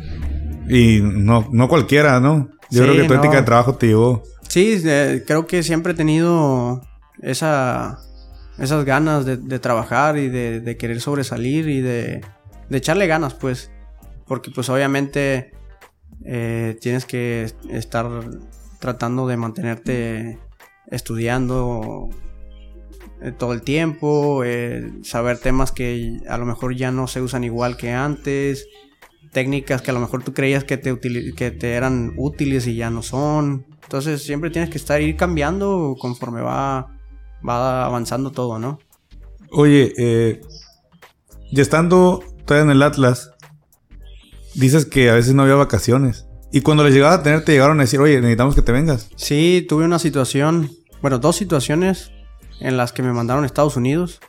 Y 0.69 1.01
no, 1.03 1.47
no 1.53 1.69
cualquiera, 1.69 2.21
¿no? 2.21 2.49
Yo 2.71 2.83
Sí, 2.85 2.91
creo 2.91 2.95
que 3.03 3.09
tu 3.09 3.15
no. 3.15 3.21
ética 3.21 3.37
de 3.37 3.43
trabajo 3.43 3.75
te 3.77 3.89
llevó. 3.89 4.23
Sí, 4.49 4.81
eh, 4.85 5.23
creo 5.27 5.47
que 5.47 5.63
siempre 5.63 5.93
he 5.93 5.97
tenido 5.97 6.81
esa, 7.21 7.99
esas 8.59 8.85
ganas 8.85 9.25
de, 9.25 9.37
de 9.37 9.59
trabajar 9.59 10.17
y 10.17 10.29
de, 10.29 10.77
querer 10.77 11.01
sobresalir 11.01 11.69
y 11.69 11.81
de, 11.81 12.21
de 12.69 12.77
echarle 12.77 13.07
ganas, 13.07 13.35
pues. 13.35 13.71
Porque 14.27 14.51
pues 14.51 14.69
obviamente 14.71 15.53
eh, 16.25 16.77
tienes 16.81 17.05
que 17.05 17.51
estar 17.69 18.09
tratando 18.79 19.27
de 19.27 19.37
mantenerte 19.37 20.39
estudiando 20.91 22.09
eh, 23.21 23.33
todo 23.33 23.53
el 23.53 23.63
tiempo, 23.63 24.43
eh, 24.45 24.93
saber 25.03 25.39
temas 25.39 25.73
que 25.73 26.21
a 26.29 26.39
lo 26.39 26.47
mejor 26.47 26.75
ya 26.77 26.91
no 26.91 27.07
se 27.07 27.21
usan 27.21 27.45
igual 27.45 27.77
que 27.77 27.93
antes, 27.93 28.67
técnicas 29.33 29.83
que 29.83 29.91
a 29.91 29.95
lo 29.95 30.01
mejor 30.01 30.23
tú 30.23 30.33
creías 30.33 30.65
que 30.65 30.77
te, 30.77 30.99
que 31.01 31.51
te 31.51 31.73
eran 31.73 32.13
útiles 32.17 32.67
y 32.67 32.77
ya 32.77 32.91
no 32.91 33.03
son. 33.03 33.67
Entonces 33.83 34.23
siempre 34.23 34.51
tienes 34.51 34.71
que 34.71 34.79
estar 34.79 35.01
ir 35.03 35.17
cambiando 35.17 35.97
conforme 35.99 36.41
va, 36.41 36.94
va 37.47 37.85
avanzando 37.85 38.31
todo, 38.31 38.59
¿no? 38.59 38.79
Oye, 39.51 39.93
eh, 39.97 40.41
y 41.51 41.61
estando 41.61 42.23
todavía 42.45 42.65
en 42.65 42.77
el 42.77 42.83
Atlas, 42.83 43.31
dices 44.55 44.87
que 44.87 45.11
a 45.11 45.15
veces 45.15 45.35
no 45.35 45.43
había 45.43 45.55
vacaciones. 45.55 46.27
Y 46.53 46.61
cuando 46.61 46.85
les 46.85 46.95
llegaba 46.95 47.15
a 47.15 47.23
tener, 47.23 47.45
te 47.45 47.53
llegaron 47.53 47.79
a 47.81 47.83
decir, 47.83 48.01
oye, 48.01 48.17
necesitamos 48.17 48.55
que 48.55 48.63
te 48.63 48.73
vengas. 48.73 49.09
Sí, 49.17 49.65
tuve 49.69 49.85
una 49.85 49.99
situación, 49.99 50.71
bueno, 51.03 51.19
dos 51.19 51.37
situaciones 51.37 52.13
en 52.61 52.77
las 52.77 52.93
que 52.93 53.03
me 53.03 53.13
mandaron 53.13 53.43
a 53.45 53.47
Estados 53.47 53.77
Unidos. 53.77 54.21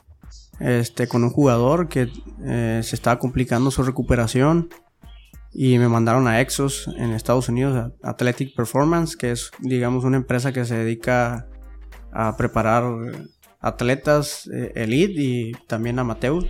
Este, 0.60 1.08
con 1.08 1.24
un 1.24 1.32
jugador 1.32 1.90
que 1.90 2.10
eh, 2.46 2.80
se 2.82 2.96
estaba 2.96 3.20
complicando 3.20 3.72
su 3.72 3.84
recuperación. 3.84 4.70
Y 5.54 5.78
me 5.78 5.88
mandaron 5.88 6.28
a 6.28 6.42
Exos 6.42 6.90
en 6.98 7.12
Estados 7.12 7.48
Unidos, 7.48 7.92
a 8.04 8.10
Athletic 8.10 8.56
Performance, 8.56 9.16
que 9.16 9.32
es, 9.32 9.52
digamos, 9.60 10.04
una 10.04 10.18
empresa 10.18 10.52
que 10.52 10.66
se 10.66 10.76
dedica 10.76 11.48
a 12.16 12.38
preparar 12.38 12.84
atletas 13.60 14.50
eh, 14.54 14.72
elite 14.76 15.22
y 15.22 15.52
también 15.68 16.00
amateur. 16.00 16.46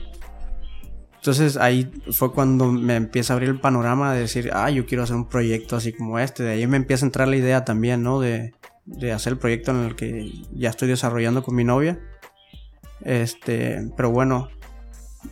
Entonces 1.16 1.58
ahí 1.58 1.92
fue 2.12 2.32
cuando 2.32 2.72
me 2.72 2.96
empieza 2.96 3.34
a 3.34 3.36
abrir 3.36 3.50
el 3.50 3.60
panorama 3.60 4.14
de 4.14 4.22
decir, 4.22 4.52
ah, 4.54 4.70
yo 4.70 4.86
quiero 4.86 5.04
hacer 5.04 5.16
un 5.16 5.28
proyecto 5.28 5.76
así 5.76 5.92
como 5.92 6.20
este. 6.20 6.44
De 6.44 6.52
ahí 6.52 6.68
me 6.68 6.78
empieza 6.78 7.04
a 7.04 7.08
entrar 7.08 7.28
la 7.28 7.36
idea 7.36 7.66
también, 7.66 8.04
¿no? 8.04 8.20
De, 8.20 8.54
de 8.86 9.12
hacer 9.12 9.34
el 9.34 9.40
proyecto 9.40 9.72
en 9.72 9.78
el 9.78 9.96
que 9.96 10.32
ya 10.54 10.70
estoy 10.70 10.88
desarrollando 10.88 11.42
con 11.42 11.56
mi 11.56 11.64
novia. 11.64 12.00
Este, 13.02 13.90
pero 13.98 14.12
bueno, 14.12 14.50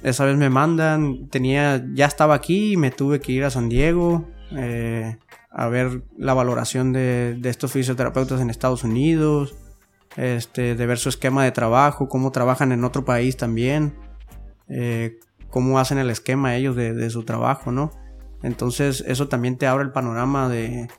esa 0.02 0.26
vez 0.26 0.36
me 0.36 0.50
mandan, 0.50 1.30
tenía, 1.30 1.86
ya 1.94 2.08
estaba 2.08 2.34
aquí 2.34 2.74
y 2.74 2.78
me 2.78 2.90
tuve 2.90 3.20
que 3.20 3.34
ir 3.34 3.44
a 3.44 3.52
San 3.52 3.70
Diego 3.70 4.28
eh, 4.52 5.18
a 5.52 5.68
ver 5.68 6.02
la 6.18 6.34
valoración 6.34 6.92
de, 6.92 7.38
de 7.40 7.50
estos 7.50 7.72
fisioterapeutas 7.72 8.42
en 8.42 8.50
Estados 8.50 8.84
Unidos, 8.84 9.56
este, 10.18 10.76
de 10.76 10.86
ver 10.86 10.98
su 10.98 11.10
esquema 11.10 11.44
de 11.44 11.52
trabajo, 11.52 12.08
cómo 12.08 12.32
trabajan 12.32 12.72
en 12.72 12.84
otro 12.84 13.06
país 13.06 13.38
también, 13.38 13.96
eh, 14.68 15.20
cómo 15.50 15.80
hacen 15.80 15.98
el 15.98 16.10
esquema 16.10 16.56
ellos 16.56 16.76
de, 16.76 17.10
su 17.10 17.24
trabajo, 17.24 17.72
¿no? 17.72 17.92
Entonces 18.42 19.04
eso 19.08 19.28
también 19.28 19.58
te 19.58 19.68
abre 19.68 19.84
el 19.84 19.92
panorama 19.92 20.50
de, 20.50 20.90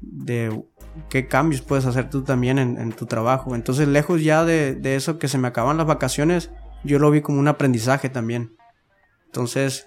de 0.00 0.64
qué 1.08 1.28
cambios 1.28 1.62
puedes 1.62 1.86
hacer 1.86 2.10
tú 2.10 2.22
también 2.22 2.58
en, 2.58 2.78
en 2.78 2.92
tu 2.92 3.06
trabajo. 3.06 3.54
Entonces 3.54 3.88
lejos 3.88 4.22
ya 4.22 4.44
de, 4.44 4.74
de 4.74 4.96
eso 4.96 5.18
que 5.18 5.28
se 5.28 5.38
me 5.38 5.48
acaban 5.48 5.76
las 5.76 5.86
vacaciones, 5.86 6.50
yo 6.84 6.98
lo 6.98 7.10
vi 7.10 7.20
como 7.20 7.38
un 7.38 7.48
aprendizaje 7.48 8.08
también. 8.08 8.56
Entonces 9.26 9.86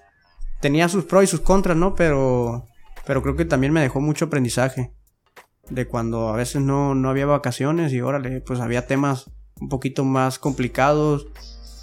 tenía 0.62 0.90
sus 0.90 1.06
pros 1.06 1.26
y 1.26 1.28
sus 1.28 1.42
contras, 1.42 1.78
¿no? 1.78 1.94
Pero, 1.94 2.66
pero 3.06 3.22
creo 3.22 3.36
que 3.36 3.46
también 3.46 3.74
me 3.74 3.82
dejó 3.82 4.02
mucho 4.02 4.26
aprendizaje. 4.26 4.95
De 5.70 5.88
cuando 5.88 6.30
a 6.30 6.36
veces 6.36 6.62
no, 6.62 6.94
no 6.96 7.10
había 7.10 7.26
vacaciones 7.26 7.92
y 7.92 8.02
órale, 8.02 8.42
pues 8.42 8.60
había 8.60 8.86
temas 8.88 9.32
un 9.60 9.70
poquito 9.70 10.04
más 10.04 10.38
complicados. 10.38 11.28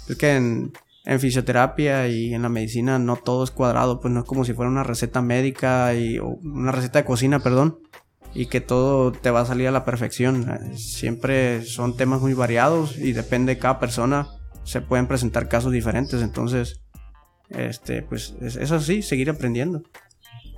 Es 0.07 0.15
que 0.15 0.35
en, 0.35 0.73
en 1.05 1.19
fisioterapia 1.19 2.07
y 2.07 2.33
en 2.33 2.43
la 2.43 2.49
medicina 2.49 2.99
no 2.99 3.17
todo 3.17 3.43
es 3.43 3.51
cuadrado, 3.51 3.99
pues 3.99 4.13
no 4.13 4.21
es 4.21 4.25
como 4.25 4.45
si 4.45 4.53
fuera 4.53 4.71
una 4.71 4.83
receta 4.83 5.21
médica 5.21 5.93
y 5.93 6.19
o 6.19 6.27
una 6.43 6.71
receta 6.71 6.99
de 6.99 7.05
cocina, 7.05 7.39
perdón, 7.39 7.79
y 8.33 8.45
que 8.45 8.61
todo 8.61 9.11
te 9.11 9.31
va 9.31 9.41
a 9.41 9.45
salir 9.45 9.67
a 9.67 9.71
la 9.71 9.85
perfección. 9.85 10.75
Siempre 10.77 11.63
son 11.65 11.97
temas 11.97 12.21
muy 12.21 12.33
variados 12.33 12.97
y 12.97 13.11
depende 13.11 13.55
de 13.55 13.59
cada 13.59 13.79
persona, 13.79 14.27
se 14.63 14.81
pueden 14.81 15.07
presentar 15.07 15.49
casos 15.49 15.71
diferentes, 15.71 16.21
entonces 16.21 16.81
este 17.49 18.01
pues 18.01 18.35
es, 18.41 18.55
es 18.55 18.71
así, 18.71 19.01
seguir 19.01 19.29
aprendiendo. 19.29 19.83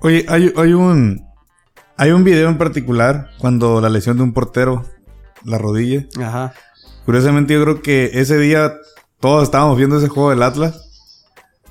Oye, 0.01 0.25
hay, 0.27 0.53
hay 0.55 0.73
un. 0.73 1.25
Hay 1.97 2.11
un 2.11 2.23
video 2.23 2.49
en 2.49 2.57
particular 2.57 3.29
cuando 3.39 3.79
la 3.81 3.89
lesión 3.89 4.17
de 4.17 4.23
un 4.23 4.33
portero, 4.33 4.83
la 5.43 5.57
rodilla. 5.57 6.05
Ajá. 6.21 6.53
Curiosamente, 7.05 7.53
yo 7.53 7.61
creo 7.63 7.81
que 7.81 8.11
ese 8.13 8.37
día 8.37 8.73
todos 9.19 9.43
estábamos 9.43 9.77
viendo 9.77 9.97
ese 9.97 10.07
juego 10.09 10.29
del 10.31 10.43
Atlas. 10.43 10.81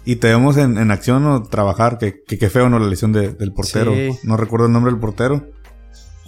Y 0.07 0.17
te 0.17 0.29
vemos 0.29 0.57
en, 0.59 0.77
en 0.79 0.91
acción 0.91 1.27
o 1.27 1.43
trabajar. 1.45 1.99
Que, 1.99 2.23
que, 2.27 2.39
qué 2.39 2.51
feo, 2.51 2.69
¿no? 2.69 2.79
La 2.79 2.87
lesión 2.87 3.13
de- 3.13 3.33
del 3.33 3.53
portero. 3.53 3.93
Sí. 3.95 4.11
No 4.23 4.37
recuerdo 4.37 4.67
el 4.67 4.73
nombre 4.73 4.93
del 4.93 5.01
portero. 5.01 5.47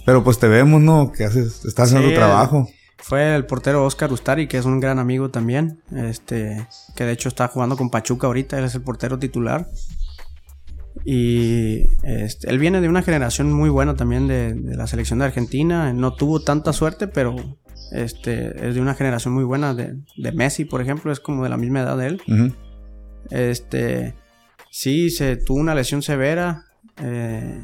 Pero 0.05 0.23
pues 0.23 0.39
te 0.39 0.47
vemos, 0.47 0.81
¿no? 0.81 1.11
Que 1.11 1.25
haces, 1.25 1.63
estás 1.65 1.89
haciendo 1.89 2.07
Sí, 2.07 2.13
tu 2.13 2.19
trabajo. 2.19 2.67
Fue 2.97 3.35
el 3.35 3.45
portero 3.45 3.85
Oscar 3.85 4.11
Ustari, 4.11 4.47
que 4.47 4.57
es 4.57 4.65
un 4.65 4.79
gran 4.79 4.97
amigo 4.99 5.29
también. 5.29 5.81
Este, 5.95 6.67
que 6.95 7.03
de 7.03 7.11
hecho 7.11 7.29
está 7.29 7.47
jugando 7.49 7.77
con 7.77 7.89
Pachuca 7.91 8.25
ahorita, 8.27 8.57
él 8.57 8.65
es 8.65 8.73
el 8.73 8.81
portero 8.81 9.19
titular. 9.19 9.67
Y 11.05 11.85
este, 12.03 12.49
él 12.49 12.59
viene 12.59 12.81
de 12.81 12.89
una 12.89 13.01
generación 13.01 13.51
muy 13.51 13.69
buena 13.69 13.95
también 13.95 14.27
de, 14.27 14.53
de 14.53 14.75
la 14.75 14.87
selección 14.87 15.19
de 15.19 15.25
Argentina. 15.25 15.93
No 15.93 16.13
tuvo 16.13 16.41
tanta 16.41 16.73
suerte, 16.73 17.07
pero 17.07 17.35
este, 17.91 18.67
es 18.67 18.75
de 18.75 18.81
una 18.81 18.95
generación 18.95 19.33
muy 19.33 19.43
buena 19.43 19.73
de, 19.73 19.95
de 20.17 20.31
Messi, 20.31 20.65
por 20.65 20.81
ejemplo, 20.81 21.11
es 21.11 21.19
como 21.19 21.43
de 21.43 21.49
la 21.49 21.57
misma 21.57 21.81
edad 21.81 21.97
de 21.97 22.07
él. 22.07 22.21
Este, 23.29 24.15
sí, 24.71 25.09
se 25.09 25.37
tuvo 25.37 25.59
una 25.59 25.75
lesión 25.75 26.01
severa. 26.01 26.65
eh, 27.01 27.61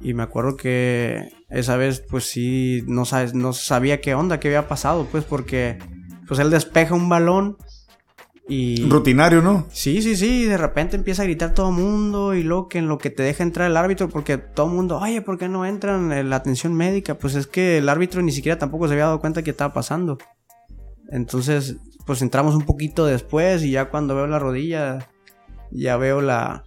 y 0.00 0.14
me 0.14 0.22
acuerdo 0.22 0.56
que 0.56 1.28
esa 1.50 1.76
vez, 1.76 2.04
pues 2.08 2.24
sí, 2.24 2.84
no, 2.86 3.04
sabes, 3.04 3.34
no 3.34 3.52
sabía 3.52 4.00
qué 4.00 4.14
onda, 4.14 4.38
qué 4.38 4.48
había 4.48 4.68
pasado, 4.68 5.08
pues 5.10 5.24
porque 5.24 5.78
pues 6.28 6.38
él 6.38 6.50
despeja 6.50 6.94
un 6.94 7.08
balón 7.08 7.56
y... 8.48 8.88
Rutinario, 8.88 9.42
¿no? 9.42 9.66
Sí, 9.70 10.00
sí, 10.00 10.16
sí, 10.16 10.46
de 10.46 10.56
repente 10.56 10.96
empieza 10.96 11.22
a 11.22 11.26
gritar 11.26 11.52
todo 11.52 11.68
el 11.68 11.74
mundo 11.74 12.34
y 12.34 12.42
luego 12.42 12.68
que 12.68 12.78
en 12.78 12.88
lo 12.88 12.96
que 12.96 13.10
te 13.10 13.22
deja 13.22 13.42
entrar 13.42 13.70
el 13.70 13.76
árbitro, 13.76 14.08
porque 14.08 14.38
todo 14.38 14.66
el 14.66 14.72
mundo, 14.72 14.98
oye, 14.98 15.20
¿por 15.20 15.38
qué 15.38 15.48
no 15.48 15.66
entran 15.66 16.10
en 16.12 16.30
la 16.30 16.36
atención 16.36 16.72
médica? 16.74 17.14
Pues 17.18 17.34
es 17.34 17.46
que 17.46 17.78
el 17.78 17.88
árbitro 17.90 18.22
ni 18.22 18.32
siquiera 18.32 18.58
tampoco 18.58 18.88
se 18.88 18.94
había 18.94 19.04
dado 19.04 19.20
cuenta 19.20 19.42
que 19.42 19.50
estaba 19.50 19.74
pasando. 19.74 20.16
Entonces, 21.10 21.76
pues 22.06 22.22
entramos 22.22 22.54
un 22.54 22.62
poquito 22.62 23.04
después 23.04 23.62
y 23.62 23.72
ya 23.72 23.90
cuando 23.90 24.14
veo 24.14 24.26
la 24.26 24.38
rodilla, 24.38 25.10
ya 25.70 25.98
veo 25.98 26.22
la, 26.22 26.64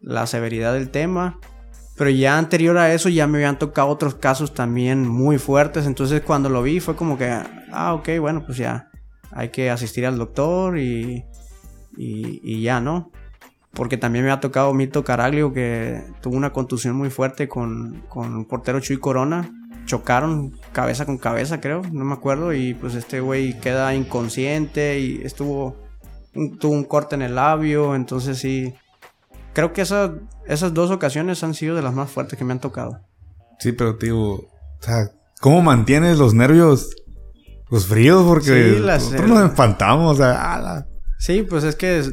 la 0.00 0.26
severidad 0.26 0.74
del 0.74 0.90
tema. 0.90 1.38
Pero 1.96 2.10
ya 2.10 2.36
anterior 2.36 2.76
a 2.76 2.92
eso 2.92 3.08
ya 3.08 3.26
me 3.26 3.38
habían 3.38 3.58
tocado 3.58 3.88
otros 3.88 4.14
casos 4.14 4.52
también 4.52 5.08
muy 5.08 5.38
fuertes. 5.38 5.86
Entonces 5.86 6.20
cuando 6.20 6.50
lo 6.50 6.62
vi 6.62 6.80
fue 6.80 6.94
como 6.94 7.16
que, 7.16 7.30
ah, 7.72 7.94
ok, 7.94 8.08
bueno, 8.20 8.44
pues 8.44 8.58
ya 8.58 8.91
hay 9.32 9.50
que 9.50 9.70
asistir 9.70 10.06
al 10.06 10.18
doctor 10.18 10.78
y, 10.78 11.24
y, 11.96 12.40
y 12.42 12.62
ya, 12.62 12.80
¿no? 12.80 13.10
Porque 13.72 13.96
también 13.96 14.24
me 14.24 14.30
ha 14.30 14.40
tocado 14.40 14.74
Mito 14.74 15.02
Caraglio 15.04 15.52
que 15.52 16.02
tuvo 16.20 16.36
una 16.36 16.52
contusión 16.52 16.94
muy 16.94 17.08
fuerte 17.10 17.48
con, 17.48 18.02
con 18.08 18.44
portero 18.44 18.80
Chuy 18.80 18.98
Corona. 18.98 19.50
Chocaron 19.86 20.52
cabeza 20.72 21.06
con 21.06 21.16
cabeza, 21.18 21.60
creo, 21.60 21.82
no 21.90 22.04
me 22.04 22.12
acuerdo. 22.14 22.52
Y 22.52 22.74
pues 22.74 22.94
este 22.94 23.20
güey 23.20 23.58
queda 23.60 23.94
inconsciente 23.94 25.00
y 25.00 25.22
estuvo. 25.24 25.76
tuvo 26.60 26.72
un 26.72 26.84
corte 26.84 27.14
en 27.14 27.22
el 27.22 27.34
labio. 27.34 27.94
Entonces 27.94 28.38
sí. 28.38 28.74
Creo 29.54 29.72
que 29.72 29.80
esa- 29.82 30.14
esas 30.46 30.72
dos 30.74 30.90
ocasiones 30.90 31.42
han 31.42 31.54
sido 31.54 31.74
de 31.74 31.82
las 31.82 31.94
más 31.94 32.10
fuertes 32.10 32.38
que 32.38 32.44
me 32.44 32.52
han 32.52 32.60
tocado. 32.60 33.00
Sí, 33.58 33.72
pero 33.72 33.96
tío, 33.96 34.18
o 34.20 34.48
sea, 34.80 35.10
¿cómo 35.40 35.62
mantienes 35.62 36.18
los 36.18 36.34
nervios 36.34 36.94
pues 37.72 37.86
fríos? 37.86 38.22
Porque 38.26 38.74
Sí, 38.74 38.80
las- 38.80 39.04
nosotros 39.04 39.28
nos 39.30 39.50
espantamos, 39.50 40.12
o 40.12 40.22
sea, 40.22 40.52
ala. 40.54 40.86
Sí, 41.18 41.42
pues 41.48 41.64
es 41.64 41.74
que, 41.74 42.00
es- 42.00 42.12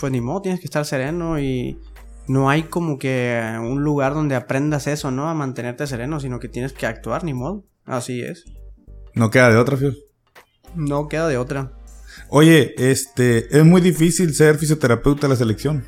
pues 0.00 0.10
ni 0.10 0.22
modo, 0.22 0.40
tienes 0.40 0.60
que 0.60 0.66
estar 0.66 0.86
sereno 0.86 1.38
y 1.38 1.78
no 2.26 2.48
hay 2.48 2.62
como 2.62 2.98
que 2.98 3.38
un 3.60 3.82
lugar 3.84 4.14
donde 4.14 4.34
aprendas 4.34 4.86
eso, 4.86 5.10
¿no? 5.10 5.28
A 5.28 5.34
mantenerte 5.34 5.86
sereno, 5.86 6.20
sino 6.20 6.40
que 6.40 6.48
tienes 6.48 6.72
que 6.72 6.86
actuar, 6.86 7.22
ni 7.22 7.34
modo. 7.34 7.64
Así 7.84 8.22
es. 8.22 8.44
no 9.14 9.30
queda 9.30 9.50
de 9.50 9.58
otra, 9.58 9.76
Fiel. 9.76 9.98
No 10.74 11.06
queda 11.06 11.28
de 11.28 11.36
otra. 11.36 11.72
Oye, 12.30 12.74
este, 12.78 13.54
es 13.58 13.62
muy 13.62 13.82
difícil 13.82 14.34
ser 14.34 14.56
fisioterapeuta 14.56 15.26
de 15.26 15.34
la 15.34 15.36
selección. 15.36 15.84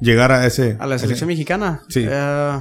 Llegar 0.00 0.32
a 0.32 0.46
ese. 0.46 0.78
A 0.80 0.86
la 0.86 0.98
selección 0.98 1.28
mexicana. 1.28 1.82
Sí. 1.90 2.06
eh, 2.08 2.58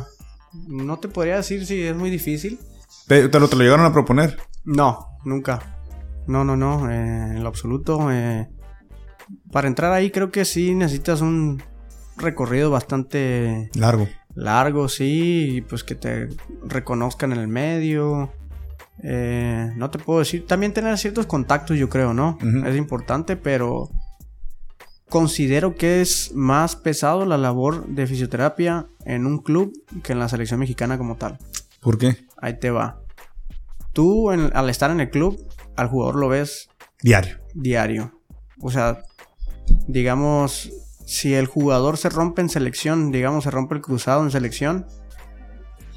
no 0.68 1.00
te 1.00 1.08
podría 1.08 1.38
decir 1.38 1.66
si 1.66 1.82
es 1.84 1.96
muy 1.96 2.10
difícil. 2.10 2.60
Te, 3.08 3.30
te 3.30 3.40
lo, 3.40 3.48
te 3.48 3.56
lo 3.56 3.64
llegaron 3.64 3.86
a 3.86 3.94
proponer. 3.94 4.38
No, 4.66 5.18
nunca. 5.24 5.80
No, 6.28 6.44
no, 6.44 6.56
no, 6.58 6.90
eh, 6.90 7.36
en 7.36 7.44
lo 7.44 7.50
absoluto. 7.50 8.12
eh, 8.12 8.50
para 9.52 9.68
entrar 9.68 9.92
ahí 9.92 10.12
creo 10.12 10.32
que 10.32 10.46
sí 10.46 10.76
necesitas 10.76 11.22
un 11.22 11.62
recorrido 12.18 12.70
bastante 12.70 13.70
Largo. 13.74 14.08
largo, 14.34 14.88
sí, 14.90 15.58
y 15.58 15.62
pues 15.62 15.84
que 15.84 15.96
te 15.96 16.30
reconozcan 16.64 17.32
en 17.32 17.40
el 17.40 17.48
medio. 17.48 18.32
Eh, 19.04 19.72
no 19.76 19.90
te 19.90 20.00
puedo 20.00 20.20
decir, 20.20 20.46
también 20.48 20.74
tener 20.74 20.98
ciertos 20.98 21.26
contactos 21.26 21.78
yo 21.78 21.90
creo, 21.90 22.14
¿no? 22.14 22.38
Es 22.66 22.76
importante, 22.78 23.36
pero 23.36 23.90
considero 25.10 25.76
que 25.76 26.02
es 26.02 26.32
más 26.34 26.76
pesado 26.76 27.26
la 27.26 27.38
labor 27.38 27.88
de 27.88 28.08
fisioterapia 28.08 28.88
en 29.06 29.26
un 29.26 29.40
club 29.40 29.74
que 30.02 30.14
en 30.14 30.20
la 30.20 30.30
selección 30.30 30.60
mexicana 30.60 30.98
como 30.98 31.16
tal. 31.16 31.38
¿Por 31.82 31.98
qué? 31.98 32.18
Ahí 32.42 32.60
te 32.60 32.72
va. 32.72 33.02
Tú 33.96 34.32
en- 34.32 34.52
al 34.56 34.70
estar 34.70 34.92
en 34.92 35.00
el 35.00 35.10
club, 35.10 35.44
al 35.76 35.88
jugador 35.88 36.16
lo 36.18 36.28
ves 36.30 36.70
Diario. 37.02 37.38
diario. 37.56 38.12
O 38.62 38.70
sea, 38.70 39.02
digamos, 39.88 40.72
si 41.06 41.34
el 41.34 41.48
jugador 41.48 41.98
se 41.98 42.10
rompe 42.10 42.42
en 42.42 42.50
selección, 42.50 43.12
digamos, 43.12 43.46
se 43.46 43.52
rompe 43.52 43.76
el 43.76 43.82
cruzado 43.82 44.22
en 44.24 44.32
selección, 44.32 44.86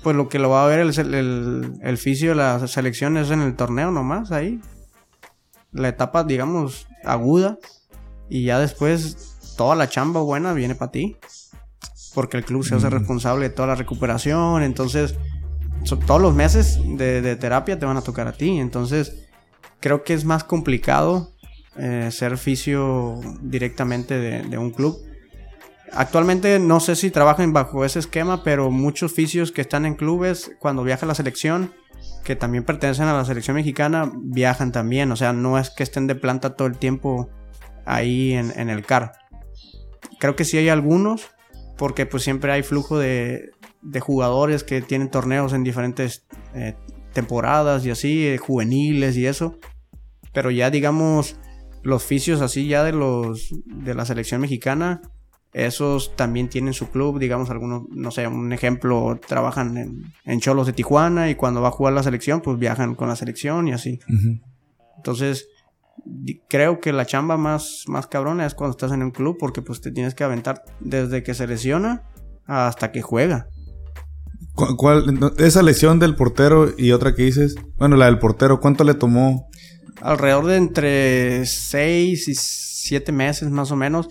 pues 0.02 0.14
lo 0.16 0.28
que 0.28 0.38
lo 0.38 0.48
va 0.48 0.64
a 0.64 0.68
ver 0.68 0.78
el, 0.78 0.96
el, 1.14 1.72
el 1.82 1.98
fisio 1.98 2.30
de 2.30 2.36
la 2.36 2.66
selección 2.68 3.16
es 3.16 3.30
en 3.30 3.40
el 3.40 3.56
torneo 3.56 3.90
nomás, 3.90 4.30
ahí. 4.30 4.60
La 5.72 5.88
etapa, 5.88 6.24
digamos, 6.24 6.86
aguda. 7.04 7.58
Y 8.30 8.44
ya 8.44 8.58
después 8.60 9.36
toda 9.56 9.74
la 9.74 9.88
chamba 9.88 10.20
buena 10.20 10.52
viene 10.52 10.74
para 10.76 10.92
ti. 10.92 11.16
Porque 12.14 12.36
el 12.36 12.44
club 12.44 12.64
se 12.64 12.74
hace 12.76 12.86
Mm. 12.86 12.90
responsable 12.92 13.48
de 13.48 13.54
toda 13.54 13.68
la 13.68 13.74
recuperación. 13.74 14.62
Entonces, 14.62 15.16
todos 16.06 16.20
los 16.20 16.34
meses 16.34 16.78
de, 16.84 17.36
terapia 17.36 17.78
te 17.78 17.86
van 17.86 17.96
a 17.96 18.02
tocar 18.02 18.28
a 18.28 18.32
ti. 18.32 18.58
Entonces, 18.58 19.28
creo 19.80 20.04
que 20.04 20.14
es 20.14 20.24
más 20.24 20.44
complicado 20.44 21.32
eh, 21.76 22.08
ser 22.10 22.38
fisio 22.38 23.20
directamente 23.40 24.18
de, 24.18 24.42
de 24.42 24.58
un 24.58 24.70
club. 24.70 24.98
Actualmente 25.92 26.58
no 26.58 26.80
sé 26.80 26.96
si 26.96 27.10
trabajan 27.10 27.52
bajo 27.52 27.84
ese 27.84 27.98
esquema, 27.98 28.42
pero 28.44 28.70
muchos 28.70 29.12
fisios 29.12 29.52
que 29.52 29.62
están 29.62 29.86
en 29.86 29.94
clubes, 29.94 30.50
cuando 30.58 30.84
viaja 30.84 31.06
la 31.06 31.14
selección, 31.14 31.72
que 32.24 32.36
también 32.36 32.64
pertenecen 32.64 33.06
a 33.06 33.14
la 33.14 33.24
selección 33.24 33.56
mexicana, 33.56 34.10
viajan 34.14 34.70
también. 34.70 35.10
O 35.12 35.16
sea, 35.16 35.32
no 35.32 35.58
es 35.58 35.70
que 35.70 35.82
estén 35.82 36.06
de 36.06 36.14
planta 36.14 36.56
todo 36.56 36.68
el 36.68 36.76
tiempo 36.76 37.30
ahí 37.86 38.34
en, 38.34 38.52
en 38.58 38.68
el 38.68 38.84
CAR. 38.84 39.12
Creo 40.20 40.36
que 40.36 40.44
sí 40.44 40.58
hay 40.58 40.68
algunos, 40.68 41.30
porque 41.78 42.04
pues 42.04 42.22
siempre 42.22 42.52
hay 42.52 42.62
flujo 42.62 42.98
de, 42.98 43.52
de 43.82 44.00
jugadores 44.00 44.64
que 44.64 44.82
tienen 44.82 45.10
torneos 45.10 45.52
en 45.52 45.64
diferentes 45.64 46.24
eh, 46.54 46.74
temporadas 47.12 47.84
y 47.86 47.90
así, 47.90 48.26
eh, 48.26 48.38
juveniles 48.38 49.16
y 49.16 49.26
eso. 49.26 49.58
Pero 50.32 50.50
ya 50.50 50.70
digamos, 50.70 51.36
los 51.82 52.04
fisios 52.04 52.40
así 52.40 52.68
ya 52.68 52.84
de 52.84 52.92
los 52.92 53.50
de 53.64 53.94
la 53.94 54.04
selección 54.04 54.40
mexicana, 54.40 55.02
esos 55.52 56.14
también 56.14 56.48
tienen 56.48 56.74
su 56.74 56.90
club, 56.90 57.18
digamos 57.18 57.50
algunos, 57.50 57.84
no 57.90 58.10
sé, 58.10 58.26
un 58.26 58.52
ejemplo, 58.52 59.18
trabajan 59.26 59.76
en, 59.76 60.12
en 60.24 60.40
Cholos 60.40 60.66
de 60.66 60.74
Tijuana 60.74 61.30
y 61.30 61.34
cuando 61.34 61.62
va 61.62 61.68
a 61.68 61.72
jugar 61.72 61.94
la 61.94 62.02
selección, 62.02 62.42
pues 62.42 62.58
viajan 62.58 62.94
con 62.94 63.08
la 63.08 63.16
selección 63.16 63.68
y 63.68 63.72
así. 63.72 63.98
Entonces, 64.96 65.48
creo 66.48 66.80
que 66.80 66.92
la 66.92 67.06
chamba 67.06 67.36
más, 67.36 67.84
más 67.86 68.06
cabrona 68.06 68.46
es 68.46 68.54
cuando 68.54 68.72
estás 68.72 68.92
en 68.92 69.02
un 69.02 69.10
club 69.10 69.36
porque 69.38 69.62
pues 69.62 69.80
te 69.80 69.90
tienes 69.90 70.14
que 70.14 70.24
aventar 70.24 70.64
desde 70.80 71.22
que 71.22 71.34
se 71.34 71.46
lesiona 71.46 72.04
hasta 72.46 72.92
que 72.92 73.02
juega. 73.02 73.48
¿Cu- 74.58 74.76
¿Cuál, 74.76 75.14
no, 75.20 75.30
esa 75.38 75.62
lesión 75.62 76.00
del 76.00 76.16
portero 76.16 76.72
y 76.76 76.90
otra 76.90 77.14
que 77.14 77.22
dices? 77.22 77.54
Bueno, 77.76 77.94
la 77.96 78.06
del 78.06 78.18
portero, 78.18 78.58
¿cuánto 78.58 78.82
le 78.82 78.94
tomó? 78.94 79.48
Alrededor 80.02 80.46
de 80.46 80.56
entre 80.56 81.46
6 81.46 82.26
y 82.26 82.34
7 82.34 83.12
meses 83.12 83.50
más 83.50 83.70
o 83.70 83.76
menos. 83.76 84.08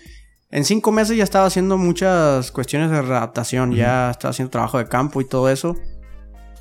En 0.49 0.63
5 0.63 0.89
meses 0.93 1.17
ya 1.17 1.25
estaba 1.25 1.45
haciendo 1.45 1.77
muchas 1.77 2.51
cuestiones 2.53 2.89
de 2.91 3.01
readaptación, 3.01 3.73
ya 3.73 4.09
estaba 4.11 4.29
haciendo 4.29 4.49
trabajo 4.49 4.77
de 4.77 4.87
campo 4.87 5.19
y 5.19 5.25
todo 5.27 5.49
eso. 5.49 5.75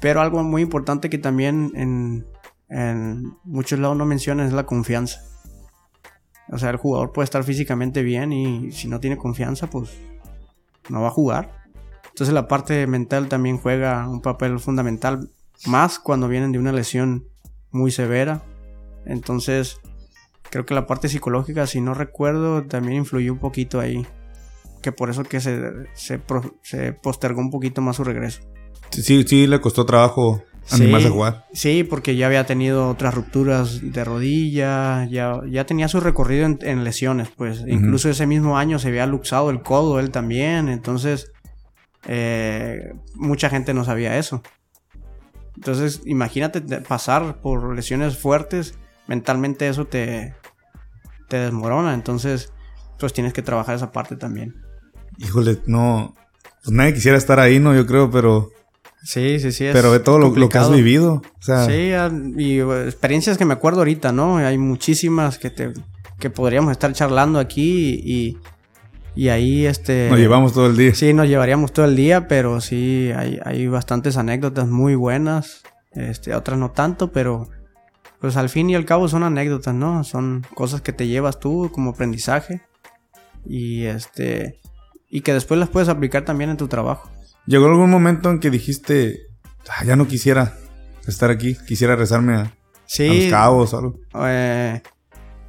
Pero 0.00 0.20
algo 0.20 0.42
muy 0.42 0.62
importante 0.62 1.08
que 1.08 1.18
también 1.18 1.70
en, 1.76 2.26
en 2.68 3.34
muchos 3.44 3.78
lados 3.78 3.96
no 3.96 4.04
mencionan 4.04 4.48
es 4.48 4.52
la 4.52 4.66
confianza. 4.66 5.20
O 6.50 6.58
sea, 6.58 6.70
el 6.70 6.76
jugador 6.76 7.12
puede 7.12 7.24
estar 7.24 7.44
físicamente 7.44 8.02
bien 8.02 8.32
y 8.32 8.72
si 8.72 8.88
no 8.88 8.98
tiene 8.98 9.16
confianza, 9.16 9.68
pues 9.68 9.90
no 10.88 11.02
va 11.02 11.08
a 11.08 11.12
jugar. 11.12 11.52
Entonces 12.16 12.32
la 12.32 12.48
parte 12.48 12.86
mental 12.86 13.28
también 13.28 13.58
juega 13.58 14.08
un 14.08 14.22
papel 14.22 14.58
fundamental, 14.58 15.28
más 15.66 15.98
cuando 15.98 16.28
vienen 16.28 16.50
de 16.50 16.58
una 16.58 16.72
lesión 16.72 17.26
muy 17.72 17.90
severa. 17.90 18.40
Entonces, 19.04 19.82
creo 20.48 20.64
que 20.64 20.72
la 20.72 20.86
parte 20.86 21.10
psicológica, 21.10 21.66
si 21.66 21.82
no 21.82 21.92
recuerdo, 21.92 22.62
también 22.64 23.00
influyó 23.00 23.34
un 23.34 23.38
poquito 23.38 23.80
ahí. 23.80 24.06
Que 24.80 24.92
por 24.92 25.10
eso 25.10 25.24
que 25.24 25.40
se, 25.40 25.60
se, 25.92 26.18
postergó 26.94 27.42
un 27.42 27.50
poquito 27.50 27.82
más 27.82 27.96
su 27.96 28.04
regreso. 28.04 28.40
Sí, 28.92 29.02
sí, 29.02 29.22
sí 29.28 29.46
le 29.46 29.60
costó 29.60 29.84
trabajo 29.84 30.42
Sí. 30.66 30.82
animarse 30.82 31.06
a 31.06 31.10
jugar. 31.10 31.46
Sí, 31.52 31.84
porque 31.84 32.16
ya 32.16 32.26
había 32.26 32.44
tenido 32.44 32.88
otras 32.88 33.14
rupturas 33.14 33.80
de 33.92 34.04
rodilla, 34.04 35.06
ya, 35.06 35.40
ya 35.48 35.64
tenía 35.64 35.86
su 35.86 36.00
recorrido 36.00 36.44
en, 36.44 36.58
en 36.62 36.82
lesiones, 36.82 37.28
pues. 37.36 37.62
Incluso 37.68 38.10
ese 38.10 38.26
mismo 38.26 38.58
año 38.58 38.80
se 38.80 38.88
había 38.88 39.06
luxado 39.06 39.50
el 39.50 39.62
codo 39.62 40.00
él 40.00 40.10
también, 40.10 40.68
entonces 40.68 41.30
eh, 42.06 42.92
mucha 43.14 43.48
gente 43.50 43.74
no 43.74 43.84
sabía 43.84 44.18
eso. 44.18 44.42
Entonces, 45.56 46.02
imagínate 46.04 46.60
de- 46.60 46.80
pasar 46.80 47.40
por 47.40 47.74
lesiones 47.74 48.18
fuertes, 48.18 48.74
mentalmente 49.06 49.68
eso 49.68 49.86
te, 49.86 50.34
te 51.28 51.38
desmorona, 51.38 51.94
entonces 51.94 52.52
pues 52.98 53.12
tienes 53.12 53.32
que 53.32 53.42
trabajar 53.42 53.74
esa 53.76 53.92
parte 53.92 54.16
también. 54.16 54.54
Híjole, 55.18 55.58
no. 55.66 56.14
Pues 56.62 56.74
nadie 56.74 56.94
quisiera 56.94 57.16
estar 57.18 57.38
ahí, 57.40 57.58
¿no? 57.58 57.74
Yo 57.74 57.86
creo, 57.86 58.10
pero. 58.10 58.50
Sí, 59.02 59.38
sí, 59.38 59.52
sí. 59.52 59.68
Pero 59.72 59.90
ve 59.92 60.00
todo 60.00 60.18
lo, 60.18 60.30
lo 60.34 60.48
que 60.48 60.58
has 60.58 60.70
vivido. 60.70 61.22
O 61.38 61.42
sea, 61.42 61.64
Sí, 61.66 61.92
ah, 61.92 62.10
y 62.36 62.58
eh, 62.58 62.84
experiencias 62.86 63.38
que 63.38 63.44
me 63.44 63.52
acuerdo 63.54 63.80
ahorita, 63.80 64.12
¿no? 64.12 64.38
Hay 64.38 64.58
muchísimas 64.58 65.38
que 65.38 65.50
te 65.50 65.72
que 66.18 66.30
podríamos 66.30 66.72
estar 66.72 66.92
charlando 66.94 67.38
aquí 67.38 68.00
y, 68.02 68.38
y 69.16 69.30
ahí 69.30 69.66
este 69.66 70.08
nos 70.10 70.18
llevamos 70.18 70.52
todo 70.52 70.66
el 70.66 70.76
día. 70.76 70.94
Sí, 70.94 71.14
nos 71.14 71.26
llevaríamos 71.26 71.72
todo 71.72 71.86
el 71.86 71.96
día, 71.96 72.28
pero 72.28 72.60
sí 72.60 73.10
hay, 73.16 73.40
hay 73.44 73.66
bastantes 73.66 74.18
anécdotas 74.18 74.68
muy 74.68 74.94
buenas, 74.94 75.62
este, 75.92 76.34
otras 76.34 76.58
no 76.58 76.70
tanto, 76.70 77.10
pero 77.10 77.48
pues 78.20 78.36
al 78.36 78.50
fin 78.50 78.68
y 78.68 78.74
al 78.74 78.84
cabo 78.84 79.08
son 79.08 79.22
anécdotas, 79.22 79.74
¿no? 79.74 80.04
Son 80.04 80.46
cosas 80.54 80.82
que 80.82 80.92
te 80.92 81.08
llevas 81.08 81.40
tú 81.40 81.70
como 81.72 81.90
aprendizaje 81.90 82.60
y 83.44 83.84
este 83.84 84.60
y 85.08 85.22
que 85.22 85.32
después 85.32 85.58
las 85.58 85.70
puedes 85.70 85.88
aplicar 85.88 86.24
también 86.26 86.50
en 86.50 86.58
tu 86.58 86.68
trabajo. 86.68 87.10
Llegó 87.46 87.66
algún 87.66 87.90
momento 87.90 88.30
en 88.30 88.38
que 88.38 88.50
dijiste, 88.50 89.28
"Ah, 89.68 89.84
ya 89.84 89.96
no 89.96 90.06
quisiera 90.06 90.54
estar 91.06 91.30
aquí, 91.30 91.56
quisiera 91.66 91.96
rezarme 91.96 92.34
a, 92.34 92.52
los 92.98 93.30
cabos 93.30 93.72
o 93.72 93.78
algo. 93.78 94.00
Eh, 94.26 94.82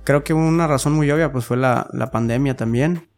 creo 0.04 0.24
que 0.24 0.34
una 0.34 0.68
razón 0.68 0.94
muy 0.94 1.12
obvia 1.12 1.32
pues 1.32 1.46
fue 1.46 1.58
la, 1.58 1.88
la 1.92 2.12
pandemia 2.12 2.56
también. 2.56 3.10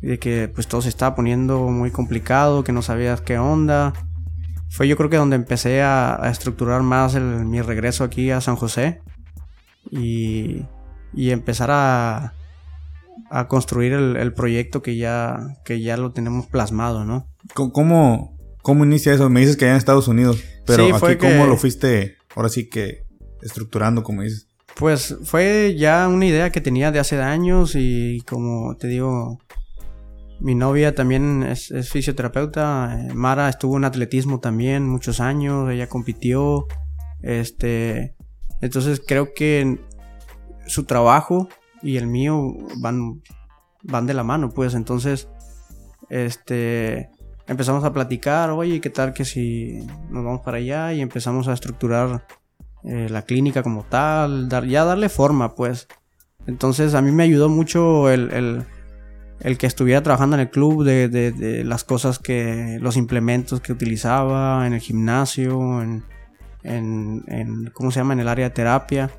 De 0.00 0.18
que 0.18 0.48
pues 0.48 0.66
todo 0.68 0.80
se 0.82 0.88
estaba 0.88 1.14
poniendo 1.16 1.58
muy 1.68 1.90
complicado, 1.90 2.62
que 2.64 2.72
no 2.72 2.82
sabías 2.82 3.20
qué 3.20 3.38
onda. 3.38 3.92
Fue 4.70 4.86
yo 4.86 4.96
creo 4.96 5.10
que 5.10 5.16
donde 5.16 5.36
empecé 5.36 5.82
a, 5.82 6.22
a 6.22 6.30
estructurar 6.30 6.82
más 6.82 7.14
el- 7.14 7.44
mi 7.46 7.60
regreso 7.62 8.04
aquí 8.04 8.30
a 8.30 8.40
San 8.40 8.56
José. 8.56 9.00
Y, 9.90 10.66
y 11.14 11.30
empezar 11.30 11.70
a, 11.70 12.34
a 13.30 13.48
construir 13.48 13.92
el, 13.92 14.16
el 14.16 14.32
proyecto 14.34 14.82
que 14.82 14.96
ya, 14.96 15.38
que 15.64 15.80
ya 15.80 15.96
lo 15.96 16.12
tenemos 16.12 16.46
plasmado, 16.46 17.04
¿no? 17.04 17.26
¿Cómo, 17.54 18.36
cómo, 18.62 18.84
inicia 18.84 19.12
eso? 19.14 19.30
Me 19.30 19.40
dices 19.40 19.56
que 19.56 19.64
allá 19.64 19.72
en 19.72 19.78
Estados 19.78 20.08
Unidos, 20.08 20.42
pero 20.66 20.84
Sí, 20.86 20.92
aquí 20.92 21.16
cómo 21.16 21.32
que- 21.44 21.46
lo 21.46 21.56
fuiste, 21.56 22.16
ahora 22.36 22.48
sí 22.50 22.68
que 22.68 23.04
estructurando, 23.42 24.02
como 24.02 24.22
dices. 24.22 24.46
Pues 24.76 25.16
fue 25.24 25.74
ya 25.76 26.06
una 26.06 26.26
idea 26.26 26.52
que 26.52 26.60
tenía 26.60 26.92
de 26.92 27.00
hace 27.00 27.20
años 27.20 27.72
y 27.74 28.20
como 28.28 28.76
te 28.76 28.86
digo, 28.86 29.40
mi 30.40 30.54
novia 30.54 30.94
también 30.94 31.42
es, 31.42 31.72
fisioterapeuta. 31.90 32.98
eh, 33.00 33.14
Mara 33.14 33.48
estuvo 33.48 33.76
en 33.76 33.84
atletismo 33.84 34.40
también 34.40 34.88
muchos 34.88 35.20
años, 35.20 35.70
ella 35.70 35.88
compitió. 35.88 36.66
Este, 37.22 38.14
entonces 38.60 39.02
creo 39.04 39.34
que 39.34 39.80
su 40.66 40.84
trabajo 40.84 41.48
y 41.82 41.96
el 41.96 42.06
mío 42.06 42.54
van, 42.80 43.22
van 43.82 44.06
de 44.06 44.14
la 44.14 44.24
mano, 44.24 44.50
pues 44.50 44.74
entonces, 44.74 45.28
este, 46.08 47.10
empezamos 47.46 47.84
a 47.84 47.92
platicar, 47.92 48.50
oye, 48.50 48.80
¿qué 48.80 48.90
tal 48.90 49.12
que 49.12 49.24
si 49.24 49.86
nos 50.10 50.24
vamos 50.24 50.40
para 50.42 50.58
allá? 50.58 50.92
Y 50.92 51.00
empezamos 51.00 51.48
a 51.48 51.54
estructurar 51.54 52.26
eh, 52.84 53.08
la 53.10 53.22
clínica 53.22 53.62
como 53.62 53.84
tal, 53.84 54.48
dar, 54.48 54.66
ya 54.66 54.84
darle 54.84 55.08
forma, 55.08 55.54
pues. 55.54 55.88
Entonces 56.46 56.94
a 56.94 57.02
mí 57.02 57.10
me 57.12 57.24
ayudó 57.24 57.48
mucho 57.48 58.10
el, 58.10 58.32
el, 58.32 58.64
el 59.40 59.56
que 59.58 59.66
estuviera 59.66 60.02
trabajando 60.02 60.36
en 60.36 60.40
el 60.40 60.50
club, 60.50 60.84
de, 60.84 61.08
de- 61.08 61.64
las 61.64 61.84
cosas 61.84 62.18
que, 62.18 62.78
los 62.80 62.96
implementos 62.96 63.60
que 63.60 63.72
utilizaba 63.72 64.66
en 64.66 64.72
el 64.74 64.80
gimnasio, 64.80 65.82
en, 65.82 66.04
en, 66.62 67.24
en- 67.28 67.70
¿cómo 67.72 67.90
se 67.90 68.00
llama? 68.00 68.14
En 68.14 68.20
el 68.20 68.28
área 68.28 68.48
de 68.48 68.54
terapia. 68.54 69.10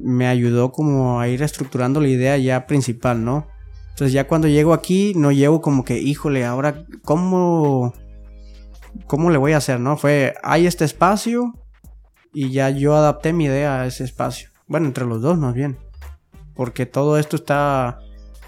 me 0.00 0.26
ayudó 0.26 0.72
como 0.72 1.20
a 1.20 1.28
ir 1.28 1.42
estructurando 1.42 2.00
la 2.00 2.08
idea 2.08 2.36
ya 2.38 2.66
principal, 2.66 3.22
¿no? 3.24 3.46
Entonces 3.90 4.14
ya 4.14 4.26
cuando 4.26 4.48
llego 4.48 4.72
aquí, 4.72 5.12
no 5.16 5.32
llego 5.32 5.60
como 5.60 5.84
que, 5.84 5.98
híjole, 5.98 6.46
ahora, 6.46 6.84
¿cómo, 7.04 7.92
cómo 9.06 9.28
le 9.30 9.36
voy 9.36 9.52
a 9.52 9.58
hacer, 9.58 9.80
no? 9.80 9.98
Fue, 9.98 10.32
hay 10.42 10.66
este 10.66 10.86
espacio 10.86 11.52
y 12.32 12.50
ya 12.50 12.70
yo 12.70 12.96
adapté 12.96 13.34
mi 13.34 13.44
idea 13.44 13.82
a 13.82 13.86
ese 13.86 14.04
espacio. 14.04 14.48
Bueno, 14.66 14.86
entre 14.86 15.04
los 15.04 15.20
dos 15.20 15.36
más 15.36 15.52
bien. 15.52 15.76
Porque 16.54 16.86
todo 16.86 17.18
esto 17.18 17.36
está, 17.36 17.98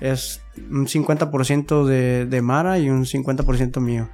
es 0.00 0.42
un 0.70 0.86
50% 0.86 1.84
de, 1.84 2.26
de 2.26 2.42
Mara 2.42 2.78
y 2.78 2.90
un 2.90 3.04
50% 3.04 3.80
mío. 3.80 4.08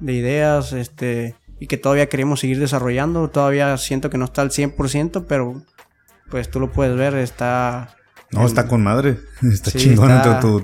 De 0.00 0.12
ideas, 0.12 0.72
este, 0.72 1.36
y 1.58 1.66
que 1.66 1.76
todavía 1.76 2.08
queremos 2.08 2.40
seguir 2.40 2.58
desarrollando. 2.58 3.30
Todavía 3.30 3.76
siento 3.78 4.10
que 4.10 4.18
no 4.18 4.26
está 4.26 4.42
al 4.42 4.50
100%, 4.50 5.24
pero 5.26 5.62
pues 6.30 6.50
tú 6.50 6.60
lo 6.60 6.70
puedes 6.72 6.96
ver, 6.96 7.14
está... 7.14 7.90
No, 8.32 8.44
está 8.44 8.66
con 8.66 8.82
madre. 8.82 9.18
Está 9.42 9.70
chingón 9.70 10.10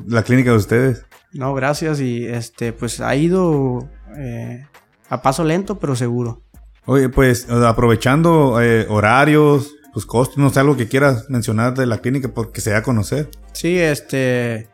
la 0.09 0.23
clínica 0.25 0.51
de 0.51 0.57
ustedes. 0.57 1.07
No, 1.33 1.55
gracias. 1.55 2.01
Y 2.01 2.27
este, 2.27 2.73
pues 2.73 3.01
ha 3.01 3.15
ido 3.15 3.89
eh, 4.19 4.67
a 5.09 5.23
paso 5.23 5.45
lento, 5.45 5.79
pero 5.79 5.95
seguro. 5.95 6.43
Oye, 6.87 7.09
pues 7.09 7.49
aprovechando 7.49 8.61
eh, 8.61 8.87
horarios, 8.89 9.75
pues 9.93 10.07
costos, 10.07 10.39
no 10.39 10.51
sé, 10.51 10.61
algo 10.61 10.77
que 10.77 10.89
quieras 10.89 11.29
mencionar 11.29 11.75
de 11.75 11.87
la 11.87 11.99
clínica 11.99 12.29
porque 12.29 12.61
se 12.61 12.71
da 12.71 12.79
a 12.79 12.83
conocer. 12.83 13.31
Sí, 13.53 13.79
este. 13.79 14.69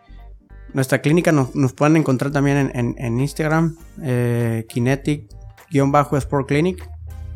Nuestra 0.74 1.00
clínica 1.00 1.32
nos, 1.32 1.72
pueden 1.72 1.96
encontrar 1.96 2.30
también 2.30 2.70
en, 2.74 3.20
Instagram, 3.20 3.76
eh, 4.02 4.66
Kinetic-Sport 4.68 6.46
Clinic. 6.46 6.88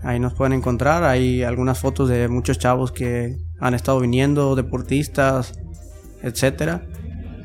Ahí 0.03 0.21
nos 0.21 0.35
pueden 0.35 0.53
encontrar. 0.53 1.05
Hay 1.05 1.43
algunas 1.43 1.79
fotos 1.79 2.11
de 2.11 2.29
muchos 2.29 2.59
chavos 2.59 2.93
que 2.93 3.39
han 3.59 3.73
estado 3.73 4.01
viniendo, 4.01 4.55
deportistas, 4.55 5.55
etcétera. 6.23 6.87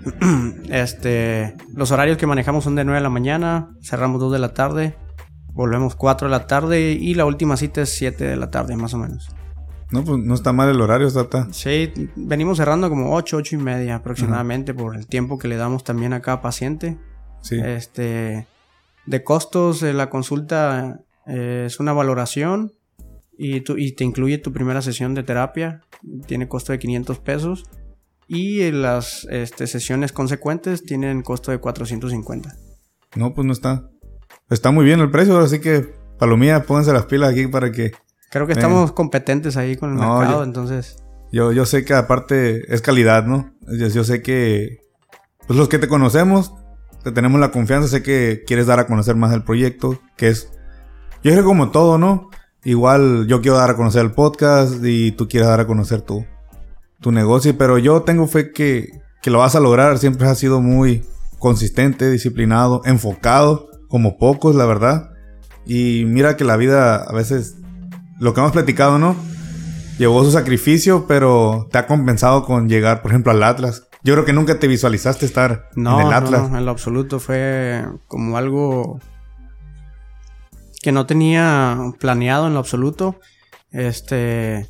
este, 0.69 1.55
los 1.73 1.91
horarios 1.91 2.17
que 2.17 2.27
manejamos 2.27 2.63
son 2.63 2.75
de 2.75 2.83
9 2.83 2.97
de 2.97 3.03
la 3.03 3.09
mañana, 3.09 3.69
cerramos 3.81 4.19
2 4.19 4.33
de 4.33 4.39
la 4.39 4.53
tarde, 4.53 4.97
volvemos 5.53 5.95
4 5.95 6.27
de 6.27 6.31
la 6.31 6.47
tarde 6.47 6.91
y 6.91 7.13
la 7.13 7.25
última 7.25 7.57
cita 7.57 7.81
es 7.81 7.89
7 7.95 8.23
de 8.23 8.35
la 8.35 8.51
tarde, 8.51 8.75
más 8.75 8.93
o 8.93 8.97
menos. 8.97 9.29
No, 9.91 10.03
pues 10.03 10.19
no 10.19 10.33
está 10.33 10.51
mal 10.51 10.69
el 10.69 10.81
horario, 10.81 11.11
Tata. 11.11 11.47
Sí, 11.51 11.91
venimos 12.15 12.57
cerrando 12.57 12.89
como 12.89 13.13
8, 13.13 13.37
8 13.37 13.55
y 13.55 13.59
media 13.59 13.95
aproximadamente 13.95 14.73
por 14.73 14.95
el 14.95 15.07
tiempo 15.07 15.37
que 15.37 15.47
le 15.47 15.55
damos 15.55 15.83
también 15.83 16.13
a 16.13 16.21
cada 16.21 16.41
paciente. 16.41 16.97
Sí. 17.41 17.57
Este, 17.63 18.47
de 19.05 19.23
costos, 19.23 19.83
eh, 19.83 19.93
la 19.93 20.09
consulta 20.09 20.99
eh, 21.25 21.63
es 21.67 21.79
una 21.79 21.93
valoración 21.93 22.73
y, 23.37 23.63
y 23.81 23.91
te 23.93 24.03
incluye 24.03 24.37
tu 24.39 24.51
primera 24.51 24.81
sesión 24.81 25.13
de 25.13 25.23
terapia. 25.23 25.83
Tiene 26.25 26.49
costo 26.49 26.73
de 26.73 26.79
500 26.79 27.19
pesos. 27.19 27.63
Y 28.27 28.69
las 28.71 29.25
este, 29.31 29.67
sesiones 29.67 30.11
consecuentes 30.11 30.83
tienen 30.83 31.21
costo 31.21 31.51
de 31.51 31.59
450. 31.59 32.55
No, 33.15 33.33
pues 33.33 33.47
no 33.47 33.53
está. 33.53 33.89
Está 34.49 34.71
muy 34.71 34.83
bien 34.83 34.99
el 34.99 35.11
precio, 35.11 35.37
así 35.39 35.59
que 35.59 35.93
palomía, 36.19 36.63
pónganse 36.63 36.91
las 36.91 37.05
pilas 37.05 37.31
aquí 37.31 37.47
para 37.47 37.71
que 37.71 37.93
Creo 38.29 38.45
que 38.45 38.53
estamos 38.53 38.91
competentes 38.91 39.57
ahí 39.57 39.77
con 39.77 39.91
el 39.91 39.95
mercado, 39.95 40.43
entonces. 40.43 40.97
Yo, 41.31 41.51
yo 41.51 41.65
sé 41.65 41.85
que 41.85 41.93
aparte 41.93 42.73
es 42.73 42.81
calidad, 42.81 43.25
¿no? 43.25 43.53
Yo, 43.67 44.03
sé 44.03 44.21
que 44.21 44.79
pues 45.45 45.57
los 45.57 45.69
que 45.69 45.79
te 45.79 45.87
conocemos, 45.87 46.53
te 47.03 47.11
tenemos 47.11 47.39
la 47.39 47.51
confianza, 47.51 47.87
sé 47.87 48.03
que 48.03 48.43
quieres 48.45 48.67
dar 48.67 48.79
a 48.79 48.87
conocer 48.87 49.15
más 49.15 49.33
el 49.33 49.43
proyecto, 49.43 49.99
que 50.15 50.29
es, 50.29 50.51
yo 51.23 51.31
creo 51.31 51.43
como 51.43 51.71
todo, 51.71 51.97
¿no? 51.97 52.29
Igual 52.63 53.27
yo 53.27 53.41
quiero 53.41 53.57
dar 53.57 53.69
a 53.69 53.75
conocer 53.75 54.03
el 54.03 54.11
podcast 54.11 54.75
y 54.83 55.11
tú 55.11 55.27
quieres 55.27 55.47
dar 55.47 55.59
a 55.59 55.67
conocer 55.67 56.01
tu, 56.01 56.25
tu 57.01 57.11
negocio, 57.11 57.57
pero 57.57 57.77
yo 57.77 58.01
tengo 58.01 58.27
fe 58.27 58.51
que, 58.51 59.01
que 59.21 59.29
lo 59.29 59.39
vas 59.39 59.55
a 59.55 59.59
lograr, 59.61 59.97
siempre 59.99 60.27
has 60.27 60.37
sido 60.37 60.61
muy 60.61 61.05
consistente, 61.39 62.09
disciplinado, 62.09 62.81
enfocado, 62.85 63.69
como 63.87 64.17
pocos, 64.17 64.55
la 64.55 64.65
verdad. 64.65 65.11
Y 65.65 66.05
mira 66.05 66.37
que 66.37 66.45
la 66.45 66.57
vida 66.57 66.95
a 66.95 67.13
veces 67.13 67.57
lo 68.19 68.33
que 68.33 68.39
hemos 68.39 68.51
platicado, 68.51 68.97
¿no? 68.99 69.15
Llevó 69.97 70.23
su 70.23 70.31
sacrificio, 70.31 71.05
pero 71.07 71.67
te 71.71 71.79
ha 71.79 71.87
compensado 71.87 72.43
con 72.43 72.69
llegar, 72.69 73.01
por 73.01 73.11
ejemplo, 73.11 73.31
al 73.31 73.43
Atlas. 73.43 73.87
Yo 74.03 74.13
creo 74.13 74.25
que 74.25 74.33
nunca 74.33 74.59
te 74.59 74.67
visualizaste 74.67 75.25
estar 75.25 75.69
en 75.75 75.87
el 75.87 76.13
Atlas. 76.13 76.49
No, 76.49 76.57
en 76.57 76.65
lo 76.65 76.71
absoluto. 76.71 77.19
Fue 77.19 77.83
como 78.07 78.37
algo 78.37 78.99
que 80.81 80.91
no 80.91 81.05
tenía 81.05 81.77
planeado 81.99 82.47
en 82.47 82.53
lo 82.53 82.59
absoluto. 82.59 83.19
Este. 83.71 84.67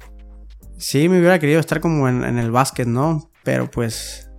Sí, 0.77 1.09
me 1.09 1.19
hubiera 1.19 1.39
querido 1.39 1.59
estar 1.59 1.81
como 1.81 2.07
en, 2.07 2.23
el 2.23 2.51
básquet, 2.51 2.87
¿no? 2.87 3.29
Pero 3.43 3.69
pues. 3.69 4.29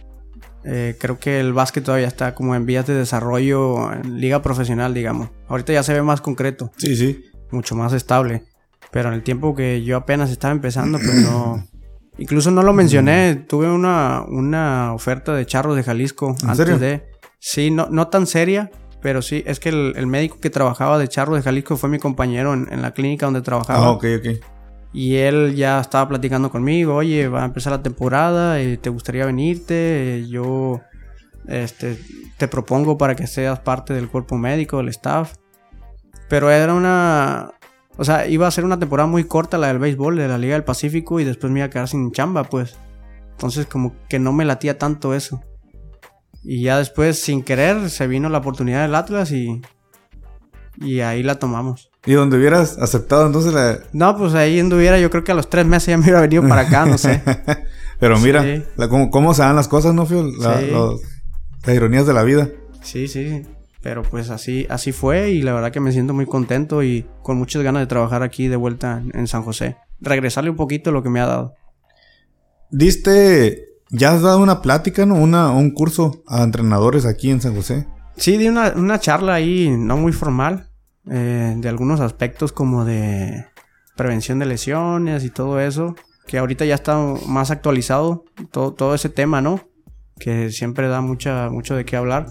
Eh, 0.65 0.97
creo 0.99 1.19
que 1.19 1.39
el 1.39 1.53
básquet 1.53 1.85
todavía 1.85 2.09
está 2.09 2.35
como 2.35 2.55
en 2.55 2.67
vías 2.67 2.87
de 2.87 2.95
desarrollo 2.95 3.93
en 3.93 4.21
liga 4.21 4.43
profesional, 4.43 4.93
digamos. 4.93 5.31
Ahorita 5.47 5.73
ya 5.73 5.83
se 5.83 5.95
ve 5.95 6.03
más 6.03 6.21
concreto. 6.21 6.73
Sí, 6.77 6.97
sí. 6.97 7.25
Mucho 7.51 7.77
más 7.77 7.93
estable. 7.93 8.48
Pero 8.91 9.09
en 9.09 9.15
el 9.15 9.23
tiempo 9.23 9.55
que 9.55 9.83
yo 9.83 9.97
apenas 9.97 10.31
estaba 10.31 10.53
empezando, 10.53 10.99
pues 10.99 11.15
no. 11.15 11.65
Incluso 12.19 12.51
no 12.51 12.63
lo 12.63 12.73
mencioné. 12.73 13.45
Tuve 13.49 13.71
una, 13.71 14.25
una 14.27 14.93
oferta 14.93 15.35
de 15.35 15.47
charros 15.47 15.77
de 15.77 15.85
Jalisco 15.85 16.35
antes 16.43 16.81
de. 16.81 17.09
Sí, 17.39 17.71
no, 17.71 17.89
no 17.91 18.09
tan 18.09 18.27
seria, 18.27 18.71
pero 19.01 19.23
sí. 19.23 19.45
Es 19.47 19.61
que 19.61 19.69
el, 19.69 20.07
médico 20.07 20.39
que 20.41 20.51
trabajaba 20.51 20.99
de 20.99 21.07
charros 21.07 21.37
de 21.37 21.43
Jalisco 21.43 21.77
fue 21.77 21.89
mi 21.89 21.99
compañero 21.99 22.55
en, 22.55 22.83
la 22.83 22.93
clínica 22.93 23.27
donde 23.27 23.43
trabajaba. 23.43 23.87
Ah, 23.87 23.91
ok, 23.91 24.05
ok. 24.19 24.45
Y 24.93 25.17
él 25.17 25.55
ya 25.55 25.81
estaba 25.81 26.09
platicando 26.09 26.51
conmigo. 26.51 26.97
Oye, 26.97 27.29
va 27.29 27.43
a 27.43 27.45
empezar 27.45 27.73
la 27.73 27.83
temporada. 27.83 28.61
Eh, 28.61 28.79
¿Te 28.79 28.91
gustaría 28.91 29.27
venirte? 29.27 30.19
Eh, 30.19 30.29
yo 30.29 30.81
este, 31.47 31.99
te 32.37 32.49
propongo 32.49 32.99
para 32.99 33.15
que 33.15 33.27
seas 33.27 33.61
parte 33.61 33.95
del 33.95 34.09
cuerpo 34.09 34.37
médico, 34.37 34.79
del 34.79 34.89
staff. 34.89 35.35
Pero 36.29 36.51
era 36.51 36.75
una, 36.75 37.53
o 37.99 38.05
sea, 38.05 38.29
iba 38.29 38.47
a 38.47 38.51
ser 38.53 38.65
una 38.65 38.79
temporada 38.79 39.09
muy 39.09 39.25
corta 39.25 39.59
la 39.59 39.67
del 39.67 39.81
béisbol 39.81 40.17
de 40.17 40.29
la 40.29 40.39
Liga 40.39 40.55
del 40.55 40.63
Pacífico 40.63 41.19
y 41.19 41.25
después 41.25 41.53
me 41.53 41.59
iba 41.59 41.67
a 41.67 41.71
quedar 41.71 41.89
sin 41.89 42.13
chamba, 42.13 42.45
pues. 42.45 42.77
Entonces 43.33 43.67
como 43.67 43.93
que 44.09 44.21
no 44.21 44.33
me 44.33 44.45
latía 44.45 44.79
tanto 44.79 45.15
eso. 45.15 45.43
Y 46.45 46.63
ya 46.63 46.79
después, 46.79 47.21
sin 47.21 47.43
querer, 47.43 47.91
se 47.91 48.07
vino 48.07 48.29
la 48.29 48.39
oportunidad 48.39 48.83
del 48.83 48.95
Atlas 48.95 49.33
y... 49.33 49.61
Y 50.81 51.01
ahí 51.01 51.25
la 51.25 51.41
tomamos. 51.41 51.91
¿Y 52.07 52.13
donde 52.13 52.39
hubieras 52.39 52.79
aceptado 52.79 53.27
entonces 53.27 53.53
la...? 53.53 53.81
No, 53.93 54.17
pues 54.17 54.33
ahí 54.35 54.61
anduviera, 54.61 55.01
yo 55.01 55.11
creo 55.11 55.25
que 55.25 55.33
a 55.33 55.35
los 55.35 55.51
tres 55.51 55.67
meses 55.67 55.89
ya 55.89 55.97
me 55.97 56.05
hubiera 56.05 56.21
venido 56.21 56.47
para 56.47 56.63
acá, 56.63 56.87
no 56.87 56.99
sé. 56.99 57.21
Pero 57.99 58.17
mira, 58.21 58.45
cómo, 59.11 59.35
se 59.35 59.43
dan 59.43 59.57
las 59.57 59.67
cosas, 59.67 59.93
¿no, 59.93 60.07
Fio? 60.07 60.25
las 60.39 61.75
ironías 61.75 62.07
de 62.07 62.15
la 62.15 62.23
vida. 62.23 62.49
Sí, 62.81 63.09
sí. 63.09 63.43
Pero 63.81 64.03
pues 64.03 64.31
así, 64.31 64.67
así 64.69 64.93
fue 64.93 65.31
y 65.31 65.43
la 65.43 65.53
verdad 65.53 65.71
que 65.71 65.81
me 65.81 65.93
siento 65.93 66.13
muy 66.13 66.27
contento 66.27 66.83
y 66.83 67.07
con 67.23 67.39
muchas 67.39 67.63
ganas 67.63 67.81
de 67.81 67.87
trabajar 67.87 68.23
aquí 68.23 68.49
de 68.49 68.57
vuelta 68.57 69.03
en 69.13 69.27
San 69.27 69.43
José. 69.43 69.77
Regresarle 70.01 70.51
un 70.51 70.57
poquito 70.57 70.91
lo 70.91 71.03
que 71.03 71.11
me 71.11 71.21
ha 71.21 71.27
dado. 71.27 71.55
Diste, 72.71 73.69
ya 73.91 74.13
has 74.13 74.23
dado 74.23 74.41
una 74.41 74.61
plática, 74.61 75.07
¿no? 75.07 75.15
Una, 75.15 75.51
un 75.53 75.71
curso 75.71 76.23
a 76.27 76.43
entrenadores 76.43 77.07
aquí 77.07 77.31
en 77.31 77.41
San 77.41 77.55
José. 77.55 77.87
Sí, 78.17 78.37
di 78.37 78.49
una, 78.49 78.99
charla 78.99 79.35
ahí, 79.35 79.71
no 79.71 79.97
muy 79.97 80.13
formal, 80.13 80.69
eh, 81.09 81.55
de 81.57 81.69
algunos 81.69 82.01
aspectos 82.01 82.53
como 82.53 82.85
de 82.85 83.47
prevención 83.97 84.41
de 84.41 84.47
lesiones 84.47 85.25
y 85.25 85.31
todo 85.31 85.61
eso, 85.61 85.95
que 86.27 86.39
ahorita 86.39 86.65
ya 86.65 86.75
está 86.75 86.97
más 87.27 87.51
actualizado 87.51 88.25
todo, 88.51 88.75
todo 88.75 88.95
ese 88.95 89.09
tema, 89.09 89.41
¿no? 89.41 89.61
Que 90.19 90.51
siempre 90.51 90.89
da 90.89 91.01
mucha, 91.01 91.49
mucho 91.49 91.77
de 91.77 91.85
qué 91.85 91.97
hablar. 91.97 92.27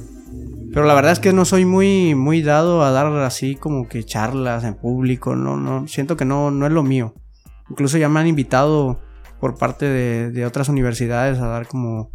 Pero 0.74 0.86
la 0.86 0.94
verdad 0.94 1.12
es 1.12 1.20
que 1.20 1.34
no 1.34 1.46
soy 1.46 1.66
muy, 1.66 2.14
muy 2.14 2.42
dado 2.42 2.84
a 2.84 2.92
dar 2.92 3.08
así 3.24 3.56
como 3.56 3.88
que 3.88 4.04
charlas 4.04 4.64
en 4.64 4.76
público. 4.76 5.36
No, 5.36 5.58
no, 5.58 5.88
siento 5.88 6.18
que 6.18 6.26
no, 6.26 6.52
no 6.52 6.68
es 6.68 6.72
lo 6.72 6.84
mío. 6.84 7.16
Incluso 7.70 7.98
ya 7.98 8.10
me 8.10 8.20
han 8.20 8.28
invitado 8.28 9.00
por 9.40 9.58
parte 9.58 9.86
de, 9.86 10.46
otras 10.46 10.70
universidades 10.70 11.40
a 11.40 11.48
dar 11.48 11.68
como 11.68 12.12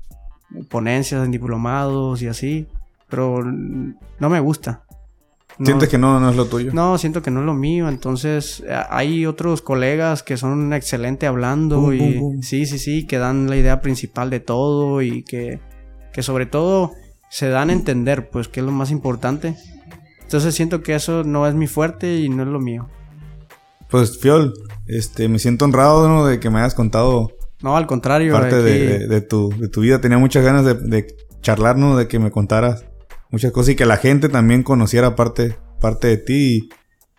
ponencias 0.68 1.24
en 1.24 1.32
diplomados 1.32 2.22
y 2.22 2.28
así. 2.28 2.68
Pero 3.08 3.42
no 3.42 4.30
me 4.30 4.40
gusta. 4.40 4.84
¿Sientes 5.62 5.88
que 5.88 5.98
no, 5.98 6.18
no 6.18 6.30
es 6.30 6.36
lo 6.36 6.46
tuyo? 6.46 6.72
No, 6.72 6.96
siento 6.98 7.20
que 7.20 7.30
no 7.30 7.40
es 7.40 7.46
lo 7.46 7.54
mío. 7.54 7.88
Entonces, 7.88 8.62
hay 8.90 9.26
otros 9.26 9.60
colegas 9.60 10.22
que 10.22 10.36
son 10.36 10.72
excelentes 10.72 11.28
hablando 11.28 11.92
y 11.92 12.20
sí, 12.42 12.66
sí, 12.66 12.78
sí, 12.78 13.06
que 13.06 13.18
dan 13.18 13.50
la 13.50 13.56
idea 13.56 13.80
principal 13.80 14.30
de 14.30 14.40
todo 14.40 15.02
y 15.02 15.24
que, 15.24 15.60
que 16.12 16.22
sobre 16.22 16.46
todo 16.46 16.92
se 17.32 17.48
dan 17.48 17.70
a 17.70 17.72
entender, 17.72 18.28
pues, 18.28 18.46
que 18.46 18.60
es 18.60 18.66
lo 18.66 18.72
más 18.72 18.90
importante. 18.90 19.56
Entonces 20.20 20.54
siento 20.54 20.82
que 20.82 20.94
eso 20.94 21.24
no 21.24 21.46
es 21.46 21.54
mi 21.54 21.66
fuerte 21.66 22.16
y 22.16 22.28
no 22.28 22.42
es 22.42 22.48
lo 22.50 22.60
mío. 22.60 22.90
Pues, 23.88 24.18
Fiol, 24.20 24.52
este, 24.86 25.28
me 25.28 25.38
siento 25.38 25.64
honrado, 25.64 26.26
De 26.26 26.38
que 26.38 26.50
me 26.50 26.58
hayas 26.58 26.74
contado. 26.74 27.32
No, 27.62 27.78
al 27.78 27.86
contrario. 27.86 28.34
Parte 28.34 28.60
de, 28.60 29.20
tu, 29.22 29.48
de 29.48 29.68
tu 29.68 29.80
vida. 29.80 29.98
Tenía 29.98 30.18
muchas 30.18 30.44
ganas 30.44 30.66
de, 30.66 30.74
de 30.74 31.06
charlar, 31.40 31.78
¿no? 31.78 31.96
De 31.96 32.06
que 32.06 32.18
me 32.18 32.30
contaras 32.30 32.84
muchas 33.30 33.50
cosas 33.50 33.70
y 33.70 33.76
que 33.76 33.86
la 33.86 33.96
gente 33.96 34.28
también 34.28 34.62
conociera 34.62 35.16
parte, 35.16 35.56
parte 35.80 36.08
de 36.08 36.18
ti. 36.18 36.68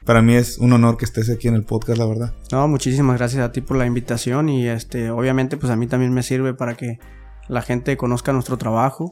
Para 0.05 0.21
mí 0.21 0.35
es 0.35 0.59
un 0.59 0.73
honor 0.73 0.97
que 0.97 1.05
estés 1.05 1.31
aquí 1.31 1.47
en 1.47 1.55
el 1.55 1.63
podcast, 1.63 1.97
la 1.97 2.05
verdad. 2.05 2.35
No, 2.51 2.67
muchísimas 2.67 3.17
gracias 3.17 3.43
a 3.43 3.51
ti 3.51 3.61
por 3.61 3.77
la 3.77 3.87
invitación 3.87 4.49
y 4.49 4.67
este, 4.67 5.09
obviamente 5.09 5.57
pues 5.57 5.71
a 5.71 5.75
mí 5.75 5.87
también 5.87 6.13
me 6.13 6.21
sirve 6.21 6.53
para 6.53 6.75
que 6.75 6.99
la 7.47 7.63
gente 7.63 7.97
conozca 7.97 8.31
nuestro 8.31 8.57
trabajo 8.57 9.09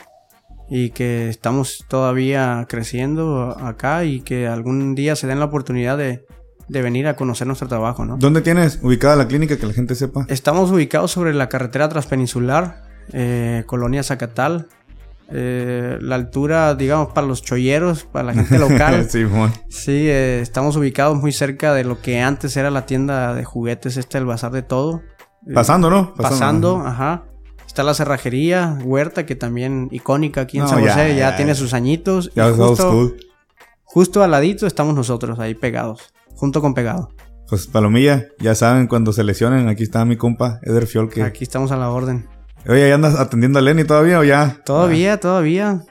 y 0.74 0.91
que 0.91 1.28
estamos 1.28 1.84
todavía 1.89 2.65
creciendo 2.69 3.57
acá 3.61 4.05
y 4.05 4.22
que 4.22 4.47
algún 4.47 4.95
día 4.95 5.17
se 5.17 5.28
den 5.28 5.39
la 5.39 5.45
oportunidad 5.45 5.97
de, 5.97 6.26
de 6.69 6.82
venir 6.82 7.07
a 7.07 7.17
conocer 7.17 7.45
nuestro 7.45 7.67
trabajo, 7.67 8.05
¿no? 8.05 8.15
¿Dónde 8.15 8.41
tienes 8.41 8.80
ubicada 8.82 9.17
la 9.17 9.28
clínica 9.28 9.57
que 9.57 9.65
la 9.65 9.74
gente 9.74 9.95
sepa? 9.95 10.26
Estamos 10.30 10.72
ubicados 10.72 11.11
sobre 11.11 11.34
la 11.34 11.49
carretera 11.49 11.89
transpeninsular, 11.89 12.84
eh, 13.11 13.63
Colonia 13.65 14.01
Zacatal. 14.01 14.69
Eh, 15.34 15.97
la 16.01 16.15
altura, 16.15 16.76
digamos, 16.76 17.09
para 17.13 17.28
los 17.28 17.41
cholleros, 17.41 18.05
para 18.05 18.28
la 18.28 18.34
gente 18.34 18.57
local. 18.57 19.07
sí, 19.69 20.07
eh, 20.07 20.39
estamos 20.41 20.78
ubicados 20.78 21.17
muy 21.17 21.34
cerca 21.34 21.74
de 21.74 21.84
lo 21.84 22.01
que 22.01 22.22
antes 22.22 22.55
era 22.55 22.72
la 22.72 22.86
tienda 22.86 23.34
de 23.34 23.43
juguetes, 23.43 23.97
este, 23.97 24.17
el 24.17 24.26
bazar 24.26 24.53
de 24.53 24.61
todo. 24.61 25.01
Pasando, 25.53 25.89
¿no? 25.89 26.13
Pasando, 26.15 26.82
ajá. 26.86 27.26
Está 27.72 27.84
la 27.84 27.93
cerrajería, 27.93 28.78
Huerta, 28.84 29.26
que 29.26 29.34
también 29.34 29.88
icónica 29.91 30.41
aquí 30.41 30.57
en 30.57 30.63
No, 30.63 30.69
San 30.69 30.82
José, 30.82 31.15
ya, 31.15 31.30
ya, 31.32 31.36
tiene 31.38 31.55
sus 31.55 31.74
añitos. 31.74 32.30
y 32.34 32.36
Ya 32.36 32.47
old 32.47 32.57
justo, 32.57 33.13
justo 33.86 34.24
al 34.24 34.32
ladito 34.32 34.67
estamos 34.67 34.93
nosotros 34.93 35.39
ahí 35.39 35.55
pegados, 35.55 36.13
junto 36.36 36.59
con 36.59 36.74
pegado. 36.74 37.13
Pues 37.47 37.67
Palomilla, 37.67 38.28
ya 38.39 38.55
saben, 38.55 38.88
cuando 38.88 39.13
se 39.13 39.24
lesionen, 39.24 39.69
aquí 39.69 39.84
está 39.84 40.03
mi 40.03 40.17
compa 40.17 40.59
Eder 40.63 40.86
Fiol 40.86 41.07
que... 41.07 41.24
Aquí 41.24 41.45
estamos 41.45 41.72
a 41.72 41.78
la 41.78 41.89
orden. 41.91 42.28
Oye, 42.67 42.89
¿ya 42.89 42.95
andas 42.95 43.17
atendiendo 43.17 43.59
a 43.59 43.61
Lenny 43.61 43.86
todavía 43.86 44.19
o 44.19 44.26
ya? 44.26 44.61
Todavía, 44.65 45.22
todavía. 45.22 45.82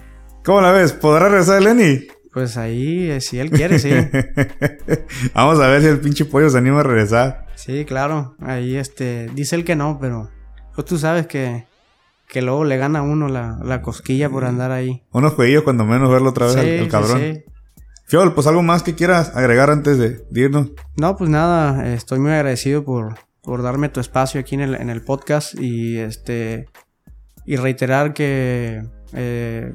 ¿Cómo 0.45 0.61
la 0.61 0.73
ves? 0.73 0.93
¿Podrá 0.93 1.31
regresar 1.31 1.63
Lenny? 1.63 2.09
Pues 2.35 2.59
ahí, 2.59 3.11
eh, 3.11 3.23
si 3.23 3.39
él 3.39 3.51
quiere, 3.51 3.79
sí. 3.79 3.89
Vamos 5.35 5.59
a 5.59 5.67
ver 5.67 5.81
si 5.81 5.89
el 5.89 6.01
pinche 6.01 6.27
pollo 6.27 6.51
se 6.51 6.59
anima 6.59 6.81
a 6.81 6.83
regresar. 6.83 7.47
Sí, 7.55 7.87
claro. 7.87 8.35
Ahí, 8.39 8.77
este, 8.77 9.31
dice 9.35 9.57
él 9.57 9.65
que 9.65 9.77
no, 9.77 9.97
pero 9.99 10.29
pues 10.75 10.87
tú 10.87 10.99
sabes 10.99 11.27
que, 11.27 11.70
que 12.31 12.43
luego 12.43 12.65
le 12.65 12.77
gana 12.77 13.01
a 13.01 13.03
uno 13.03 13.29
la, 13.29 13.59
la 13.63 13.83
cosquilla 13.83 14.31
por 14.31 14.45
andar 14.45 14.71
ahí. 14.71 15.03
Unos 15.13 15.35
jueguillos 15.35 15.65
cuando 15.65 15.85
menos 15.85 16.11
verlo 16.11 16.31
otra 16.31 16.47
vez 16.47 16.55
Sí, 16.55 16.61
al, 16.61 16.85
sí, 16.85 16.89
cabrón. 16.89 17.19
sí. 17.19 17.45
Fiol, 18.07 18.35
pues 18.35 18.47
algo 18.47 18.63
más 18.63 18.83
que 18.83 18.95
quieras 18.95 19.37
agregar 19.37 19.71
antes 19.71 19.99
de, 19.99 20.25
irnos. 20.33 20.71
No, 20.97 21.17
pues 21.17 21.31
nada, 21.31 21.93
estoy 21.93 22.19
muy 22.19 22.33
agradecido 22.33 22.85
por, 22.85 23.15
por 23.43 23.63
darme 23.63 23.89
tu 23.89 24.01
espacio 24.01 24.41
aquí 24.41 24.55
en 24.57 24.61
el, 24.63 24.75
en 24.75 24.91
el 24.91 25.03
podcast 25.03 25.55
y 25.61 25.99
este 25.99 26.69
y 27.47 27.57
reiterar 27.57 28.13
que 28.13 28.83
eh, 29.13 29.73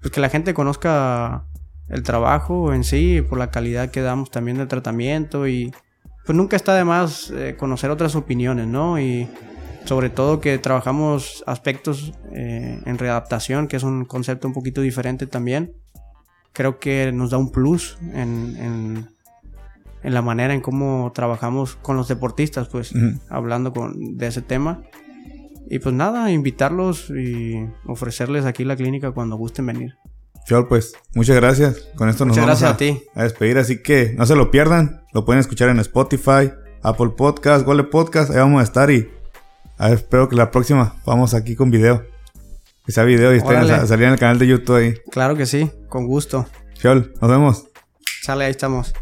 pues 0.00 0.12
que 0.12 0.20
la 0.20 0.28
gente 0.28 0.54
conozca 0.54 1.44
el 1.88 2.02
trabajo 2.02 2.72
en 2.72 2.84
sí 2.84 3.22
por 3.22 3.38
la 3.38 3.50
calidad 3.50 3.90
que 3.90 4.00
damos 4.02 4.30
también 4.30 4.58
del 4.58 4.68
tratamiento 4.68 5.48
y 5.48 5.72
pues 6.24 6.36
nunca 6.36 6.56
está 6.56 6.74
de 6.74 6.84
más 6.84 7.30
eh, 7.30 7.56
conocer 7.58 7.90
otras 7.90 8.14
opiniones, 8.14 8.66
¿no? 8.66 9.00
Y 9.00 9.28
sobre 9.88 10.10
todo 10.10 10.38
que 10.38 10.58
trabajamos 10.58 11.42
aspectos 11.46 12.12
eh, 12.34 12.78
en 12.84 12.98
readaptación, 12.98 13.68
que 13.68 13.78
es 13.78 13.82
un 13.82 14.04
concepto 14.04 14.46
un 14.46 14.52
poquito 14.52 14.82
diferente 14.82 15.26
también. 15.26 15.72
Creo 16.52 16.78
que 16.78 17.10
nos 17.10 17.30
da 17.30 17.38
un 17.38 17.50
plus 17.50 17.96
en, 18.02 18.54
en, 18.58 19.08
en 20.02 20.14
la 20.14 20.20
manera 20.20 20.52
en 20.52 20.60
cómo 20.60 21.10
trabajamos 21.14 21.76
con 21.76 21.96
los 21.96 22.06
deportistas, 22.06 22.68
pues, 22.68 22.92
hablando 23.30 23.72
con, 23.72 24.18
de 24.18 24.26
ese 24.26 24.42
tema. 24.42 24.82
Y 25.70 25.78
pues 25.78 25.94
nada, 25.94 26.30
invitarlos 26.30 27.08
y 27.08 27.66
ofrecerles 27.86 28.44
aquí 28.44 28.64
la 28.64 28.76
clínica 28.76 29.12
cuando 29.12 29.36
gusten 29.36 29.64
venir. 29.64 29.94
Fiol, 30.46 30.68
pues, 30.68 30.94
muchas 31.14 31.36
gracias. 31.36 31.88
Con 31.96 32.10
esto 32.10 32.26
nos 32.26 32.36
vamos 32.36 32.60
gracias 32.60 32.70
a, 32.70 32.74
a 32.74 32.76
ti. 32.76 33.02
a 33.14 33.22
despedir, 33.22 33.56
así 33.56 33.82
que 33.82 34.14
no 34.18 34.26
se 34.26 34.36
lo 34.36 34.50
pierdan. 34.50 35.02
Lo 35.14 35.24
pueden 35.24 35.40
escuchar 35.40 35.70
en 35.70 35.78
Spotify, 35.78 36.52
Apple 36.82 37.10
Podcast, 37.16 37.64
Gole 37.64 37.84
Podcast. 37.84 38.30
Ahí 38.30 38.36
vamos 38.36 38.60
a 38.60 38.64
estar 38.64 38.90
y 38.90 39.08
a 39.78 39.88
ver, 39.88 39.98
espero 39.98 40.28
que 40.28 40.36
la 40.36 40.50
próxima 40.50 40.96
vamos 41.06 41.34
aquí 41.34 41.54
con 41.56 41.70
video. 41.70 42.04
Que 42.84 42.92
sea 42.92 43.04
video 43.04 43.34
y 43.34 43.38
estén 43.38 43.56
Órale. 43.56 43.74
a 43.74 43.86
salir 43.86 44.06
en 44.06 44.12
el 44.14 44.18
canal 44.18 44.38
de 44.38 44.46
YouTube 44.46 44.76
ahí. 44.76 44.94
Claro 45.10 45.36
que 45.36 45.46
sí, 45.46 45.70
con 45.88 46.06
gusto. 46.06 46.46
Fiol, 46.78 47.12
nos 47.20 47.30
vemos. 47.30 47.66
Sale, 48.22 48.46
ahí 48.46 48.50
estamos. 48.50 48.92